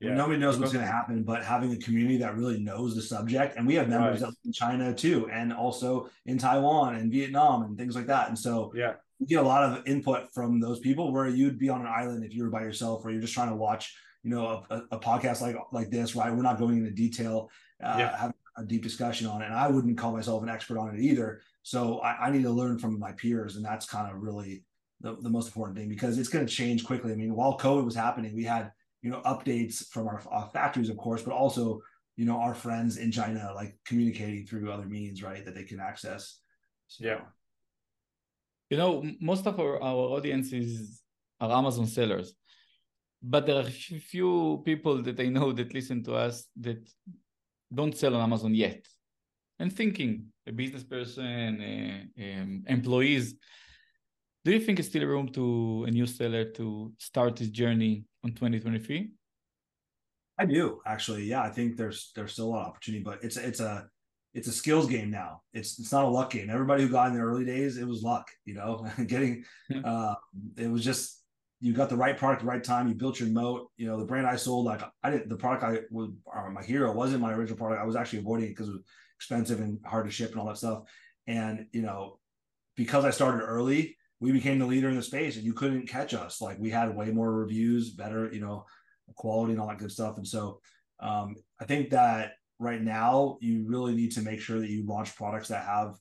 Yeah. 0.04 0.16
Nobody 0.16 0.38
knows 0.38 0.60
what's 0.60 0.74
going 0.74 0.86
to 0.86 0.92
happen, 0.92 1.24
but 1.24 1.44
having 1.44 1.72
a 1.72 1.78
community 1.78 2.18
that 2.18 2.36
really 2.36 2.60
knows 2.60 2.94
the 2.94 3.02
subject, 3.02 3.56
and 3.56 3.66
we 3.66 3.76
have 3.76 3.88
members 3.88 4.22
right. 4.22 4.34
in 4.44 4.52
China 4.52 4.94
too, 4.94 5.30
and 5.32 5.54
also 5.54 6.10
in 6.26 6.38
Taiwan 6.38 6.96
and 6.96 7.10
Vietnam 7.10 7.64
and 7.64 7.78
things 7.78 7.96
like 7.96 8.08
that. 8.08 8.28
And 8.28 8.38
so, 8.38 8.74
yeah, 8.76 8.96
you 9.20 9.28
get 9.28 9.40
a 9.40 9.48
lot 9.48 9.64
of 9.64 9.88
input 9.88 10.34
from 10.34 10.60
those 10.60 10.80
people 10.80 11.14
where 11.14 11.28
you'd 11.28 11.58
be 11.58 11.70
on 11.70 11.82
an 11.82 11.88
island 11.88 12.26
if 12.26 12.34
you 12.34 12.44
were 12.44 12.50
by 12.50 12.62
yourself, 12.62 13.06
or 13.06 13.12
you're 13.12 13.22
just 13.22 13.34
trying 13.34 13.50
to 13.50 13.56
watch, 13.56 13.96
you 14.24 14.32
know, 14.32 14.66
a, 14.70 14.82
a 14.92 15.00
podcast 15.00 15.40
like 15.40 15.56
like 15.72 15.90
this, 15.90 16.16
right? 16.16 16.36
We're 16.36 16.42
not 16.42 16.60
going 16.60 16.80
into 16.80 16.92
detail, 16.92 17.50
uh, 17.82 17.96
yeah. 17.98 18.18
having 18.18 18.36
a 18.58 18.64
deep 18.66 18.84
discussion 18.84 19.26
on 19.28 19.42
it, 19.42 19.46
and 19.46 19.56
I 19.56 19.70
wouldn't 19.70 19.98
call 19.98 20.12
myself 20.12 20.44
an 20.44 20.50
expert 20.50 20.78
on 20.78 20.94
it 20.94 21.00
either. 21.00 21.40
So 21.64 22.00
I, 22.00 22.28
I 22.28 22.30
need 22.30 22.44
to 22.44 22.52
learn 22.52 22.78
from 22.78 23.00
my 23.00 23.14
peers, 23.14 23.56
and 23.56 23.64
that's 23.64 23.86
kind 23.86 24.12
of 24.12 24.22
really 24.22 24.64
the, 25.00 25.16
the 25.22 25.30
most 25.30 25.48
important 25.48 25.78
thing 25.78 25.88
because 25.88 26.18
it's 26.18 26.30
going 26.30 26.46
to 26.46 26.54
change 26.54 26.84
quickly. 26.84 27.14
I 27.14 27.16
mean, 27.16 27.36
while 27.36 27.58
COVID 27.58 27.86
was 27.86 27.96
happening, 27.96 28.36
we 28.36 28.44
had 28.44 28.72
you 29.04 29.12
know 29.12 29.22
updates 29.26 29.88
from 29.90 30.08
our, 30.08 30.22
our 30.32 30.50
factories, 30.54 30.90
of 30.90 30.98
course, 30.98 31.22
but 31.22 31.34
also 31.34 31.80
you 32.16 32.26
know 32.26 32.40
our 32.40 32.56
friends 32.56 32.98
in 32.98 33.12
China 33.12 33.52
like 33.54 33.78
communicating 33.86 34.46
through 34.46 34.72
other 34.72 34.86
means, 34.86 35.22
right, 35.22 35.46
that 35.46 35.54
they 35.54 35.64
can 35.64 35.80
access. 35.80 36.40
So, 36.88 37.06
yeah. 37.06 37.22
You 38.70 38.78
know, 38.78 39.04
most 39.20 39.46
of 39.46 39.60
our, 39.60 39.76
our 39.84 40.04
audience 40.18 40.52
is 40.52 41.02
are 41.40 41.52
Amazon 41.52 41.86
sellers, 41.86 42.34
but 43.22 43.46
there 43.46 43.58
are 43.58 43.68
a 43.68 44.00
few 44.14 44.64
people 44.66 45.04
that 45.04 45.20
I 45.20 45.28
know 45.28 45.52
that 45.52 45.74
listen 45.74 46.04
to 46.06 46.16
us 46.16 46.46
that 46.62 46.82
don't 47.72 47.96
sell 47.96 48.16
on 48.16 48.22
Amazon 48.22 48.56
yet 48.56 48.86
and 49.60 49.72
thinking 49.72 50.28
a 50.48 50.52
business 50.52 50.84
person, 50.84 51.62
uh, 51.62 52.24
um, 52.24 52.64
employees. 52.68 53.36
Do 54.46 54.52
you 54.52 54.60
think 54.60 54.80
it's 54.80 54.90
still 54.90 55.06
room 55.06 55.30
to 55.30 55.86
a 55.88 55.92
new 55.92 56.06
seller 56.06 56.44
to 56.44 56.92
start 56.98 57.40
his 57.40 57.50
journey 57.50 58.04
on 58.26 58.32
2023? 58.32 59.12
I 60.38 60.46
do 60.46 60.82
actually. 60.86 61.24
Yeah, 61.24 61.44
I 61.44 61.50
think 61.50 61.78
there's 61.78 62.12
there's 62.16 62.34
still 62.34 62.48
a 62.48 62.50
lot 62.50 62.62
of 62.64 62.68
opportunity, 62.68 63.04
but 63.04 63.24
it's 63.24 63.38
it's 63.38 63.62
a 63.62 63.88
it's 64.34 64.48
a 64.48 64.52
skills 64.52 64.88
game 64.88 65.10
now. 65.10 65.44
It's 65.54 65.80
it's 65.80 65.92
not 65.92 66.06
a 66.06 66.10
luck 66.10 66.32
game. 66.32 66.50
Everybody 66.50 66.84
who 66.84 66.90
got 66.90 67.08
in 67.08 67.14
the 67.14 67.22
early 67.22 67.46
days, 67.46 67.78
it 67.78 67.88
was 67.88 68.04
luck. 68.04 68.30
You 68.44 68.56
know, 68.56 68.86
getting 69.08 69.46
uh, 69.84 70.16
it 70.58 70.70
was 70.70 70.84
just 70.84 71.24
you 71.62 71.72
got 71.72 71.90
the 71.90 71.96
right 71.96 72.18
product, 72.18 72.42
the 72.42 72.48
right 72.48 72.64
time. 72.64 72.90
You 72.90 72.96
built 72.96 73.22
your 73.22 73.30
moat. 73.30 73.70
You 73.78 73.88
know, 73.88 73.98
the 73.98 74.06
brand 74.06 74.28
I 74.28 74.36
sold, 74.36 74.66
like 74.66 74.82
I 75.04 75.12
didn't. 75.12 75.30
The 75.30 75.38
product 75.38 75.64
I 75.64 75.80
was 75.90 76.10
my 76.52 76.64
hero 76.64 76.92
wasn't 76.92 77.22
my 77.22 77.32
original 77.32 77.58
product. 77.58 77.82
I 77.82 77.86
was 77.86 77.96
actually 77.96 78.20
avoiding 78.20 78.48
it 78.48 78.50
because 78.50 78.68
it 78.68 78.74
was 78.74 78.84
expensive 79.18 79.62
and 79.62 79.80
hard 79.86 80.06
to 80.06 80.12
ship 80.12 80.32
and 80.32 80.42
all 80.42 80.48
that 80.48 80.58
stuff. 80.58 80.84
And 81.28 81.68
you 81.72 81.84
know, 81.84 82.20
because 82.76 83.06
I 83.06 83.12
started 83.12 83.44
early, 83.44 83.98
we 84.24 84.32
became 84.32 84.58
the 84.58 84.66
leader 84.66 84.88
in 84.88 84.96
the 84.96 85.04
space, 85.04 85.36
and 85.36 85.44
you 85.44 85.52
couldn't 85.52 85.86
catch 85.86 86.14
us. 86.14 86.40
Like 86.40 86.58
we 86.58 86.70
had 86.70 86.96
way 86.96 87.12
more 87.12 87.30
reviews, 87.30 87.90
better, 87.90 88.32
you 88.32 88.40
know, 88.40 88.66
quality 89.16 89.52
and 89.52 89.60
all 89.60 89.68
that 89.68 89.80
good 89.80 89.92
stuff. 89.92 90.16
And 90.16 90.26
so, 90.26 90.62
um, 91.02 91.36
I 91.60 91.66
think 91.66 91.90
that 91.90 92.36
right 92.58 92.82
now 92.82 93.38
you 93.42 93.66
really 93.68 93.94
need 93.94 94.14
to 94.14 94.22
make 94.22 94.40
sure 94.40 94.62
that 94.62 94.70
you 94.70 94.86
launch 94.86 95.14
products 95.18 95.50
that 95.50 95.66
have 95.66 95.98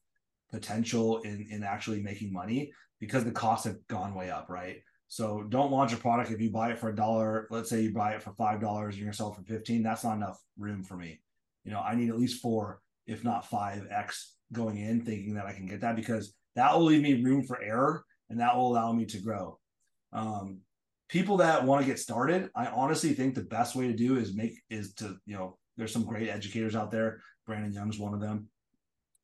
potential 0.52 1.18
in 1.22 1.48
in 1.50 1.64
actually 1.64 2.00
making 2.00 2.32
money 2.32 2.70
because 3.00 3.24
the 3.24 3.32
costs 3.32 3.66
have 3.66 3.84
gone 3.88 4.14
way 4.14 4.30
up, 4.30 4.48
right? 4.48 4.76
So 5.08 5.42
don't 5.42 5.72
launch 5.72 5.92
a 5.92 5.96
product 5.96 6.30
if 6.30 6.40
you 6.40 6.50
buy 6.52 6.70
it 6.70 6.78
for 6.78 6.90
a 6.90 6.94
dollar. 6.94 7.48
Let's 7.50 7.70
say 7.70 7.80
you 7.80 7.92
buy 7.92 8.12
it 8.12 8.22
for 8.22 8.32
five 8.34 8.60
dollars, 8.60 8.94
and 8.94 8.98
you're 8.98 9.06
gonna 9.06 9.16
sell 9.16 9.32
it 9.32 9.36
for 9.36 9.52
fifteen. 9.52 9.82
That's 9.82 10.04
not 10.04 10.16
enough 10.16 10.38
room 10.56 10.84
for 10.84 10.96
me. 10.96 11.20
You 11.64 11.72
know, 11.72 11.80
I 11.80 11.96
need 11.96 12.08
at 12.08 12.20
least 12.20 12.40
four, 12.40 12.82
if 13.04 13.24
not 13.24 13.50
five 13.50 13.88
x 13.90 14.36
going 14.52 14.78
in, 14.78 15.00
thinking 15.00 15.34
that 15.34 15.46
I 15.46 15.54
can 15.54 15.66
get 15.66 15.80
that 15.80 15.96
because 15.96 16.32
that 16.54 16.72
will 16.72 16.84
leave 16.84 17.02
me 17.02 17.20
room 17.20 17.42
for 17.42 17.60
error 17.60 18.04
and 18.32 18.40
that 18.40 18.56
will 18.56 18.72
allow 18.72 18.92
me 18.92 19.04
to 19.04 19.18
grow. 19.18 19.58
Um, 20.12 20.60
people 21.08 21.36
that 21.36 21.64
want 21.64 21.82
to 21.82 21.86
get 21.86 21.98
started, 21.98 22.50
I 22.56 22.66
honestly 22.66 23.12
think 23.12 23.34
the 23.34 23.42
best 23.42 23.76
way 23.76 23.86
to 23.86 23.92
do 23.92 24.16
is 24.16 24.34
make 24.34 24.54
is 24.70 24.94
to 24.94 25.16
you 25.26 25.36
know 25.36 25.58
there's 25.76 25.92
some 25.92 26.04
great 26.04 26.28
educators 26.28 26.74
out 26.74 26.90
there. 26.90 27.20
Brandon 27.46 27.72
Young's 27.72 27.98
one 27.98 28.14
of 28.14 28.20
them. 28.20 28.48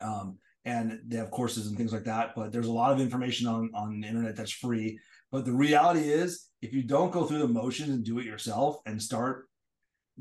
Um, 0.01 0.39
and 0.65 1.01
they 1.07 1.17
have 1.17 1.31
courses 1.31 1.67
and 1.67 1.77
things 1.77 1.93
like 1.93 2.05
that. 2.05 2.35
But 2.37 2.53
there's 2.53 2.67
a 2.67 2.73
lot 2.73 2.93
of 2.93 3.01
information 3.01 3.47
on 3.47 3.71
on 3.75 4.01
the 4.01 4.07
internet 4.07 4.37
that's 4.37 4.53
free. 4.53 4.99
But 5.33 5.47
the 5.47 5.53
reality 5.53 6.11
is, 6.11 6.49
if 6.61 6.75
you 6.75 6.83
don't 6.83 7.13
go 7.13 7.25
through 7.25 7.39
the 7.39 7.49
motions 7.49 7.91
and 7.91 8.05
do 8.05 8.19
it 8.19 8.27
yourself 8.27 8.77
and 8.85 9.03
start, 9.03 9.49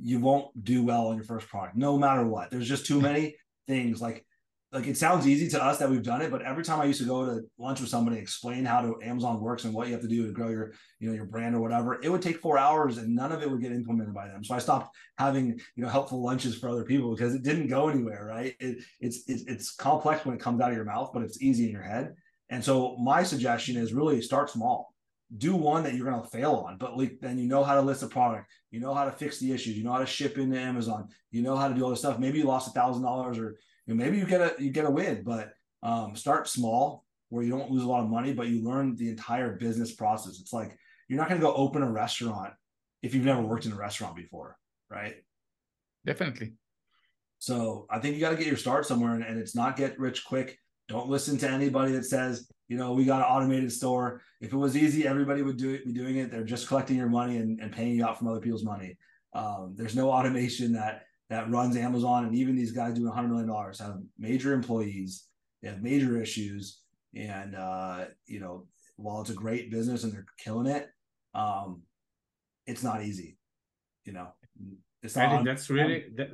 you 0.02 0.20
won't 0.20 0.64
do 0.64 0.84
well 0.84 1.08
on 1.08 1.16
your 1.16 1.26
first 1.26 1.48
product, 1.50 1.76
no 1.76 1.98
matter 1.98 2.26
what. 2.26 2.52
There's 2.52 2.70
just 2.70 2.86
too 2.86 3.02
many 3.02 3.36
things. 3.68 4.02
Like 4.02 4.26
like 4.72 4.86
it 4.86 4.98
sounds 4.98 5.26
easy 5.26 5.48
to 5.50 5.64
us 5.64 5.78
that 5.78 5.90
we've 5.90 6.04
done 6.04 6.22
it, 6.22 6.30
but 6.30 6.42
every 6.42 6.64
time 6.64 6.82
I 6.82 6.86
used 6.86 7.00
to 7.00 7.08
go 7.08 7.26
to 7.26 7.42
lunch 7.58 7.80
with 7.80 7.90
somebody, 7.90 8.18
explain 8.18 8.66
how 8.66 8.82
to 8.82 9.00
Amazon 9.02 9.40
works 9.40 9.64
and 9.64 9.74
what 9.74 9.88
you 9.88 9.94
have 9.94 10.02
to 10.02 10.10
do 10.10 10.28
to 10.28 10.34
grow 10.34 10.50
your, 10.50 10.74
you 11.00 11.08
know, 11.08 11.16
your 11.16 11.26
brand 11.26 11.56
or 11.56 11.62
whatever, 11.62 12.00
it 12.04 12.10
would 12.10 12.22
take 12.22 12.42
four 12.42 12.58
hours 12.58 12.98
and 12.98 13.16
none 13.16 13.32
of 13.32 13.42
it 13.42 13.50
would 13.50 13.62
get 13.62 13.72
implemented 13.72 14.14
by 14.14 14.28
them. 14.28 14.44
So 14.44 14.56
I 14.56 14.60
stopped 14.60 14.94
having, 15.18 15.58
you 15.76 15.84
know, 15.84 15.88
helpful 15.88 16.22
lunches 16.22 16.58
for 16.58 16.68
other 16.68 16.84
people 16.84 17.16
because 17.16 17.34
it 17.34 17.44
didn't 17.44 17.68
go 17.68 17.88
anywhere. 17.88 18.26
Right? 18.26 18.56
It, 18.60 18.84
it's 19.00 19.24
it's 19.28 19.44
it's 19.44 19.74
complex 19.74 20.26
when 20.26 20.36
it 20.36 20.42
comes 20.42 20.60
out 20.60 20.72
of 20.72 20.76
your 20.76 20.86
mouth, 20.86 21.12
but 21.14 21.24
it's 21.24 21.42
easy 21.42 21.66
in 21.66 21.72
your 21.72 21.84
head. 21.84 22.14
And 22.50 22.64
so 22.64 22.98
my 22.98 23.24
suggestion 23.24 23.78
is 23.78 23.94
really 23.94 24.22
start 24.22 24.50
small. 24.50 24.94
Do 25.38 25.56
one 25.56 25.84
that 25.84 25.94
you're 25.94 26.10
going 26.10 26.22
to 26.22 26.30
fail 26.30 26.64
on, 26.66 26.78
but 26.78 26.98
like, 26.98 27.18
then 27.20 27.38
you 27.38 27.48
know 27.48 27.62
how 27.62 27.76
to 27.76 27.82
list 27.82 28.02
a 28.02 28.08
product, 28.08 28.48
you 28.72 28.80
know 28.80 28.94
how 28.94 29.04
to 29.04 29.12
fix 29.12 29.40
the 29.40 29.52
issues, 29.52 29.78
you 29.78 29.84
know 29.84 29.92
how 29.92 30.00
to 30.00 30.06
ship 30.06 30.38
into 30.38 30.58
Amazon, 30.58 31.10
you 31.32 31.42
know 31.42 31.58
how 31.58 31.68
to 31.68 31.74
do 31.74 31.84
all 31.84 31.90
this 31.90 32.00
stuff. 32.00 32.18
Maybe 32.18 32.38
you 32.38 32.46
lost 32.46 32.70
a 32.70 32.72
thousand 32.72 33.04
dollars 33.04 33.38
or 33.38 33.58
maybe 33.96 34.18
you 34.18 34.26
get 34.26 34.42
a 34.42 34.62
you 34.62 34.70
get 34.70 34.86
a 34.86 34.92
win, 34.92 35.24
but 35.24 35.54
um, 35.84 36.16
start 36.16 36.48
small 36.48 37.06
where 37.30 37.44
you 37.44 37.52
don't 37.52 37.72
lose 37.72 37.84
a 37.84 37.88
lot 37.88 38.04
of 38.04 38.10
money, 38.10 38.34
but 38.34 38.48
you 38.48 38.64
learn 38.64 38.96
the 38.96 39.10
entire 39.10 39.56
business 39.58 39.94
process. 39.94 40.40
It's 40.40 40.54
like 40.54 40.78
you're 41.08 41.20
not 41.20 41.30
going 41.30 41.40
to 41.40 41.46
go 41.46 41.54
open 41.54 41.84
a 41.84 41.92
restaurant 41.92 42.54
if 43.02 43.14
you've 43.14 43.26
never 43.26 43.42
worked 43.42 43.66
in 43.66 43.72
a 43.72 43.78
restaurant 43.78 44.16
before, 44.16 44.58
right? 44.90 45.16
Definitely. 46.06 46.54
So 47.40 47.86
I 47.90 48.00
think 48.00 48.16
you 48.16 48.22
got 48.22 48.32
to 48.32 48.38
get 48.38 48.48
your 48.48 48.58
start 48.58 48.86
somewhere, 48.86 49.14
and, 49.14 49.24
and 49.24 49.40
it's 49.40 49.56
not 49.56 49.78
get 49.78 50.00
rich 50.00 50.26
quick. 50.26 50.58
Don't 50.88 51.10
listen 51.10 51.38
to 51.40 51.50
anybody 51.50 51.92
that 51.92 52.06
says, 52.06 52.50
you 52.70 52.78
know, 52.78 52.94
we 52.94 53.06
got 53.06 53.20
an 53.20 53.26
automated 53.26 53.72
store. 53.72 54.22
If 54.42 54.54
it 54.54 54.58
was 54.58 54.76
easy, 54.76 55.06
everybody 55.06 55.42
would 55.42 55.58
do 55.58 55.74
it, 55.74 55.86
be 55.86 55.94
doing 55.94 56.18
it. 56.18 56.32
They're 56.32 56.44
just 56.44 56.68
collecting 56.68 56.98
your 56.98 57.10
money 57.10 57.38
and, 57.38 57.60
and 57.60 57.72
paying 57.72 57.96
you 57.96 58.06
out 58.06 58.18
from 58.18 58.28
other 58.28 58.40
people's 58.40 58.64
money. 58.64 58.98
Um, 59.34 59.74
there's 59.76 59.96
no 59.96 60.10
automation 60.10 60.74
that 60.74 61.04
that 61.30 61.50
runs 61.50 61.76
Amazon, 61.76 62.26
and 62.26 62.36
even 62.36 62.56
these 62.56 62.72
guys 62.72 62.94
doing 62.94 63.12
$100 63.12 63.30
million 63.30 63.74
have 63.80 64.00
major 64.18 64.54
employees, 64.54 65.26
they 65.62 65.70
have 65.70 65.82
major 65.82 66.22
issues. 66.22 66.82
And, 67.16 67.56
uh, 67.56 68.06
you 68.26 68.40
know, 68.40 68.68
while 68.96 69.22
it's 69.22 69.30
a 69.30 69.34
great 69.34 69.70
business 69.70 70.04
and 70.04 70.14
they're 70.14 70.26
killing 70.40 70.68
it, 70.68 70.90
um, 71.34 71.82
it's 72.66 72.84
not 72.84 73.04
easy. 73.04 73.38
You 74.06 74.14
know, 74.14 74.28
it's 75.04 75.16
not. 75.16 75.26
I 75.26 75.32
think 75.32 75.46
that's 75.46 75.70
really, 75.70 76.06
that, 76.16 76.30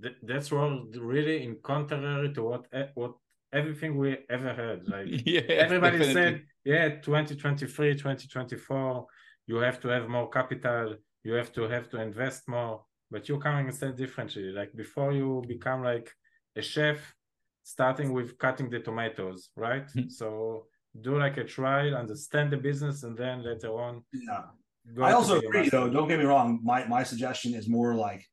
that, 0.00 0.14
that's 0.22 0.52
what 0.52 0.94
really 0.96 1.42
in 1.42 1.56
contrary 1.62 2.32
to 2.34 2.42
what, 2.42 2.66
what 2.94 3.14
everything 3.52 3.96
we 3.98 4.18
ever 4.30 4.52
heard. 4.54 4.88
Like 4.88 5.06
yeah, 5.26 5.40
everybody 5.40 5.98
definitely. 5.98 6.22
said, 6.22 6.42
yeah, 6.64 6.88
2023, 7.00 7.94
2024, 7.94 9.06
you 9.46 9.56
have 9.56 9.80
to 9.80 9.88
have 9.88 10.08
more 10.08 10.30
capital, 10.30 10.94
you 11.24 11.32
have 11.32 11.52
to 11.54 11.62
have 11.62 11.88
to 11.90 12.00
invest 12.00 12.48
more 12.48 12.82
but 13.10 13.28
you're 13.28 13.38
coming 13.38 13.66
instead 13.66 13.96
differently. 13.96 14.50
Like 14.52 14.74
before 14.74 15.12
you 15.12 15.42
become 15.46 15.82
like 15.82 16.10
a 16.56 16.62
chef, 16.62 16.98
starting 17.62 18.12
with 18.12 18.38
cutting 18.38 18.70
the 18.70 18.80
tomatoes, 18.80 19.50
right? 19.56 19.86
Mm-hmm. 19.86 20.08
So 20.08 20.66
do 21.00 21.18
like 21.18 21.36
a 21.36 21.44
trial, 21.44 21.94
understand 21.94 22.52
the 22.52 22.56
business, 22.56 23.02
and 23.02 23.16
then 23.16 23.44
later 23.44 23.78
on. 23.78 24.04
Yeah. 24.12 24.44
I 25.02 25.12
also 25.12 25.38
agree, 25.38 25.68
though. 25.68 25.88
Don't 25.90 26.08
get 26.08 26.18
me 26.18 26.24
wrong. 26.24 26.60
My 26.62 26.86
my 26.86 27.02
suggestion 27.02 27.54
is 27.54 27.68
more 27.68 27.94
like 27.94 28.24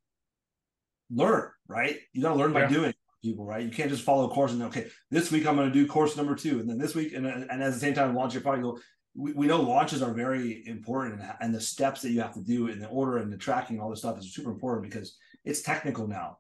learn, 1.11 1.49
right? 1.67 1.97
You 2.13 2.21
got 2.21 2.34
to 2.34 2.36
learn 2.36 2.53
by 2.53 2.61
yeah. 2.61 2.69
doing 2.69 2.93
people, 3.21 3.45
right? 3.45 3.63
You 3.63 3.71
can't 3.71 3.89
just 3.89 4.03
follow 4.03 4.26
a 4.30 4.30
course 4.30 4.53
and 4.53 4.63
okay, 4.63 4.88
this 5.11 5.32
week 5.32 5.45
I'm 5.45 5.55
going 5.55 5.67
to 5.67 5.73
do 5.73 5.88
course 5.88 6.15
number 6.15 6.36
two, 6.36 6.59
and 6.59 6.69
then 6.69 6.78
this 6.78 6.95
week, 6.95 7.13
and, 7.13 7.26
and 7.26 7.63
at 7.63 7.73
the 7.73 7.80
same 7.80 7.93
time 7.93 8.15
launch 8.15 8.34
your 8.34 8.41
product. 8.41 8.63
Go, 8.63 8.80
we, 9.16 9.32
we 9.34 9.47
know 9.47 9.61
launches 9.61 10.01
are 10.01 10.13
very 10.13 10.63
important 10.68 11.22
and, 11.22 11.34
and 11.39 11.55
the 11.55 11.61
steps 11.61 12.01
that 12.01 12.11
you 12.11 12.22
have 12.22 12.34
to 12.34 12.43
do 12.43 12.68
in 12.68 12.80
the 12.80 12.88
order 12.88 13.18
and 13.18 13.32
the 13.32 13.38
tracking 13.38 13.78
and 13.78 13.84
all 13.84 13.89
this 13.89 13.99
stuff 13.99 14.20
is 14.20 14.34
super 14.34 14.51
important 14.51 14.89
because 14.89 15.18
it's 15.43 15.61
technical 15.61 16.07
now. 16.07 16.38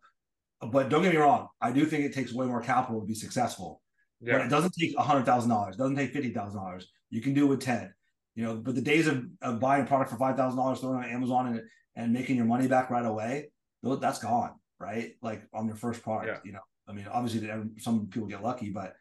But 0.61 0.89
don't 0.89 1.03
get 1.03 1.13
me 1.13 1.17
wrong, 1.17 1.47
I 1.61 1.71
do 1.71 1.85
think 1.85 2.05
it 2.05 2.13
takes 2.13 2.33
way 2.33 2.45
more 2.45 2.61
capital 2.61 3.01
to 3.01 3.07
be 3.07 3.13
successful. 3.13 3.81
Yeah. 4.21 4.37
But 4.37 4.45
it 4.45 4.49
doesn't 4.49 4.73
take 4.79 4.95
a 4.97 5.03
hundred 5.03 5.25
thousand 5.25 5.49
dollars, 5.49 5.77
doesn't 5.77 5.95
take 5.95 6.11
fifty 6.11 6.31
thousand 6.31 6.59
dollars. 6.59 6.87
You 7.09 7.21
can 7.21 7.33
do 7.33 7.45
it 7.45 7.49
with 7.49 7.61
10. 7.61 7.93
You 8.35 8.43
know, 8.43 8.55
but 8.57 8.75
the 8.75 8.81
days 8.81 9.07
of, 9.07 9.25
of 9.41 9.59
buying 9.59 9.83
a 9.83 9.85
product 9.85 10.11
for 10.11 10.17
five 10.17 10.35
thousand 10.35 10.57
dollars, 10.57 10.79
throwing 10.79 10.97
on 10.97 11.05
Amazon 11.05 11.47
and 11.47 11.61
and 11.95 12.13
making 12.13 12.35
your 12.35 12.45
money 12.45 12.67
back 12.67 12.89
right 12.89 13.05
away, 13.05 13.49
that's 13.83 14.19
gone, 14.19 14.51
right? 14.79 15.11
Like 15.21 15.43
on 15.53 15.67
your 15.67 15.77
first 15.77 16.01
product, 16.03 16.27
yeah. 16.27 16.39
you 16.43 16.51
know. 16.53 16.59
I 16.87 16.93
mean, 16.93 17.07
obviously, 17.11 17.49
some 17.77 18.07
people 18.07 18.27
get 18.27 18.43
lucky, 18.43 18.69
but 18.69 18.95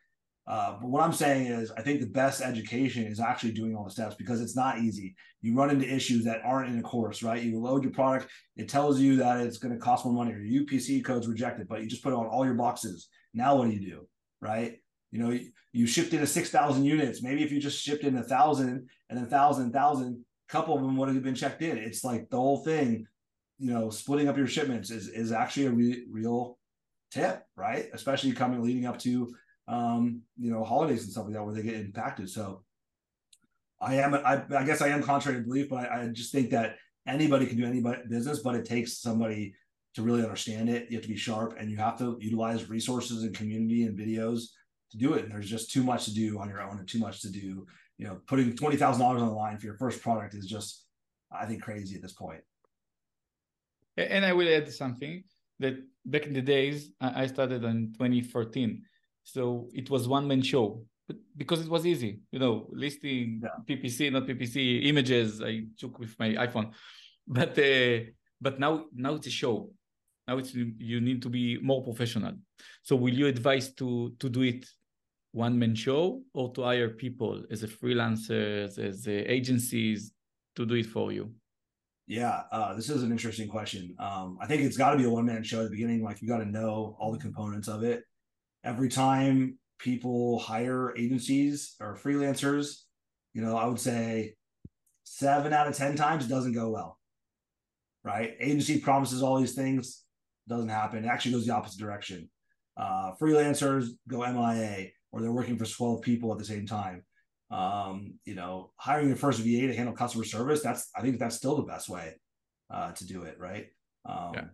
uh, 0.46 0.76
but 0.80 0.90
what 0.90 1.02
I'm 1.02 1.12
saying 1.12 1.46
is, 1.46 1.70
I 1.70 1.80
think 1.80 2.00
the 2.00 2.06
best 2.06 2.42
education 2.42 3.04
is 3.04 3.18
actually 3.18 3.52
doing 3.52 3.74
all 3.74 3.84
the 3.84 3.90
steps 3.90 4.14
because 4.14 4.42
it's 4.42 4.56
not 4.56 4.78
easy. 4.78 5.14
You 5.40 5.54
run 5.54 5.70
into 5.70 5.90
issues 5.92 6.24
that 6.24 6.42
aren't 6.44 6.70
in 6.70 6.78
a 6.78 6.82
course, 6.82 7.22
right? 7.22 7.42
You 7.42 7.58
load 7.58 7.82
your 7.82 7.92
product, 7.92 8.30
it 8.56 8.68
tells 8.68 9.00
you 9.00 9.16
that 9.16 9.40
it's 9.40 9.56
going 9.56 9.72
to 9.72 9.80
cost 9.80 10.04
more 10.04 10.12
money, 10.12 10.32
your 10.32 10.64
UPC 10.64 11.02
code's 11.02 11.28
rejected, 11.28 11.66
but 11.66 11.80
you 11.80 11.88
just 11.88 12.02
put 12.02 12.12
it 12.12 12.16
on 12.16 12.26
all 12.26 12.44
your 12.44 12.54
boxes. 12.54 13.08
Now, 13.32 13.56
what 13.56 13.70
do 13.70 13.74
you 13.74 13.80
do, 13.80 14.06
right? 14.42 14.76
You 15.12 15.20
know, 15.20 15.30
you, 15.30 15.50
you 15.72 15.86
shipped 15.86 16.12
in 16.12 16.22
a 16.22 16.26
6,000 16.26 16.84
units. 16.84 17.22
Maybe 17.22 17.42
if 17.42 17.50
you 17.50 17.60
just 17.60 17.82
shipped 17.82 18.04
in 18.04 18.16
a 18.18 18.22
thousand 18.22 18.88
and 19.08 19.18
then 19.18 19.26
thousand, 19.26 19.72
thousand, 19.72 20.24
couple 20.48 20.74
of 20.74 20.82
them 20.82 20.96
would 20.96 21.08
have 21.08 21.22
been 21.22 21.34
checked 21.34 21.62
in. 21.62 21.78
It's 21.78 22.04
like 22.04 22.28
the 22.28 22.36
whole 22.36 22.58
thing, 22.58 23.06
you 23.58 23.72
know, 23.72 23.88
splitting 23.88 24.28
up 24.28 24.36
your 24.36 24.46
shipments 24.46 24.90
is, 24.90 25.08
is 25.08 25.32
actually 25.32 25.66
a 25.66 25.70
re- 25.70 26.04
real 26.10 26.58
tip, 27.10 27.42
right? 27.56 27.86
Especially 27.94 28.32
coming 28.32 28.62
leading 28.62 28.86
up 28.86 28.98
to 29.00 29.34
um, 29.68 30.22
you 30.38 30.50
know, 30.50 30.64
holidays 30.64 31.04
and 31.04 31.12
stuff 31.12 31.24
like 31.24 31.34
that 31.34 31.44
where 31.44 31.54
they 31.54 31.62
get 31.62 31.74
impacted. 31.74 32.28
So 32.28 32.62
I 33.80 33.96
am, 33.96 34.14
I, 34.14 34.42
I 34.56 34.64
guess 34.64 34.82
I 34.82 34.88
am 34.88 35.02
contrary 35.02 35.38
to 35.38 35.44
belief, 35.44 35.68
but 35.68 35.90
I, 35.90 36.02
I 36.02 36.06
just 36.08 36.32
think 36.32 36.50
that 36.50 36.76
anybody 37.06 37.46
can 37.46 37.56
do 37.56 37.66
any 37.66 37.82
business, 38.08 38.40
but 38.40 38.54
it 38.54 38.64
takes 38.64 38.98
somebody 38.98 39.54
to 39.94 40.02
really 40.02 40.22
understand 40.22 40.68
it. 40.68 40.90
You 40.90 40.96
have 40.96 41.02
to 41.02 41.08
be 41.08 41.16
sharp 41.16 41.56
and 41.58 41.70
you 41.70 41.76
have 41.76 41.98
to 41.98 42.18
utilize 42.20 42.68
resources 42.68 43.22
and 43.22 43.34
community 43.34 43.84
and 43.84 43.98
videos 43.98 44.46
to 44.90 44.98
do 44.98 45.14
it. 45.14 45.24
And 45.24 45.32
there's 45.32 45.48
just 45.48 45.70
too 45.70 45.82
much 45.82 46.04
to 46.06 46.14
do 46.14 46.38
on 46.38 46.48
your 46.48 46.62
own 46.62 46.78
and 46.78 46.88
too 46.88 46.98
much 46.98 47.22
to 47.22 47.30
do. 47.30 47.66
You 47.96 48.08
know, 48.08 48.20
putting 48.26 48.54
$20,000 48.54 49.00
on 49.00 49.18
the 49.18 49.26
line 49.26 49.58
for 49.58 49.66
your 49.66 49.76
first 49.76 50.02
product 50.02 50.34
is 50.34 50.46
just, 50.46 50.84
I 51.30 51.46
think, 51.46 51.62
crazy 51.62 51.94
at 51.94 52.02
this 52.02 52.12
point. 52.12 52.40
And 53.96 54.24
I 54.24 54.32
will 54.32 54.52
add 54.52 54.72
something 54.72 55.22
that 55.60 55.76
back 56.04 56.26
in 56.26 56.32
the 56.32 56.42
days, 56.42 56.90
I 57.00 57.26
started 57.26 57.62
in 57.62 57.92
2014 57.92 58.82
so 59.24 59.68
it 59.72 59.90
was 59.90 60.06
one 60.06 60.28
man 60.28 60.42
show, 60.42 60.84
but 61.08 61.16
because 61.36 61.62
it 61.62 61.68
was 61.68 61.86
easy, 61.86 62.20
you 62.30 62.38
know, 62.38 62.66
listing 62.70 63.42
yeah. 63.42 63.48
PPC, 63.66 64.12
not 64.12 64.26
PPC 64.26 64.84
images. 64.86 65.40
I 65.42 65.64
took 65.78 65.98
with 65.98 66.14
my 66.18 66.34
iPhone, 66.34 66.72
but 67.26 67.58
uh, 67.58 68.04
but 68.40 68.60
now 68.60 68.84
now 68.94 69.14
it's 69.14 69.26
a 69.26 69.30
show. 69.30 69.70
Now 70.28 70.38
it's 70.38 70.54
you 70.54 71.00
need 71.00 71.22
to 71.22 71.30
be 71.30 71.58
more 71.58 71.82
professional. 71.82 72.34
So 72.82 72.96
will 72.96 73.14
you 73.14 73.26
advise 73.26 73.72
to 73.74 74.14
to 74.18 74.28
do 74.28 74.42
it 74.42 74.66
one 75.32 75.58
man 75.58 75.74
show 75.74 76.22
or 76.34 76.52
to 76.52 76.62
hire 76.62 76.90
people 76.90 77.42
as 77.50 77.62
a 77.64 77.68
freelancers 77.68 78.78
as 78.78 79.06
a 79.08 79.32
agencies 79.32 80.12
to 80.54 80.66
do 80.66 80.74
it 80.74 80.86
for 80.86 81.12
you? 81.12 81.32
Yeah, 82.06 82.42
uh, 82.52 82.74
this 82.74 82.90
is 82.90 83.02
an 83.02 83.10
interesting 83.10 83.48
question. 83.48 83.96
Um, 83.98 84.36
I 84.38 84.46
think 84.46 84.60
it's 84.60 84.76
got 84.76 84.90
to 84.90 84.98
be 84.98 85.04
a 85.04 85.10
one 85.10 85.24
man 85.24 85.42
show 85.42 85.60
at 85.60 85.64
the 85.64 85.70
beginning. 85.70 86.04
Like 86.04 86.20
you 86.20 86.28
got 86.28 86.38
to 86.38 86.44
know 86.44 86.94
all 87.00 87.10
the 87.10 87.18
components 87.18 87.68
of 87.68 87.82
it 87.82 88.04
every 88.64 88.88
time 88.88 89.58
people 89.78 90.38
hire 90.38 90.96
agencies 90.96 91.76
or 91.80 91.96
freelancers, 91.96 92.82
you 93.34 93.42
know, 93.42 93.56
I 93.56 93.66
would 93.66 93.80
say 93.80 94.34
seven 95.04 95.52
out 95.52 95.68
of 95.68 95.76
10 95.76 95.96
times 95.96 96.26
doesn't 96.26 96.54
go 96.54 96.70
well. 96.70 96.98
Right. 98.02 98.34
Agency 98.40 98.80
promises 98.80 99.22
all 99.22 99.38
these 99.38 99.54
things, 99.54 100.02
doesn't 100.48 100.68
happen. 100.68 101.04
It 101.04 101.08
actually 101.08 101.32
goes 101.32 101.46
the 101.46 101.54
opposite 101.54 101.80
direction. 101.80 102.30
Uh, 102.76 103.12
freelancers 103.20 103.88
go 104.08 104.18
MIA 104.20 104.88
or 105.12 105.20
they're 105.20 105.32
working 105.32 105.56
for 105.56 105.64
12 105.64 106.02
people 106.02 106.32
at 106.32 106.38
the 106.38 106.44
same 106.44 106.66
time. 106.66 107.04
Um, 107.50 108.14
you 108.24 108.34
know, 108.34 108.72
hiring 108.76 109.08
your 109.08 109.16
first 109.16 109.40
VA 109.40 109.68
to 109.68 109.76
handle 109.76 109.94
customer 109.94 110.24
service, 110.24 110.62
that's, 110.62 110.90
I 110.96 111.02
think 111.02 111.18
that's 111.18 111.36
still 111.36 111.56
the 111.56 111.62
best 111.62 111.88
way 111.88 112.14
uh, 112.70 112.92
to 112.92 113.06
do 113.06 113.22
it. 113.22 113.38
Right. 113.38 113.66
Um, 114.06 114.32
yeah. 114.34 114.44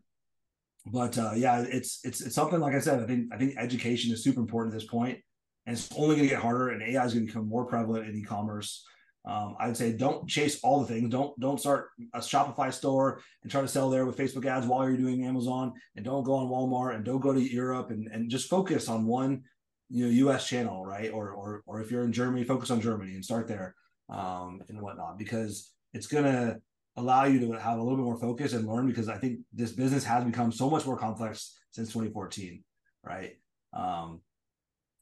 But 0.86 1.16
uh, 1.18 1.32
yeah, 1.36 1.60
it's 1.60 2.00
it's 2.04 2.20
it's 2.20 2.34
something 2.34 2.60
like 2.60 2.74
I 2.74 2.80
said. 2.80 3.02
I 3.02 3.06
think 3.06 3.28
I 3.32 3.36
think 3.36 3.54
education 3.58 4.12
is 4.12 4.24
super 4.24 4.40
important 4.40 4.74
at 4.74 4.80
this 4.80 4.88
point, 4.88 5.18
and 5.66 5.76
it's 5.76 5.88
only 5.96 6.16
going 6.16 6.28
to 6.28 6.34
get 6.34 6.42
harder. 6.42 6.70
And 6.70 6.82
AI 6.82 7.04
is 7.04 7.12
going 7.12 7.26
to 7.26 7.32
become 7.32 7.48
more 7.48 7.66
prevalent 7.66 8.08
in 8.08 8.16
e-commerce. 8.16 8.84
Um, 9.26 9.56
I'd 9.60 9.76
say 9.76 9.92
don't 9.92 10.26
chase 10.26 10.60
all 10.62 10.80
the 10.80 10.86
things. 10.86 11.10
Don't 11.10 11.38
don't 11.38 11.60
start 11.60 11.88
a 12.14 12.20
Shopify 12.20 12.72
store 12.72 13.20
and 13.42 13.50
try 13.50 13.60
to 13.60 13.68
sell 13.68 13.90
there 13.90 14.06
with 14.06 14.16
Facebook 14.16 14.46
ads 14.46 14.66
while 14.66 14.88
you're 14.88 14.96
doing 14.96 15.24
Amazon, 15.24 15.74
and 15.96 16.04
don't 16.04 16.24
go 16.24 16.34
on 16.34 16.48
Walmart 16.48 16.94
and 16.94 17.04
don't 17.04 17.20
go 17.20 17.32
to 17.32 17.40
Europe 17.40 17.90
and 17.90 18.08
and 18.08 18.30
just 18.30 18.48
focus 18.48 18.88
on 18.88 19.04
one 19.04 19.42
you 19.90 20.06
know 20.06 20.10
U.S. 20.10 20.48
channel, 20.48 20.86
right? 20.86 21.12
Or 21.12 21.30
or 21.32 21.62
or 21.66 21.82
if 21.82 21.90
you're 21.90 22.04
in 22.04 22.12
Germany, 22.12 22.44
focus 22.44 22.70
on 22.70 22.80
Germany 22.80 23.14
and 23.14 23.24
start 23.24 23.46
there 23.46 23.74
um, 24.08 24.62
and 24.68 24.80
whatnot 24.80 25.18
because 25.18 25.70
it's 25.92 26.06
gonna 26.06 26.58
allow 26.96 27.24
you 27.24 27.40
to 27.40 27.52
have 27.52 27.78
a 27.78 27.82
little 27.82 27.96
bit 27.96 28.04
more 28.04 28.18
focus 28.18 28.52
and 28.52 28.66
learn 28.66 28.86
because 28.86 29.08
I 29.08 29.16
think 29.16 29.40
this 29.52 29.72
business 29.72 30.04
has 30.04 30.24
become 30.24 30.52
so 30.52 30.68
much 30.68 30.86
more 30.86 30.96
complex 30.96 31.58
since 31.70 31.88
2014, 31.88 32.62
right? 33.04 33.32
Um, 33.72 34.20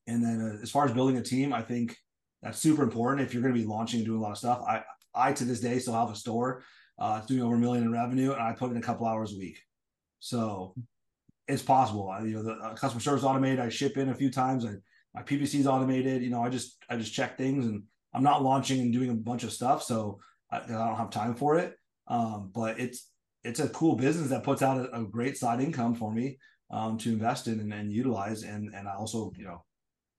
and 0.06 0.22
then 0.22 0.40
uh, 0.40 0.62
as 0.62 0.70
far 0.70 0.84
as 0.84 0.92
building 0.92 1.16
a 1.16 1.22
team, 1.22 1.52
I 1.52 1.62
think 1.62 1.96
that's 2.42 2.58
super 2.58 2.82
important 2.82 3.26
if 3.26 3.34
you're 3.34 3.42
going 3.42 3.54
to 3.54 3.60
be 3.60 3.66
launching 3.66 4.00
and 4.00 4.06
doing 4.06 4.18
a 4.18 4.22
lot 4.22 4.32
of 4.32 4.38
stuff. 4.38 4.62
I 4.66 4.82
I 5.14 5.32
to 5.32 5.44
this 5.44 5.60
day 5.60 5.78
still 5.78 5.94
have 5.94 6.10
a 6.10 6.14
store. 6.14 6.62
Uh, 6.98 7.16
it's 7.18 7.26
doing 7.26 7.42
over 7.42 7.54
a 7.54 7.58
million 7.58 7.84
in 7.84 7.92
revenue, 7.92 8.32
and 8.32 8.42
I 8.42 8.52
put 8.52 8.70
in 8.70 8.76
a 8.76 8.82
couple 8.82 9.06
hours 9.06 9.32
a 9.32 9.38
week. 9.38 9.58
So 10.20 10.74
it's 11.46 11.62
possible. 11.62 12.08
I, 12.10 12.22
you 12.22 12.34
know, 12.34 12.42
the 12.42 12.52
uh, 12.52 12.74
customer 12.74 13.00
service 13.00 13.24
automated. 13.24 13.60
I 13.60 13.68
ship 13.68 13.96
in 13.96 14.10
a 14.10 14.14
few 14.14 14.30
times. 14.30 14.64
I, 14.64 14.74
my 15.14 15.22
PPC 15.22 15.60
is 15.60 15.66
automated. 15.66 16.22
You 16.22 16.30
know, 16.30 16.42
I 16.42 16.48
just 16.48 16.76
I 16.88 16.96
just 16.96 17.14
check 17.14 17.36
things, 17.36 17.66
and 17.66 17.82
I'm 18.14 18.22
not 18.22 18.42
launching 18.42 18.80
and 18.80 18.92
doing 18.92 19.10
a 19.10 19.14
bunch 19.14 19.44
of 19.44 19.52
stuff, 19.52 19.82
so 19.82 20.20
I, 20.50 20.58
I 20.58 20.66
don't 20.66 20.96
have 20.96 21.10
time 21.10 21.34
for 21.34 21.56
it. 21.56 21.77
Um, 22.08 22.50
but 22.54 22.80
it's 22.80 23.10
it's 23.44 23.60
a 23.60 23.68
cool 23.68 23.96
business 23.96 24.30
that 24.30 24.42
puts 24.42 24.62
out 24.62 24.78
a, 24.78 25.00
a 25.00 25.04
great 25.04 25.36
side 25.36 25.60
income 25.60 25.94
for 25.94 26.12
me 26.12 26.38
um, 26.70 26.98
to 26.98 27.10
invest 27.10 27.46
in 27.46 27.60
and, 27.60 27.72
and, 27.72 27.92
utilize, 27.92 28.42
and 28.42 28.74
and 28.74 28.88
I 28.88 28.94
also 28.94 29.32
you 29.36 29.44
know 29.44 29.64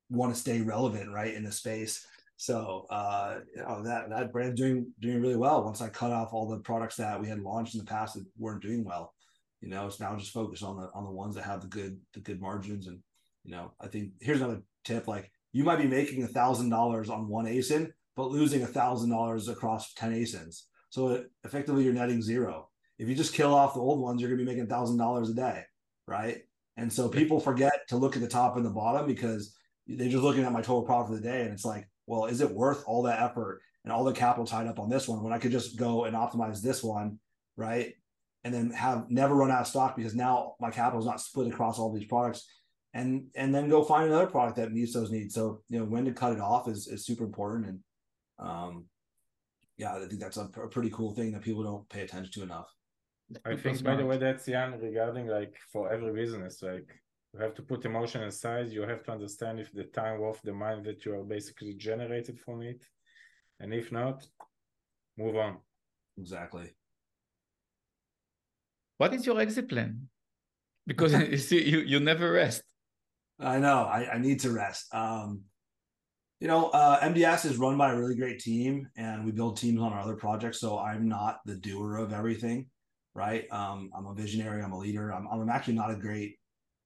want 0.10 0.34
to 0.34 0.40
stay 0.40 0.62
relevant 0.62 1.12
right 1.12 1.34
in 1.34 1.44
the 1.44 1.52
space. 1.52 2.06
So 2.38 2.86
uh, 2.90 3.40
you 3.56 3.62
know 3.62 3.84
that 3.84 4.10
that 4.10 4.32
brand 4.32 4.56
doing 4.56 4.92
doing 5.00 5.22
really 5.22 5.36
well. 5.36 5.64
Once 5.64 5.82
I 5.82 5.90
cut 5.90 6.12
off 6.12 6.34
all 6.34 6.48
the 6.48 6.60
products 6.60 6.96
that 6.96 7.20
we 7.20 7.28
had 7.28 7.42
launched 7.42 7.76
in 7.76 7.80
the 7.80 7.86
past 7.86 8.16
that 8.16 8.26
weren't 8.38 8.62
doing 8.62 8.84
well, 8.84 9.14
you 9.62 9.70
know, 9.70 9.88
it's 9.88 10.00
now 10.00 10.16
just 10.16 10.32
focused 10.32 10.64
on 10.64 10.78
the 10.78 10.90
on 10.94 11.04
the 11.04 11.12
ones 11.12 11.36
that 11.36 11.44
have 11.44 11.62
the 11.62 11.68
good 11.68 12.00
the 12.14 12.20
good 12.22 12.40
margins. 12.40 12.88
And 12.88 13.00
you 13.44 13.52
know, 13.52 13.74
I 13.80 13.88
think 13.88 14.12
here's 14.22 14.42
another 14.42 14.62
tip: 14.86 15.08
like 15.08 15.32
you 15.52 15.64
might 15.64 15.80
be 15.80 15.88
making 15.88 16.24
a 16.24 16.28
thousand 16.28 16.70
dollars 16.70 17.10
on 17.10 17.28
one 17.28 17.46
ASIN, 17.46 17.92
but 18.16 18.30
losing 18.30 18.64
a 18.64 18.68
thousand 18.68 19.10
dollars 19.10 19.50
across 19.50 19.94
ten 19.94 20.14
ASINs. 20.14 20.64
So 20.90 21.26
effectively, 21.44 21.84
you're 21.84 21.94
netting 21.94 22.22
zero. 22.22 22.70
If 22.98 23.08
you 23.08 23.16
just 23.16 23.34
kill 23.34 23.54
off 23.54 23.74
the 23.74 23.80
old 23.80 24.02
ones, 24.02 24.22
you're 24.22 24.30
going 24.30 24.40
to 24.40 24.46
be 24.46 24.52
making 24.52 24.68
thousand 24.68 24.98
dollars 24.98 25.30
a 25.30 25.34
day, 25.34 25.64
right? 26.08 26.42
And 26.78 26.92
so 26.92 27.10
people 27.10 27.40
forget 27.40 27.88
to 27.90 27.98
look 27.98 28.16
at 28.16 28.22
the 28.22 28.28
top 28.28 28.56
and 28.58 28.66
the 28.66 28.70
bottom 28.70 29.06
because 29.06 29.56
they're 29.88 30.10
just 30.10 30.24
looking 30.24 30.44
at 30.44 30.52
my 30.52 30.62
total 30.62 30.84
profit 30.84 31.16
of 31.16 31.22
the 31.22 31.28
day, 31.28 31.42
and 31.42 31.52
it's 31.52 31.66
like, 31.66 31.88
well, 32.08 32.26
is 32.26 32.42
it 32.42 32.52
worth 32.52 32.84
all 32.88 33.04
that 33.04 33.22
effort 33.22 33.62
and 33.84 33.94
all 33.94 34.04
the 34.04 34.14
capital 34.14 34.46
tied 34.46 34.68
up 34.68 34.80
on 34.80 34.90
this 34.90 35.08
one 35.08 35.24
when 35.24 35.34
I 35.34 35.40
could 35.40 35.52
just 35.52 35.78
go 35.78 36.06
and 36.06 36.16
optimize 36.16 36.62
this 36.62 36.84
one, 36.84 37.20
right? 37.56 37.94
And 38.44 38.54
then 38.54 38.72
have 38.72 39.10
never 39.10 39.36
run 39.36 39.52
out 39.52 39.62
of 39.62 39.68
stock 39.68 39.96
because 39.96 40.16
now 40.16 40.56
my 40.60 40.72
capital 40.72 41.00
is 41.00 41.06
not 41.06 41.22
split 41.22 41.48
across 41.48 41.78
all 41.80 41.94
these 41.94 42.08
products, 42.08 42.48
and 42.94 43.28
and 43.36 43.54
then 43.54 43.70
go 43.70 43.84
find 43.84 44.08
another 44.08 44.28
product 44.28 44.58
that 44.58 44.72
meets 44.72 44.94
those 44.94 45.12
needs. 45.12 45.36
So 45.36 45.62
you 45.70 45.80
know 45.80 45.86
when 45.86 46.06
to 46.06 46.14
cut 46.14 46.34
it 46.34 46.40
off 46.40 46.68
is 46.68 46.88
is 46.88 47.06
super 47.06 47.26
important, 47.26 47.68
and 47.68 47.80
um, 48.40 48.86
yeah, 49.80 49.96
I 49.96 50.06
think 50.06 50.20
that's 50.20 50.36
a, 50.38 50.50
a 50.62 50.68
pretty 50.68 50.90
cool 50.90 51.12
thing 51.12 51.32
that 51.32 51.42
people 51.42 51.64
don't 51.64 51.88
pay 51.90 52.02
attention 52.02 52.32
to 52.34 52.44
enough. 52.44 52.70
I 53.46 53.56
think, 53.56 53.82
by 53.82 53.96
the 53.96 54.06
way, 54.06 54.18
that's 54.18 54.46
Jan 54.46 54.78
regarding 54.80 55.28
like 55.28 55.56
for 55.72 55.92
every 55.92 56.12
business, 56.12 56.62
like 56.62 56.90
you 57.34 57.40
have 57.40 57.56
to 57.56 57.62
put 57.62 57.86
emotion 57.86 58.24
aside. 58.24 58.68
You 58.70 58.82
have 58.82 59.04
to 59.04 59.12
understand 59.14 59.60
if 59.60 59.72
the 59.72 59.86
time 59.86 60.20
worth 60.20 60.42
the 60.44 60.52
money 60.52 60.82
that 60.84 61.06
you 61.06 61.14
are 61.14 61.24
basically 61.24 61.76
generated 61.76 62.40
from 62.40 62.62
it, 62.62 62.84
and 63.62 63.74
if 63.74 63.92
not, 63.92 64.28
move 65.18 65.38
on. 65.38 65.58
Exactly. 66.18 66.76
What 68.98 69.14
is 69.14 69.26
your 69.26 69.40
exit 69.40 69.70
plan? 69.70 70.10
Because 70.86 71.14
you 71.34 71.38
see, 71.38 71.64
you 71.64 71.80
you 71.80 72.00
never 72.02 72.34
rest. 72.34 72.64
I 73.40 73.60
know. 73.60 73.84
I, 73.84 74.16
I 74.16 74.18
need 74.18 74.42
to 74.42 74.52
rest. 74.52 74.94
Um, 74.94 75.44
you 76.40 76.48
know, 76.48 76.70
uh, 76.70 77.00
MDS 77.02 77.46
is 77.46 77.58
run 77.58 77.78
by 77.78 77.92
a 77.92 77.98
really 77.98 78.16
great 78.16 78.40
team, 78.40 78.88
and 78.96 79.26
we 79.26 79.32
build 79.32 79.58
teams 79.58 79.82
on 79.82 79.92
our 79.92 80.00
other 80.00 80.16
projects. 80.16 80.60
So 80.60 80.80
I'm 80.80 81.08
not 81.08 81.40
the 81.46 81.56
doer 81.56 81.98
of 81.98 82.14
everything, 82.14 82.68
right? 83.14 83.46
Um, 83.52 83.90
I'm 83.96 84.08
a 84.08 84.14
visionary. 84.14 84.62
I'm 84.62 84.72
a 84.72 84.78
leader. 84.78 85.14
I'm, 85.14 85.28
I'm 85.28 85.50
actually 85.50 85.76
not 85.76 85.92
a 85.92 85.96
great, 85.96 86.38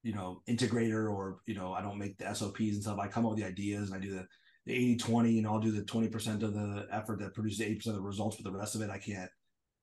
you 0.02 0.14
know, 0.14 0.42
integrator 0.50 1.12
or 1.12 1.38
you 1.46 1.54
know, 1.54 1.74
I 1.74 1.82
don't 1.82 2.00
make 2.00 2.18
the 2.18 2.34
SOPs 2.34 2.60
and 2.60 2.82
stuff. 2.82 3.00
I 3.00 3.08
come 3.08 3.26
up 3.26 3.32
with 3.32 3.40
the 3.40 3.48
ideas 3.48 3.90
and 3.90 3.98
I 3.98 4.04
do 4.04 4.12
the 4.12 4.28
the 4.66 4.74
80 4.74 4.98
20 4.98 5.32
you 5.32 5.42
know 5.42 5.52
i'll 5.52 5.60
do 5.60 5.72
the 5.72 5.82
20% 5.82 6.44
of 6.44 6.54
the 6.54 6.88
effort 6.92 7.20
that 7.20 7.34
produces 7.34 7.60
80% 7.60 7.88
of 7.88 7.96
the 7.96 8.02
results 8.02 8.38
but 8.38 8.50
the 8.50 8.58
rest 8.58 8.76
of 8.76 8.82
it 8.82 8.90
i 8.90 8.98
can't 8.98 9.30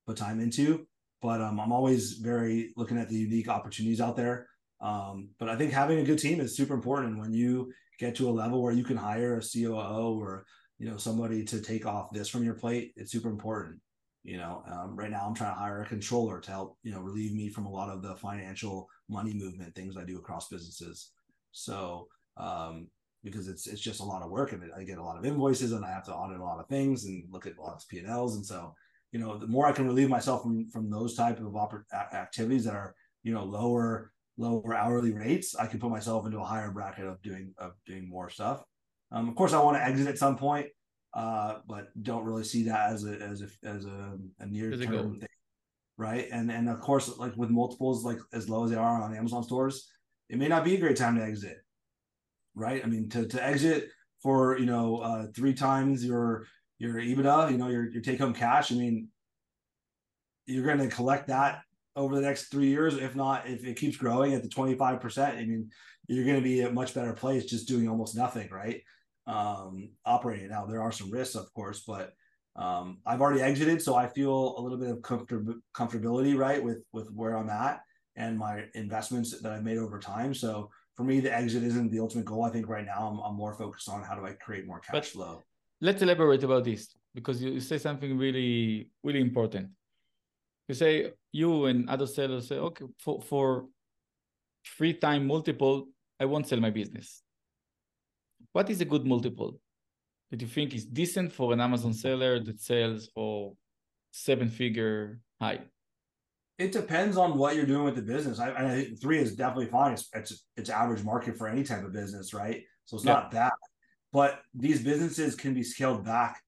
put 0.06 0.16
time 0.16 0.40
into 0.40 0.86
but 1.20 1.40
um, 1.40 1.60
i'm 1.60 1.72
always 1.72 2.14
very 2.14 2.72
looking 2.76 2.98
at 2.98 3.08
the 3.08 3.16
unique 3.16 3.48
opportunities 3.48 4.00
out 4.00 4.16
there 4.16 4.46
um, 4.80 5.28
but 5.38 5.48
i 5.48 5.56
think 5.56 5.72
having 5.72 5.98
a 5.98 6.04
good 6.04 6.18
team 6.18 6.40
is 6.40 6.56
super 6.56 6.74
important 6.74 7.18
when 7.18 7.32
you 7.32 7.70
get 8.00 8.14
to 8.16 8.30
a 8.30 8.32
level 8.32 8.62
where 8.62 8.72
you 8.72 8.82
can 8.82 8.96
hire 8.96 9.36
a 9.36 9.42
COO 9.42 10.18
or 10.18 10.46
you 10.78 10.88
know 10.88 10.96
somebody 10.96 11.44
to 11.44 11.60
take 11.60 11.84
off 11.86 12.10
this 12.10 12.28
from 12.28 12.42
your 12.42 12.54
plate, 12.54 12.92
it's 12.96 13.12
super 13.12 13.28
important. 13.28 13.78
You 14.24 14.38
know, 14.38 14.62
um, 14.70 14.96
right 14.96 15.10
now 15.10 15.26
I'm 15.26 15.34
trying 15.34 15.54
to 15.54 15.60
hire 15.60 15.82
a 15.82 15.86
controller 15.86 16.40
to 16.40 16.50
help 16.50 16.78
you 16.82 16.92
know 16.92 17.00
relieve 17.00 17.34
me 17.34 17.50
from 17.50 17.66
a 17.66 17.70
lot 17.70 17.90
of 17.90 18.02
the 18.02 18.16
financial 18.16 18.88
money 19.08 19.34
movement 19.34 19.74
things 19.74 19.96
I 19.96 20.04
do 20.04 20.18
across 20.18 20.48
businesses. 20.48 21.12
So 21.52 22.08
um, 22.38 22.88
because 23.22 23.48
it's 23.48 23.66
it's 23.66 23.82
just 23.82 24.00
a 24.00 24.04
lot 24.04 24.22
of 24.22 24.30
work 24.30 24.52
and 24.52 24.62
I 24.76 24.82
get 24.84 24.98
a 24.98 25.04
lot 25.04 25.18
of 25.18 25.26
invoices 25.26 25.72
and 25.72 25.84
I 25.84 25.90
have 25.90 26.06
to 26.06 26.14
audit 26.14 26.40
a 26.40 26.44
lot 26.44 26.58
of 26.58 26.68
things 26.68 27.04
and 27.04 27.24
look 27.30 27.46
at 27.46 27.58
a 27.58 27.62
lot 27.62 27.76
of 27.76 27.88
P 27.88 27.98
and 27.98 28.08
Ls 28.08 28.36
and 28.36 28.46
so 28.46 28.74
you 29.12 29.20
know 29.20 29.36
the 29.36 29.46
more 29.46 29.66
I 29.66 29.72
can 29.72 29.86
relieve 29.86 30.08
myself 30.08 30.42
from 30.42 30.70
from 30.70 30.88
those 30.88 31.14
type 31.14 31.38
of 31.40 31.54
activities 32.14 32.64
that 32.64 32.74
are 32.74 32.94
you 33.22 33.34
know 33.34 33.44
lower 33.44 34.12
lower 34.40 34.74
hourly 34.74 35.12
rates, 35.12 35.54
I 35.54 35.66
can 35.66 35.78
put 35.78 35.90
myself 35.90 36.24
into 36.24 36.40
a 36.40 36.44
higher 36.44 36.70
bracket 36.70 37.06
of 37.06 37.20
doing 37.22 37.54
of 37.58 37.72
doing 37.86 38.08
more 38.08 38.30
stuff. 38.30 38.64
Um, 39.12 39.28
of 39.28 39.34
course, 39.34 39.52
I 39.52 39.62
want 39.62 39.76
to 39.76 39.84
exit 39.84 40.08
at 40.08 40.18
some 40.18 40.36
point, 40.36 40.66
uh, 41.14 41.58
but 41.68 41.88
don't 42.02 42.24
really 42.24 42.44
see 42.44 42.64
that 42.64 42.92
as 42.92 43.04
a 43.04 43.12
as 43.20 43.42
a 43.42 43.68
as 43.68 43.84
a, 43.84 44.18
a 44.38 44.46
near 44.46 44.70
term 44.76 45.20
thing, 45.20 45.28
right? 45.98 46.26
And 46.32 46.50
and 46.50 46.68
of 46.68 46.80
course, 46.80 47.18
like 47.18 47.36
with 47.36 47.50
multiples 47.50 48.04
like 48.04 48.18
as 48.32 48.48
low 48.48 48.64
as 48.64 48.70
they 48.70 48.76
are 48.76 49.02
on 49.02 49.14
Amazon 49.14 49.44
stores, 49.44 49.90
it 50.30 50.38
may 50.38 50.48
not 50.48 50.64
be 50.64 50.74
a 50.74 50.80
great 50.80 50.96
time 50.96 51.16
to 51.16 51.22
exit, 51.22 51.58
right? 52.54 52.82
I 52.82 52.88
mean, 52.88 53.10
to 53.10 53.26
to 53.26 53.44
exit 53.44 53.88
for 54.22 54.58
you 54.58 54.66
know 54.66 54.98
uh, 54.98 55.26
three 55.36 55.54
times 55.54 56.04
your 56.04 56.46
your 56.78 56.94
EBITDA, 56.94 57.52
you 57.52 57.58
know 57.58 57.68
your 57.68 57.90
your 57.90 58.02
take 58.02 58.18
home 58.18 58.32
cash. 58.32 58.72
I 58.72 58.76
mean, 58.76 59.08
you're 60.46 60.64
going 60.64 60.78
to 60.78 60.94
collect 60.94 61.28
that 61.28 61.62
over 61.96 62.14
the 62.14 62.20
next 62.20 62.50
three 62.50 62.68
years. 62.68 62.96
If 62.96 63.16
not, 63.16 63.48
if 63.48 63.64
it 63.64 63.76
keeps 63.76 63.96
growing 63.96 64.34
at 64.34 64.42
the 64.42 64.48
25%, 64.48 65.36
I 65.36 65.44
mean, 65.44 65.70
you're 66.06 66.24
going 66.24 66.36
to 66.36 66.42
be 66.42 66.60
a 66.62 66.72
much 66.72 66.94
better 66.94 67.12
place 67.12 67.44
just 67.44 67.68
doing 67.68 67.88
almost 67.88 68.16
nothing, 68.16 68.48
right? 68.50 68.82
Um, 69.26 69.90
operating 70.04 70.48
now, 70.48 70.66
there 70.66 70.82
are 70.82 70.92
some 70.92 71.10
risks, 71.10 71.36
of 71.36 71.52
course, 71.52 71.84
but 71.86 72.12
um, 72.56 72.98
I've 73.06 73.20
already 73.20 73.42
exited, 73.42 73.80
so 73.80 73.94
I 73.94 74.08
feel 74.08 74.56
a 74.58 74.60
little 74.60 74.78
bit 74.78 74.90
of 74.90 75.02
comfort- 75.02 75.46
comfortability, 75.74 76.36
right, 76.36 76.62
with 76.62 76.78
with 76.92 77.08
where 77.12 77.36
I'm 77.36 77.48
at 77.48 77.80
and 78.16 78.36
my 78.36 78.64
investments 78.74 79.40
that 79.40 79.52
I've 79.52 79.62
made 79.62 79.78
over 79.78 79.98
time. 80.00 80.34
So 80.34 80.68
for 80.96 81.04
me, 81.04 81.20
the 81.20 81.32
exit 81.32 81.62
isn't 81.62 81.90
the 81.90 82.00
ultimate 82.00 82.24
goal. 82.24 82.44
I 82.44 82.50
think 82.50 82.68
right 82.68 82.84
now 82.84 83.08
I'm, 83.08 83.18
I'm 83.20 83.36
more 83.36 83.54
focused 83.54 83.88
on 83.88 84.02
how 84.02 84.16
do 84.16 84.26
I 84.26 84.32
create 84.32 84.66
more 84.66 84.80
cash 84.80 84.92
but 84.92 85.06
flow. 85.06 85.42
Let's 85.80 86.02
elaborate 86.02 86.42
about 86.42 86.64
this 86.64 86.94
because 87.14 87.40
you 87.40 87.60
say 87.60 87.78
something 87.78 88.18
really 88.18 88.90
really 89.04 89.20
important 89.20 89.68
you 90.70 90.74
say 90.74 91.12
you 91.32 91.66
and 91.66 91.88
other 91.90 92.06
sellers 92.06 92.48
say, 92.48 92.58
okay, 92.68 92.84
for 93.04 93.20
for 93.30 93.46
free 94.76 94.94
time 95.06 95.26
multiple, 95.26 95.76
I 96.22 96.24
won't 96.30 96.46
sell 96.46 96.60
my 96.60 96.70
business. 96.70 97.22
What 98.52 98.70
is 98.70 98.80
a 98.80 98.88
good 98.92 99.04
multiple 99.04 99.50
that 100.30 100.40
you 100.40 100.50
think 100.56 100.74
is 100.74 100.84
decent 101.00 101.32
for 101.32 101.52
an 101.52 101.60
Amazon 101.60 101.92
seller 101.92 102.38
that 102.46 102.60
sells 102.60 103.08
for 103.14 103.54
seven 104.12 104.48
figure 104.48 105.18
high? 105.40 105.60
It 106.64 106.72
depends 106.72 107.16
on 107.16 107.38
what 107.40 107.56
you're 107.56 107.72
doing 107.74 107.86
with 107.88 107.96
the 107.96 108.06
business. 108.14 108.38
I, 108.38 108.48
I 108.60 108.62
think 108.74 109.00
three 109.00 109.18
is 109.18 109.34
definitely 109.34 109.70
fine. 109.78 109.92
It's, 109.94 110.08
it's, 110.12 110.32
it's 110.58 110.70
average 110.70 111.02
market 111.02 111.36
for 111.38 111.48
any 111.48 111.64
type 111.64 111.84
of 111.84 111.92
business, 111.92 112.34
right? 112.34 112.62
So 112.84 112.96
it's 112.96 113.06
yeah. 113.06 113.14
not 113.14 113.30
bad. 113.30 113.52
But 114.12 114.40
these 114.54 114.80
businesses 114.90 115.34
can 115.34 115.52
be 115.54 115.62
scaled 115.62 116.04
back 116.04 116.42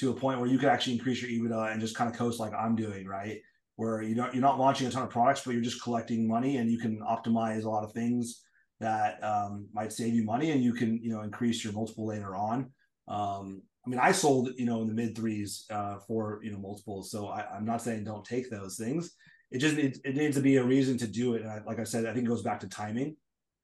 to 0.00 0.10
a 0.10 0.14
point 0.14 0.40
where 0.40 0.48
you 0.48 0.58
can 0.58 0.70
actually 0.70 0.94
increase 0.94 1.20
your 1.22 1.30
EBITDA 1.30 1.72
and 1.72 1.80
just 1.80 1.94
kind 1.94 2.10
of 2.10 2.16
coast 2.16 2.40
like 2.40 2.54
I'm 2.54 2.74
doing, 2.74 3.06
right? 3.06 3.38
Where 3.80 4.02
you 4.02 4.14
don't 4.14 4.34
you're 4.34 4.42
not 4.42 4.58
launching 4.58 4.86
a 4.86 4.90
ton 4.90 5.02
of 5.02 5.10
products, 5.10 5.42
but 5.44 5.52
you're 5.52 5.62
just 5.62 5.82
collecting 5.82 6.28
money, 6.28 6.58
and 6.58 6.70
you 6.70 6.78
can 6.78 7.00
optimize 7.00 7.64
a 7.64 7.70
lot 7.70 7.84
of 7.84 7.92
things 7.92 8.42
that 8.78 9.22
um, 9.24 9.68
might 9.72 9.92
save 9.92 10.14
you 10.14 10.24
money, 10.24 10.50
and 10.50 10.62
you 10.62 10.72
can 10.72 11.02
you 11.02 11.10
know 11.10 11.22
increase 11.22 11.64
your 11.64 11.72
multiple 11.72 12.06
later 12.06 12.36
on. 12.36 12.70
Um, 13.08 13.62
I 13.84 13.90
mean, 13.90 13.98
I 13.98 14.12
sold 14.12 14.50
you 14.56 14.66
know 14.66 14.82
in 14.82 14.88
the 14.88 14.94
mid 14.94 15.16
threes 15.16 15.64
uh, 15.70 15.96
for 16.06 16.40
you 16.42 16.52
know 16.52 16.58
multiples, 16.58 17.10
so 17.10 17.28
I, 17.28 17.56
am 17.56 17.64
not 17.64 17.82
saying 17.82 18.04
don't 18.04 18.24
take 18.24 18.50
those 18.50 18.76
things 18.76 19.14
it 19.50 19.58
just 19.58 19.76
it, 19.76 19.98
it 20.04 20.16
needs 20.16 20.36
to 20.36 20.42
be 20.42 20.56
a 20.56 20.64
reason 20.64 20.96
to 20.98 21.06
do 21.06 21.34
it. 21.34 21.42
And 21.42 21.50
I, 21.50 21.60
like 21.66 21.80
I 21.80 21.84
said, 21.84 22.06
I 22.06 22.12
think 22.12 22.24
it 22.24 22.28
goes 22.28 22.42
back 22.42 22.60
to 22.60 22.68
timing, 22.68 23.16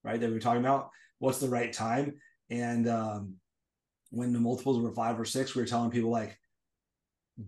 right? 0.03 0.19
That 0.19 0.29
we 0.29 0.35
were 0.35 0.41
talking 0.41 0.61
about. 0.61 0.91
What's 1.19 1.39
the 1.39 1.49
right 1.49 1.73
time? 1.73 2.15
And 2.51 2.89
um, 2.89 3.35
when 4.11 4.33
the 4.33 4.41
multiples 4.41 4.79
were 4.79 4.93
five 4.93 5.19
or 5.19 5.25
six, 5.25 5.55
we 5.55 5.63
were 5.63 5.69
telling 5.69 5.91
people 5.91 6.11
like, 6.11 6.39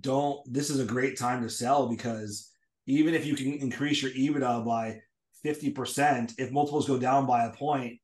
don't. 0.01 0.41
This 0.53 0.71
is 0.71 0.81
a 0.81 0.85
great 0.85 1.19
time 1.19 1.43
to 1.43 1.51
sell 1.51 1.89
because 1.89 2.48
even 2.89 3.15
if 3.15 3.27
you 3.27 3.37
can 3.37 3.53
increase 3.55 4.03
your 4.03 4.13
EBITDA 4.13 4.65
by 4.65 5.01
fifty 5.43 5.71
percent, 5.71 6.33
if 6.39 6.51
multiples 6.51 6.89
go 6.89 6.99
down 6.99 7.27
by 7.27 7.45
a 7.45 7.53
point, 7.53 7.99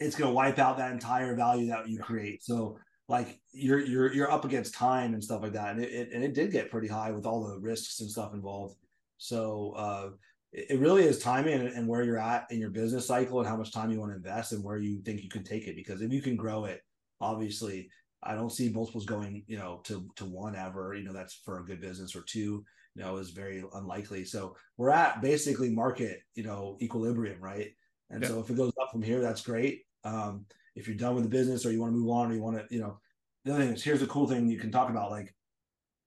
it's 0.00 0.16
going 0.16 0.28
to 0.28 0.34
wipe 0.34 0.58
out 0.58 0.76
that 0.78 0.92
entire 0.92 1.34
value 1.34 1.68
that 1.68 1.88
you 1.88 1.98
create. 1.98 2.42
So 2.42 2.78
like 3.08 3.40
you're 3.52 3.80
you're 3.80 4.12
you're 4.12 4.30
up 4.30 4.44
against 4.44 4.74
time 4.74 5.14
and 5.14 5.22
stuff 5.22 5.42
like 5.42 5.52
that, 5.52 5.70
and 5.70 5.84
it, 5.84 5.92
it 5.92 6.12
and 6.12 6.24
it 6.24 6.34
did 6.34 6.50
get 6.50 6.70
pretty 6.70 6.88
high 6.88 7.12
with 7.12 7.26
all 7.26 7.46
the 7.46 7.58
risks 7.58 8.00
and 8.00 8.10
stuff 8.10 8.34
involved. 8.34 8.76
So 9.18 9.72
uh, 9.76 10.08
it, 10.52 10.80
really 10.80 11.04
is 11.04 11.20
timing 11.20 11.54
and, 11.54 11.68
and 11.68 11.88
where 11.88 12.02
you're 12.02 12.18
at 12.18 12.46
in 12.50 12.58
your 12.58 12.70
business 12.70 13.06
cycle 13.06 13.38
and 13.38 13.48
how 13.48 13.56
much 13.56 13.72
time 13.72 13.90
you 13.90 14.00
want 14.00 14.12
to 14.12 14.16
invest 14.16 14.52
and 14.52 14.62
where 14.64 14.78
you 14.78 15.00
think 15.02 15.22
you 15.22 15.30
can 15.30 15.44
take 15.44 15.68
it. 15.68 15.76
Because 15.76 16.02
if 16.02 16.12
you 16.12 16.20
can 16.20 16.36
grow 16.36 16.64
it, 16.64 16.82
obviously, 17.20 17.88
I 18.26 18.34
don't 18.34 18.52
see 18.52 18.68
multiples 18.68 19.06
going 19.06 19.44
you 19.46 19.58
know 19.58 19.80
to 19.84 20.08
to 20.16 20.24
one 20.24 20.56
ever. 20.56 20.94
You 20.94 21.04
know 21.04 21.12
that's 21.12 21.34
for 21.34 21.58
a 21.58 21.64
good 21.64 21.80
business 21.80 22.14
or 22.16 22.22
two. 22.22 22.64
You 22.94 23.02
know 23.02 23.16
is 23.16 23.30
very 23.30 23.64
unlikely. 23.74 24.24
So 24.24 24.56
we're 24.76 24.90
at 24.90 25.22
basically 25.22 25.70
market 25.70 26.20
you 26.34 26.42
know 26.42 26.78
equilibrium, 26.80 27.40
right? 27.40 27.72
And 28.10 28.22
yeah. 28.22 28.28
so 28.28 28.40
if 28.40 28.50
it 28.50 28.56
goes 28.56 28.72
up 28.80 28.90
from 28.92 29.02
here, 29.02 29.20
that's 29.20 29.42
great. 29.42 29.82
Um, 30.04 30.46
if 30.74 30.86
you're 30.86 30.96
done 30.96 31.14
with 31.14 31.24
the 31.24 31.30
business 31.30 31.64
or 31.66 31.72
you 31.72 31.80
want 31.80 31.92
to 31.92 31.98
move 31.98 32.10
on 32.10 32.30
or 32.30 32.34
you 32.34 32.42
want 32.42 32.56
to, 32.56 32.74
you 32.74 32.80
know, 32.80 33.00
the 33.44 33.52
other 33.52 33.64
thing 33.64 33.72
is 33.72 33.82
here's 33.82 34.02
a 34.02 34.06
cool 34.06 34.28
thing 34.28 34.48
you 34.48 34.58
can 34.58 34.70
talk 34.70 34.90
about. 34.90 35.10
Like, 35.10 35.34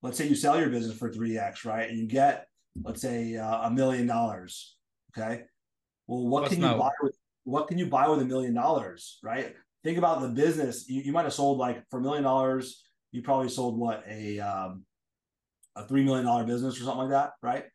let's 0.02 0.18
say 0.18 0.28
you 0.28 0.36
sell 0.36 0.60
your 0.60 0.70
business 0.70 0.98
for 0.98 1.12
3x, 1.12 1.66
right? 1.66 1.90
And 1.90 1.98
you 1.98 2.08
get, 2.08 2.48
let's 2.84 3.02
say, 3.02 3.36
uh, 3.36 3.68
a 3.68 3.72
million 3.72 4.08
dollars. 4.08 4.78
Okay. 5.18 5.44
Well, 6.08 6.28
what 6.28 6.50
can 6.50 6.62
you 6.62 6.68
buy 6.68 6.92
with 7.02 7.16
what 7.44 7.68
can 7.68 7.78
you 7.78 7.88
buy 7.88 8.08
with 8.08 8.22
a 8.22 8.26
million 8.26 8.54
dollars, 8.54 9.20
right? 9.24 9.56
Think 9.84 9.98
about 9.98 10.22
the 10.22 10.30
business. 10.30 10.90
You, 10.90 11.02
you 11.04 11.12
might 11.12 11.24
have 11.24 11.34
sold 11.34 11.58
like 11.58 11.84
for 11.90 12.00
a 12.00 12.02
million 12.02 12.24
dollars, 12.24 12.84
you 13.12 13.22
probably 13.22 13.50
sold 13.50 13.78
what 13.78 14.04
a 14.08 14.40
um, 14.40 14.84
a 15.76 15.88
three 15.88 16.04
million 16.04 16.26
dollar 16.26 16.44
business 16.44 16.76
or 16.76 16.84
something 16.84 17.10
like 17.10 17.12
that, 17.12 17.32
right? 17.42 17.66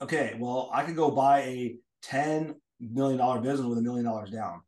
Okay, 0.00 0.36
well, 0.38 0.70
I 0.72 0.84
could 0.84 0.96
go 0.96 1.10
buy 1.10 1.40
a 1.40 1.76
ten 2.02 2.54
million 2.80 3.18
dollar 3.18 3.40
business 3.40 3.66
with 3.66 3.78
a 3.78 3.82
million 3.82 4.04
dollars 4.04 4.30
down 4.30 4.60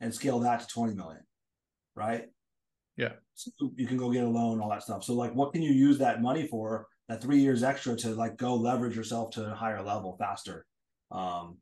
and 0.00 0.14
scale 0.14 0.38
that 0.40 0.60
to 0.60 0.66
20 0.66 0.94
million, 0.94 1.22
right? 1.94 2.26
Yeah. 2.96 3.12
So 3.34 3.50
you 3.76 3.86
can 3.86 3.96
go 3.96 4.10
get 4.10 4.24
a 4.24 4.28
loan, 4.28 4.60
all 4.60 4.70
that 4.70 4.82
stuff. 4.82 5.04
So 5.04 5.14
like 5.14 5.34
what 5.34 5.52
can 5.52 5.62
you 5.62 5.72
use 5.72 5.98
that 5.98 6.22
money 6.22 6.46
for 6.46 6.86
that 7.08 7.22
three 7.22 7.38
years 7.38 7.62
extra 7.62 7.96
to 7.96 8.10
like 8.10 8.36
go 8.36 8.54
leverage 8.54 8.96
yourself 8.96 9.30
to 9.32 9.52
a 9.52 9.54
higher 9.54 9.82
level 9.82 10.16
faster? 10.18 10.66
Um, 11.10 11.58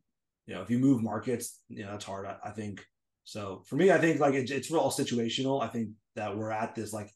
you 0.46 0.54
know, 0.54 0.62
if 0.62 0.70
you 0.70 0.78
move 0.78 1.02
markets, 1.02 1.60
you 1.68 1.84
know, 1.84 1.92
that's 1.92 2.04
hard, 2.04 2.26
I, 2.26 2.36
I 2.44 2.50
think. 2.50 2.84
So 3.26 3.64
for 3.66 3.74
me, 3.74 3.90
I 3.90 3.98
think 3.98 4.20
like 4.20 4.34
it, 4.34 4.50
it's 4.50 4.72
all 4.72 4.90
situational. 4.90 5.60
I 5.60 5.66
think 5.66 5.90
that 6.14 6.34
we're 6.34 6.52
at 6.52 6.76
this 6.76 6.92
like, 6.92 7.10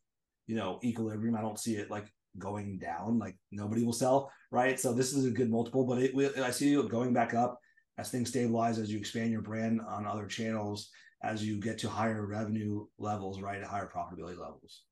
you 0.48 0.56
know, 0.56 0.80
equilibrium. 0.82 1.36
I 1.36 1.40
don't 1.40 1.58
see 1.58 1.76
it 1.76 1.88
like 1.88 2.12
going 2.36 2.78
down, 2.78 3.18
like 3.18 3.36
nobody 3.52 3.84
will 3.84 3.92
sell, 3.92 4.30
right? 4.50 4.78
So 4.78 4.92
this 4.92 5.12
is 5.12 5.24
a 5.24 5.30
good 5.30 5.50
multiple, 5.50 5.84
but 5.84 6.02
it, 6.02 6.38
I 6.38 6.50
see 6.50 6.74
it 6.74 6.88
going 6.88 7.12
back 7.12 7.32
up 7.32 7.61
as 7.96 8.11
things 8.11 8.30
stabilize, 8.30 8.78
as 8.78 8.90
you 8.90 8.98
expand 8.98 9.30
your 9.30 9.42
brand 9.42 9.80
on 9.88 10.04
other 10.04 10.26
channels 10.26 10.90
as 11.22 11.44
you 11.44 11.61
get 11.61 11.78
to 11.78 11.88
higher 11.88 12.26
revenue 12.26 12.86
levels, 12.98 13.40
right, 13.40 13.62
higher 13.62 13.88
profitability 13.94 14.38
levels. 14.38 14.82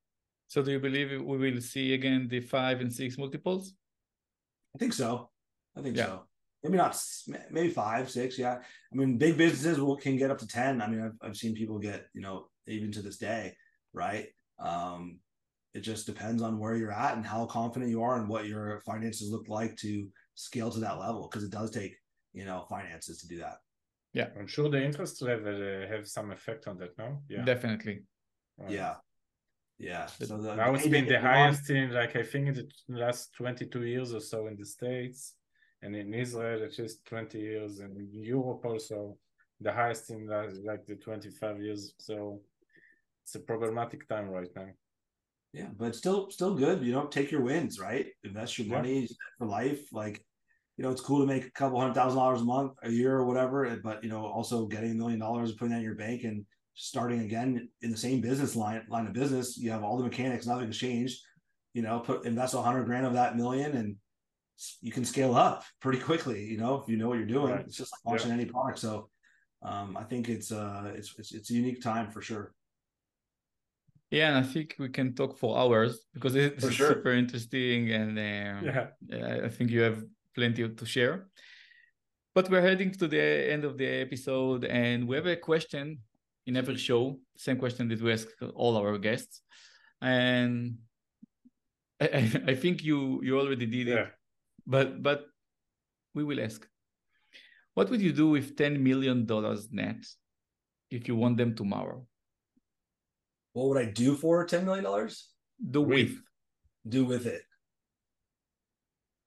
So, 0.47 0.63
do 0.63 0.71
you 0.71 0.79
believe 0.79 1.11
we 1.21 1.37
will 1.37 1.61
see 1.61 1.95
again 1.95 2.29
the 2.31 2.41
five 2.41 2.81
and 2.81 2.93
six 2.93 3.19
multiples? 3.19 3.75
I 4.75 4.79
think 4.79 4.93
so. 4.93 5.31
I 5.77 5.83
think 5.83 5.97
yeah. 5.97 6.07
so. 6.07 6.28
Maybe 6.65 6.77
not, 6.77 7.01
maybe 7.51 7.71
five, 7.71 8.11
six. 8.11 8.39
Yeah. 8.39 8.59
I 8.93 8.97
mean, 8.97 9.17
big 9.17 9.37
businesses 9.37 9.81
will 9.81 9.97
can 9.97 10.17
get 10.17 10.31
up 10.31 10.39
to 10.39 10.47
ten. 10.47 10.83
I 10.83 10.89
mean, 10.89 11.01
I've 11.01 11.29
I've 11.29 11.37
seen 11.37 11.55
people 11.55 11.79
get 11.79 12.07
you 12.15 12.21
know 12.21 12.49
even 12.67 12.91
to 12.93 13.03
this 13.03 13.19
day, 13.19 13.55
right? 13.93 14.27
Um, 14.59 15.21
it 15.75 15.81
just 15.81 16.07
depends 16.07 16.43
on 16.43 16.59
where 16.59 16.75
you're 16.75 16.93
at 16.93 17.17
and 17.17 17.25
how 17.25 17.47
confident 17.47 17.91
you 17.91 18.03
are 18.03 18.17
and 18.19 18.29
what 18.29 18.47
your 18.47 18.81
finances 18.81 19.31
look 19.31 19.49
like 19.49 19.77
to 19.77 20.09
scale 20.35 20.71
to 20.71 20.81
that 20.81 20.99
level 20.99 21.29
because 21.29 21.45
it 21.45 21.51
does 21.51 21.71
take 21.71 21.95
you 22.33 22.45
know 22.45 22.67
finances 22.69 23.21
to 23.21 23.29
do 23.29 23.39
that. 23.39 23.59
Yeah, 24.13 24.29
I'm 24.39 24.47
sure 24.47 24.69
the 24.69 24.83
interest 24.83 25.23
level 25.23 25.55
uh, 25.55 25.87
have 25.87 26.09
some 26.09 26.31
effect 26.33 26.67
on 26.67 26.79
that. 26.79 26.99
No, 26.99 27.23
yeah, 27.29 27.45
definitely. 27.45 28.03
Right. 28.57 28.71
Yeah, 28.71 28.95
yeah. 29.79 30.07
So 30.07 30.39
the, 30.39 30.57
now 30.57 30.75
it's 30.75 30.89
been 30.89 31.07
the 31.07 31.21
highest 31.21 31.71
in 31.71 31.93
like 31.93 32.17
I 32.17 32.23
think 32.23 32.49
in 32.49 32.55
the 32.89 32.99
last 32.99 33.35
22 33.35 33.85
years 33.85 34.15
or 34.15 34.21
so 34.21 34.47
in 34.47 34.57
the 34.57 34.67
states, 34.67 35.35
and 35.83 35.95
in 35.95 36.13
Israel 36.15 36.63
it's 36.63 36.77
just 36.77 37.05
20 37.07 37.39
years, 37.39 37.79
and 37.81 37.97
in 37.97 38.25
Europe 38.25 38.65
also 38.65 39.17
the 39.61 39.73
highest 39.73 40.11
in 40.11 40.27
like 40.65 40.87
the 40.87 40.97
25 40.97 41.63
years. 41.63 41.95
So 41.99 42.41
it's 43.25 43.35
a 43.35 43.41
problematic 43.41 44.09
time 44.09 44.29
right 44.29 44.49
now. 44.55 44.69
Yeah, 45.53 45.69
but 45.77 45.97
still, 45.97 46.31
still 46.31 46.55
good. 46.55 46.83
You 46.83 46.93
know, 46.93 47.07
take 47.07 47.31
your 47.31 47.41
wins, 47.41 47.81
right? 47.81 48.07
Invest 48.23 48.59
your 48.59 48.69
money 48.69 49.01
yeah. 49.01 49.17
for 49.39 49.47
life. 49.47 49.93
Like 49.93 50.23
you 50.77 50.85
know, 50.85 50.91
it's 50.91 51.01
cool 51.01 51.21
to 51.21 51.27
make 51.27 51.45
a 51.45 51.51
couple 51.51 51.81
hundred 51.81 51.95
thousand 51.95 52.19
dollars 52.19 52.41
a 52.41 52.45
month, 52.45 52.73
a 52.83 52.91
year 52.91 53.17
or 53.17 53.25
whatever, 53.25 53.77
but 53.83 54.03
you 54.05 54.09
know, 54.09 54.25
also 54.25 54.67
getting 54.67 54.93
a 54.93 54.95
million 54.95 55.19
dollars 55.19 55.51
and 55.51 55.59
putting 55.59 55.73
that 55.73 55.79
in 55.79 55.85
your 55.85 55.97
bank 55.97 56.23
and 56.23 56.47
starting 56.75 57.23
again 57.23 57.69
in 57.83 57.91
the 57.91 57.97
same 57.97 58.21
business 58.21 58.55
line 58.55 58.85
line 58.89 59.07
of 59.07 59.13
business. 59.13 59.59
You 59.59 59.73
have 59.73 59.83
all 59.83 59.97
the 59.97 60.05
mechanics, 60.05 60.47
nothing's 60.47 60.79
changed. 60.79 61.21
You 61.75 61.83
know, 61.83 61.99
put 61.99 62.25
invest 62.25 62.55
a 62.55 62.63
hundred 62.63 62.85
grand 62.85 63.07
of 63.07 63.15
that 63.15 63.37
million 63.37 63.77
and 63.77 63.97
you 64.81 64.93
can 64.93 65.05
scale 65.05 65.35
up 65.35 65.65
pretty 65.81 66.01
quickly, 66.01 66.45
you 66.45 66.59
know, 66.59 66.73
if 66.81 66.89
you 66.89 66.97
know 66.97 67.09
what 67.09 67.19
you're 67.19 67.27
doing. 67.39 67.53
Right. 67.53 67.67
It's 67.67 67.77
just 67.77 67.93
like 67.93 68.03
launching 68.05 68.31
yeah. 68.31 68.41
any 68.41 68.47
product. 68.47 68.79
So 68.79 69.09
um, 69.63 69.97
I 69.97 70.05
think 70.05 70.29
it's 70.29 70.51
uh 70.53 70.93
it's, 70.95 71.15
it's 71.19 71.33
it's 71.33 71.51
a 71.51 71.55
unique 71.55 71.81
time 71.83 72.11
for 72.11 72.21
sure. 72.23 72.47
Yeah, 74.11 74.29
and 74.29 74.39
I 74.39 74.43
think 74.43 74.77
we 74.79 74.89
can 74.89 75.15
talk 75.15 75.37
for 75.37 75.59
hours 75.59 75.93
because 76.15 76.35
it's 76.35 76.73
sure. 76.73 76.95
super 76.95 77.13
interesting, 77.13 77.91
and 77.93 78.19
uh, 78.19 78.57
yeah, 78.69 79.45
I 79.47 79.51
think 79.51 79.71
you 79.71 79.83
have 79.83 80.03
plenty 80.35 80.67
to 80.67 80.87
share. 80.87 81.29
But 82.35 82.49
we're 82.49 82.63
heading 82.63 82.93
to 82.93 83.07
the 83.07 83.53
end 83.53 83.65
of 83.65 83.77
the 83.77 83.87
episode, 83.87 84.65
and 84.65 85.07
we 85.07 85.17
have 85.17 85.27
a 85.27 85.37
question 85.37 85.99
in 86.47 86.57
every 86.57 86.77
show, 86.77 87.19
same 87.37 87.59
question 87.59 87.89
that 87.89 88.01
we 88.01 88.13
ask 88.13 88.29
all 88.55 88.77
our 88.79 88.97
guests. 88.97 89.43
And 90.01 90.79
I, 92.01 92.31
I 92.47 92.55
think 92.55 92.83
you 92.83 93.21
you 93.23 93.39
already 93.39 93.67
did 93.67 93.89
yeah. 93.89 93.95
it, 93.95 94.13
but 94.69 95.03
but 95.03 95.27
we 96.15 96.23
will 96.23 96.41
ask. 96.41 96.69
What 97.75 97.91
would 97.91 98.01
you 98.01 98.13
do 98.13 98.29
with 98.29 98.57
ten 98.57 98.83
million 98.83 99.27
dollars 99.27 99.69
net 99.73 100.05
if 100.91 101.09
you 101.09 101.17
want 101.17 101.39
them 101.39 101.57
tomorrow? 101.57 102.07
What 103.55 103.69
would 103.69 103.79
I 103.79 103.91
do 103.91 104.15
for 104.15 104.45
ten 104.45 104.65
million 104.65 104.85
dollars? 104.85 105.33
Do 105.59 105.83
with. 105.83 106.15
Do 106.87 107.05
with 107.05 107.27
it 107.27 107.43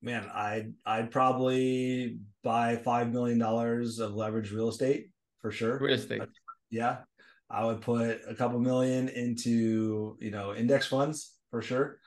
man, 0.02 0.30
I'd 0.34 0.74
I'd 0.86 1.12
probably 1.12 2.20
buy 2.44 2.76
five 2.78 3.12
million 3.12 3.38
dollars 3.38 4.00
of 4.00 4.14
leveraged 4.14 4.52
real 4.52 4.70
estate 4.70 5.12
for 5.40 5.52
sure. 5.52 5.78
Real 5.80 5.96
estate. 5.96 6.22
Yeah. 6.70 7.00
I 7.50 7.66
would 7.66 7.82
put 7.82 8.22
a 8.28 8.34
couple 8.34 8.60
million 8.60 9.10
into, 9.10 10.18
you 10.22 10.32
know, 10.32 10.56
index 10.56 10.88
funds 10.88 11.34
for 11.50 11.62
sure. 11.62 12.00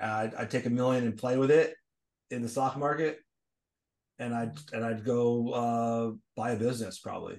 I'd, 0.00 0.34
I'd 0.34 0.50
take 0.50 0.66
a 0.66 0.70
million 0.70 1.04
and 1.04 1.16
play 1.16 1.36
with 1.36 1.52
it 1.52 1.74
in 2.30 2.42
the 2.42 2.48
stock 2.48 2.76
market. 2.76 3.18
And 4.18 4.34
I'd 4.34 4.52
and 4.72 4.84
I'd 4.84 5.04
go 5.04 5.50
uh, 5.50 6.10
buy 6.36 6.52
a 6.52 6.56
business 6.56 6.98
probably. 6.98 7.38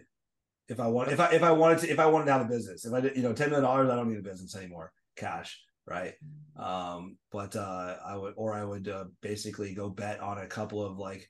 If 0.67 0.79
I 0.79 0.87
want 0.87 1.11
if 1.11 1.19
I 1.19 1.31
if 1.31 1.43
I 1.43 1.51
wanted 1.51 1.79
to 1.79 1.91
if 1.91 1.99
I 1.99 2.07
wanted 2.07 2.25
to 2.25 2.31
have 2.31 2.41
a 2.41 2.49
business. 2.49 2.85
If 2.85 2.93
I 2.93 3.01
did, 3.01 3.15
you 3.15 3.21
know, 3.21 3.33
ten 3.33 3.49
million 3.49 3.65
dollars, 3.65 3.89
I 3.89 3.95
don't 3.95 4.09
need 4.09 4.17
a 4.17 4.23
business 4.23 4.55
anymore. 4.55 4.91
Cash 5.15 5.61
right? 5.87 6.13
Um, 6.57 7.17
but 7.31 7.55
uh, 7.55 7.95
I 8.05 8.15
would, 8.15 8.33
or 8.37 8.53
I 8.53 8.63
would 8.63 8.87
uh, 8.87 9.05
basically 9.21 9.73
go 9.73 9.89
bet 9.89 10.19
on 10.19 10.39
a 10.39 10.47
couple 10.47 10.83
of 10.83 10.97
like 10.97 11.29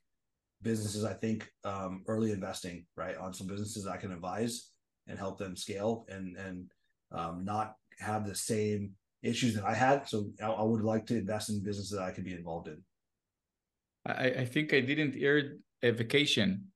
businesses. 0.61 1.03
I 1.03 1.13
think 1.13 1.49
um, 1.63 2.03
early 2.07 2.31
investing, 2.31 2.85
right, 2.95 3.17
on 3.17 3.33
some 3.33 3.47
businesses 3.47 3.87
I 3.87 3.97
can 3.97 4.11
advise 4.11 4.69
and 5.07 5.17
help 5.17 5.37
them 5.37 5.55
scale 5.55 6.05
and 6.09 6.37
and 6.37 6.71
um, 7.11 7.43
not 7.43 7.75
have 7.99 8.25
the 8.25 8.35
same 8.35 8.91
issues 9.23 9.55
that 9.55 9.65
I 9.65 9.73
had. 9.73 10.07
So 10.07 10.31
I, 10.41 10.47
I, 10.47 10.63
would 10.63 10.81
like 10.81 11.05
to 11.07 11.17
invest 11.17 11.49
in 11.49 11.63
businesses 11.63 11.91
that 11.91 12.03
I 12.03 12.11
could 12.11 12.23
be 12.23 12.33
involved 12.33 12.67
in. 12.67 12.81
I, 14.05 14.25
I 14.29 14.45
think 14.45 14.73
I 14.73 14.81
didn't 14.81 15.15
hear 15.15 15.57
a 15.83 15.91
vacation. 15.91 16.67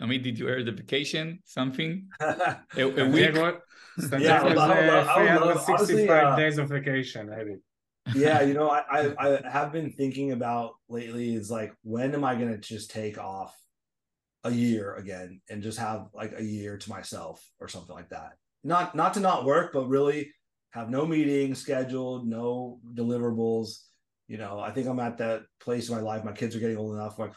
I 0.00 0.06
mean, 0.06 0.22
did 0.22 0.38
you 0.38 0.46
hear 0.46 0.62
the 0.62 0.72
vacation? 0.72 1.40
Something? 1.44 2.08
a, 2.20 2.56
a 2.76 3.08
week? 3.08 3.34
yeah, 3.34 4.42
I 4.42 4.44
would, 4.44 4.58
I 4.58 5.44
would, 5.44 5.60
365 5.60 6.10
uh, 6.10 6.36
days 6.36 6.58
of 6.58 6.68
vacation, 6.68 7.30
maybe. 7.30 7.56
yeah, 8.14 8.42
you 8.42 8.54
know, 8.54 8.70
I, 8.70 8.82
I, 8.90 9.14
I 9.44 9.48
have 9.48 9.72
been 9.72 9.92
thinking 9.92 10.32
about 10.32 10.72
lately 10.88 11.34
is 11.34 11.50
like 11.50 11.72
when 11.82 12.14
am 12.14 12.24
I 12.24 12.34
gonna 12.34 12.58
just 12.58 12.90
take 12.90 13.18
off 13.18 13.56
a 14.44 14.50
year 14.50 14.94
again 14.94 15.40
and 15.48 15.62
just 15.62 15.78
have 15.78 16.08
like 16.12 16.34
a 16.36 16.44
year 16.44 16.76
to 16.76 16.90
myself 16.90 17.42
or 17.60 17.68
something 17.68 17.94
like 17.94 18.10
that. 18.10 18.32
Not 18.62 18.94
not 18.94 19.14
to 19.14 19.20
not 19.20 19.44
work, 19.44 19.72
but 19.72 19.88
really 19.88 20.32
have 20.70 20.90
no 20.90 21.06
meetings 21.06 21.58
scheduled, 21.58 22.26
no 22.26 22.78
deliverables. 22.94 23.78
You 24.28 24.38
know, 24.38 24.58
I 24.58 24.70
think 24.70 24.86
I'm 24.86 25.00
at 25.00 25.18
that 25.18 25.42
place 25.60 25.88
in 25.88 25.94
my 25.94 26.00
life. 26.00 26.24
My 26.24 26.32
kids 26.32 26.56
are 26.56 26.60
getting 26.60 26.78
old 26.78 26.94
enough. 26.94 27.18
Like 27.18 27.32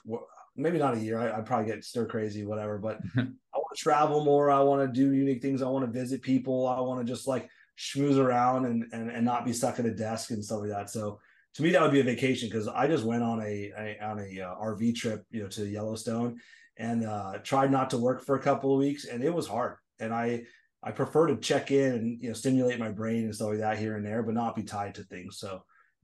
maybe 0.56 0.78
not 0.78 0.96
a 0.96 1.00
year. 1.00 1.20
I, 1.20 1.38
would 1.38 1.46
probably 1.46 1.68
get 1.68 1.84
stir 1.84 2.06
crazy, 2.06 2.46
whatever. 2.46 2.78
But 2.78 3.00
I 3.18 3.22
want 3.22 3.76
to 3.76 3.82
travel 3.82 4.24
more. 4.24 4.50
I 4.50 4.60
want 4.62 4.82
to 4.82 5.00
do 5.00 5.14
unique 5.14 5.42
things. 5.42 5.62
I 5.62 5.68
want 5.68 5.86
to 5.86 6.00
visit 6.00 6.22
people. 6.22 6.68
I 6.68 6.80
want 6.80 7.06
to 7.06 7.12
just 7.12 7.28
like 7.28 7.50
schmooze 7.78 8.18
around 8.18 8.66
and, 8.66 8.86
and 8.92 9.12
and 9.12 9.24
not 9.24 9.46
be 9.46 9.54
stuck 9.54 9.80
at 9.80 9.86
a 9.86 9.94
desk 9.94 10.32
and 10.32 10.44
stuff 10.44 10.62
like 10.62 10.70
that. 10.70 10.90
So 10.90 11.20
to 11.56 11.64
me, 11.64 11.72
that 11.72 11.82
would 11.82 11.92
be 11.92 12.00
a 12.00 12.04
vacation 12.04 12.50
because 12.50 12.68
I 12.68 12.88
just 12.88 13.04
went 13.04 13.24
on 13.24 13.42
a, 13.42 13.72
a 13.78 13.98
on 14.02 14.20
a 14.20 14.42
uh, 14.42 14.56
RV 14.56 14.96
trip, 14.96 15.26
you 15.32 15.44
know, 15.44 15.50
to 15.50 15.66
Yellowstone 15.66 16.38
and 16.78 17.06
uh, 17.06 17.40
tried 17.44 17.72
not 17.72 17.90
to 17.90 17.98
work 17.98 18.24
for 18.24 18.36
a 18.36 18.42
couple 18.42 18.72
of 18.72 18.80
weeks, 18.80 19.06
and 19.06 19.24
it 19.24 19.34
was 19.34 19.48
hard. 19.48 19.78
And 20.00 20.14
I 20.14 20.44
I 20.84 20.92
prefer 20.92 21.28
to 21.28 21.38
check 21.38 21.72
in 21.72 21.94
and 21.94 22.22
you 22.22 22.30
know 22.30 22.34
stimulate 22.34 22.80
my 22.80 22.92
brain 22.92 23.24
and 23.24 23.36
stuff 23.36 23.50
like 23.50 23.60
that 23.60 23.80
here 23.80 23.96
and 23.96 24.06
there, 24.06 24.24
but 24.24 24.36
not 24.36 24.56
be 24.56 24.64
tied 24.64 24.96
to 24.96 25.04
things. 25.04 25.40
So 25.40 25.64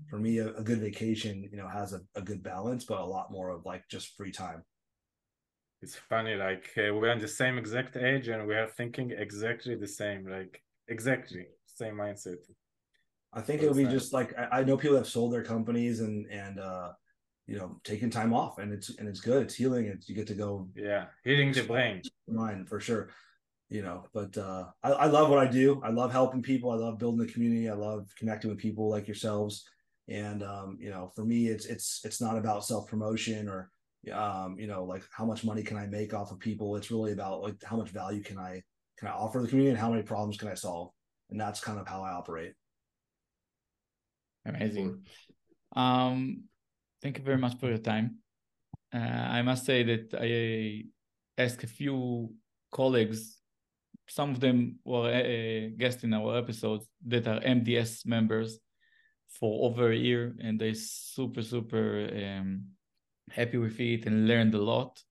for 0.10 0.18
me, 0.18 0.40
a, 0.40 0.54
a 0.56 0.64
good 0.64 0.80
vacation, 0.80 1.48
you 1.52 1.58
know, 1.58 1.68
has 1.68 1.94
a, 1.94 2.02
a, 2.16 2.22
good 2.22 2.44
balance, 2.44 2.86
but 2.86 3.00
a 3.00 3.06
lot 3.06 3.32
more 3.32 3.50
of 3.50 3.66
like 3.66 3.88
just 3.90 4.16
free 4.16 4.32
time. 4.32 4.64
It's 5.82 5.96
funny, 5.96 6.36
like 6.36 6.70
uh, 6.78 6.94
we're 6.94 7.12
on 7.12 7.20
the 7.20 7.28
same 7.28 7.58
exact 7.58 7.98
age 7.98 8.28
and 8.28 8.48
we 8.48 8.56
are 8.56 8.68
thinking 8.68 9.12
exactly 9.12 9.76
the 9.76 9.88
same, 9.88 10.28
like 10.30 10.62
exactly 10.88 11.46
same 11.66 11.96
mindset. 11.96 12.38
I 13.34 13.42
think 13.42 13.62
it'll 13.62 13.76
be 13.76 13.86
just 13.86 14.14
like 14.14 14.34
I, 14.38 14.60
I 14.60 14.64
know 14.64 14.78
people 14.78 14.98
have 14.98 15.08
sold 15.08 15.34
their 15.34 15.44
companies 15.44 16.02
and 16.02 16.28
and 16.28 16.60
uh 16.60 16.92
you 17.48 17.58
know 17.58 17.80
taking 17.84 18.10
time 18.10 18.34
off 18.34 18.60
and 18.60 18.72
it's 18.72 18.90
and 18.98 19.08
it's 19.08 19.20
good 19.20 19.44
it's 19.44 19.56
healing 19.56 19.86
it's 19.86 20.08
you 20.08 20.16
get 20.16 20.28
to 20.28 20.34
go 20.34 20.70
yeah 20.76 21.06
healing 21.24 21.52
the 21.52 21.64
brain 21.64 22.02
mind 22.28 22.70
for 22.70 22.80
sure 22.80 23.10
you 23.70 23.82
know 23.82 24.06
but 24.14 24.38
uh 24.38 24.66
I, 24.82 24.92
I 24.92 25.06
love 25.08 25.30
what 25.30 25.40
i 25.40 25.48
do 25.48 25.82
i 25.84 25.90
love 25.90 26.12
helping 26.12 26.42
people 26.42 26.72
i 26.72 26.76
love 26.76 27.00
building 27.00 27.26
the 27.26 27.32
community 27.32 27.70
i 27.70 27.74
love 27.74 28.08
connecting 28.18 28.50
with 28.50 28.60
people 28.60 28.90
like 28.90 29.08
yourselves 29.08 29.66
and 30.08 30.44
um, 30.44 30.78
you 30.80 30.90
know 30.90 31.12
for 31.16 31.24
me 31.24 31.48
it's 31.48 31.66
it's 31.66 32.02
it's 32.04 32.22
not 32.22 32.38
about 32.38 32.66
self 32.66 32.88
promotion 32.88 33.48
or 33.48 33.70
um, 34.14 34.58
you 34.60 34.68
know 34.68 34.84
like 34.84 35.04
how 35.16 35.26
much 35.26 35.46
money 35.46 35.64
can 35.64 35.78
i 35.78 35.86
make 35.86 36.14
off 36.14 36.32
of 36.32 36.40
people? 36.40 36.76
It's 36.76 36.92
really 36.92 37.14
about 37.14 37.42
like 37.42 37.56
how 37.64 37.78
much 37.78 37.90
value 37.90 38.22
can 38.22 38.38
i 38.38 38.62
can 38.98 39.08
i 39.08 39.12
offer 39.12 39.40
the 39.40 39.48
community 39.48 39.72
and 39.72 39.80
how 39.80 39.90
many 39.90 40.04
problems 40.04 40.38
can 40.38 40.50
i 40.50 40.54
solve? 40.54 40.92
And 41.30 41.40
that's 41.40 41.60
kind 41.60 41.80
of 41.80 41.88
how 41.88 42.02
i 42.04 42.12
operate. 42.12 42.54
Amazing. 44.46 45.04
Um 45.76 46.44
thank 47.02 47.18
you 47.18 47.24
very 47.24 47.38
much 47.38 47.58
for 47.60 47.68
your 47.68 47.78
time. 47.78 48.18
Uh, 48.94 49.26
i 49.38 49.42
must 49.42 49.66
say 49.66 49.84
that 49.84 50.14
i 50.22 50.84
asked 51.42 51.64
a 51.64 51.68
few 51.68 52.30
colleagues 52.72 53.40
some 54.08 54.32
of 54.32 54.40
them 54.40 54.78
were 54.84 55.10
uh, 55.10 55.70
guests 55.78 56.04
in 56.04 56.14
our 56.14 56.38
episodes 56.38 56.86
that 57.08 57.28
are 57.28 57.40
mds 57.40 58.06
members 58.06 58.60
for 59.40 59.70
over 59.70 59.92
a 59.92 59.96
year 59.96 60.36
and 60.40 60.60
they 60.60 60.74
super 60.74 61.42
super 61.42 62.10
um, 62.16 62.64
happy 63.30 63.58
with 63.58 63.80
it 63.80 64.06
and 64.06 64.28
learned 64.28 64.54
a 64.54 64.62
lot 64.62 65.02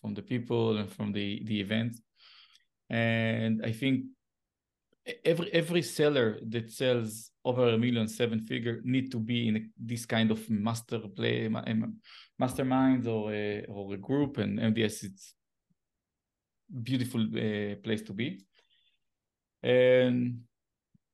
from 0.00 0.14
the 0.14 0.22
people 0.22 0.78
and 0.78 0.90
from 0.90 1.12
the 1.12 1.42
the 1.44 1.60
events 1.60 2.00
and 2.90 3.64
i 3.64 3.72
think 3.72 4.04
every 5.24 5.52
every 5.52 5.82
seller 5.82 6.38
that 6.42 6.70
sells 6.70 7.30
over 7.44 7.68
a 7.68 7.78
million 7.78 8.06
seven 8.06 8.40
figure 8.40 8.80
need 8.84 9.10
to 9.10 9.18
be 9.18 9.48
in 9.48 9.70
this 9.78 10.04
kind 10.04 10.30
of 10.30 10.50
master 10.50 10.98
play 11.16 11.46
um, 11.46 11.96
masterminds 12.40 13.06
or 13.06 13.32
a, 13.32 13.64
or 13.68 13.94
a 13.94 13.96
group 13.96 14.38
and 14.38 14.58
mds 14.58 15.04
it's 15.04 15.34
beautiful 16.70 17.22
uh, 17.22 17.76
place 17.82 18.02
to 18.02 18.12
be. 18.12 18.44
And 19.62 20.42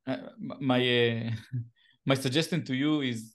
uh, 0.07 0.17
my 0.39 0.79
uh, 0.79 1.31
my 2.07 2.15
suggestion 2.15 2.65
to 2.65 2.75
you 2.75 3.01
is 3.01 3.35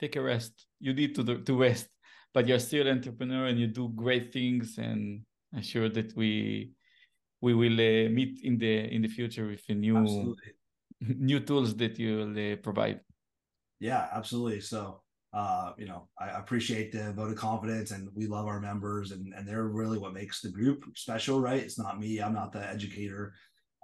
take 0.00 0.16
a 0.16 0.22
rest. 0.22 0.66
You 0.80 0.92
need 0.92 1.14
to 1.14 1.22
do, 1.22 1.38
to 1.42 1.56
rest, 1.56 1.88
but 2.32 2.46
you're 2.48 2.58
still 2.58 2.86
an 2.86 2.98
entrepreneur 2.98 3.46
and 3.46 3.58
you 3.58 3.66
do 3.66 3.88
great 3.94 4.32
things. 4.32 4.78
And 4.78 5.22
I'm 5.54 5.62
sure 5.62 5.88
that 5.88 6.16
we 6.16 6.72
we 7.40 7.54
will 7.54 7.74
uh, 7.74 8.08
meet 8.08 8.40
in 8.42 8.58
the 8.58 8.92
in 8.94 9.02
the 9.02 9.08
future 9.08 9.46
with 9.46 9.64
a 9.68 9.74
new 9.74 9.98
absolutely. 9.98 10.52
new 11.00 11.40
tools 11.40 11.76
that 11.76 11.98
you'll 11.98 12.52
uh, 12.52 12.56
provide. 12.56 13.00
Yeah, 13.80 14.08
absolutely. 14.12 14.60
So 14.60 15.02
uh, 15.32 15.72
you 15.78 15.86
know, 15.86 16.08
I 16.18 16.28
appreciate 16.28 16.92
the 16.92 17.12
vote 17.12 17.30
of 17.30 17.36
confidence 17.36 17.90
and 17.90 18.08
we 18.14 18.26
love 18.26 18.46
our 18.46 18.60
members 18.60 19.12
and, 19.12 19.32
and 19.32 19.48
they're 19.48 19.68
really 19.68 19.98
what 19.98 20.12
makes 20.12 20.42
the 20.42 20.50
group 20.50 20.84
special, 20.94 21.40
right? 21.40 21.62
It's 21.62 21.78
not 21.78 21.98
me. 21.98 22.20
I'm 22.20 22.34
not 22.34 22.52
the 22.52 22.68
educator. 22.68 23.32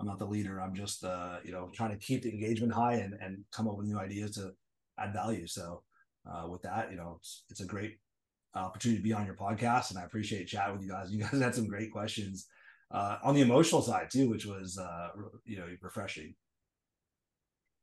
I'm 0.01 0.07
not 0.07 0.19
the 0.19 0.27
leader. 0.27 0.61
I'm 0.61 0.75
just 0.75 1.05
uh, 1.05 1.39
you 1.45 1.53
know 1.53 1.71
trying 1.75 1.91
to 1.91 2.05
keep 2.05 2.23
the 2.23 2.31
engagement 2.31 2.73
high 2.73 2.95
and 2.95 3.15
and 3.21 3.45
come 3.53 3.69
up 3.69 3.77
with 3.77 3.87
new 3.87 3.99
ideas 3.99 4.33
to 4.33 4.53
add 4.99 5.13
value. 5.13 5.47
So 5.47 5.83
uh, 6.29 6.49
with 6.49 6.63
that, 6.63 6.91
you 6.91 6.97
know, 6.97 7.17
it's 7.19 7.45
it's 7.51 7.61
a 7.61 7.67
great 7.67 7.99
opportunity 8.55 8.99
to 8.99 9.05
be 9.05 9.13
on 9.13 9.27
your 9.27 9.35
podcast, 9.35 9.91
and 9.91 9.99
I 9.99 10.05
appreciate 10.05 10.47
chatting 10.49 10.75
with 10.77 10.85
you 10.85 10.91
guys. 10.91 11.11
You 11.11 11.21
guys 11.21 11.41
had 11.41 11.55
some 11.55 11.67
great 11.67 11.91
questions 11.93 12.47
uh, 12.91 13.19
on 13.23 13.35
the 13.35 13.41
emotional 13.41 13.83
side 13.83 14.11
too, 14.11 14.29
which 14.29 14.47
was 14.47 14.79
uh, 14.79 15.09
you 15.45 15.59
know 15.59 15.67
refreshing. 15.83 16.35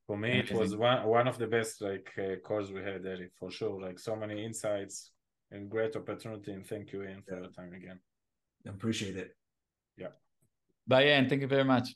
For 0.08 0.18
me, 0.18 0.40
it 0.40 0.52
was 0.52 0.76
one 0.76 1.04
one 1.06 1.28
of 1.28 1.38
the 1.38 1.48
best 1.48 1.82
like 1.82 2.12
uh, 2.18 2.36
calls 2.46 2.72
we 2.72 2.82
had, 2.82 3.06
Eddie, 3.06 3.30
for 3.40 3.50
sure. 3.50 3.82
Like 3.82 4.00
so 4.00 4.16
many 4.16 4.46
insights 4.46 5.12
and 5.52 5.70
great 5.70 5.96
opportunity. 5.96 6.52
And 6.52 6.66
thank 6.66 6.94
you, 6.94 7.04
Ian, 7.04 7.24
for 7.28 7.36
yeah. 7.36 7.42
your 7.42 7.52
time 7.52 7.74
again. 7.74 8.00
I 8.68 8.70
appreciate 8.70 9.18
it. 9.18 9.36
Yeah. 9.98 10.14
Bye, 10.88 11.08
Ian. 11.08 11.28
Thank 11.28 11.42
you 11.42 11.48
very 11.48 11.64
much. 11.64 11.96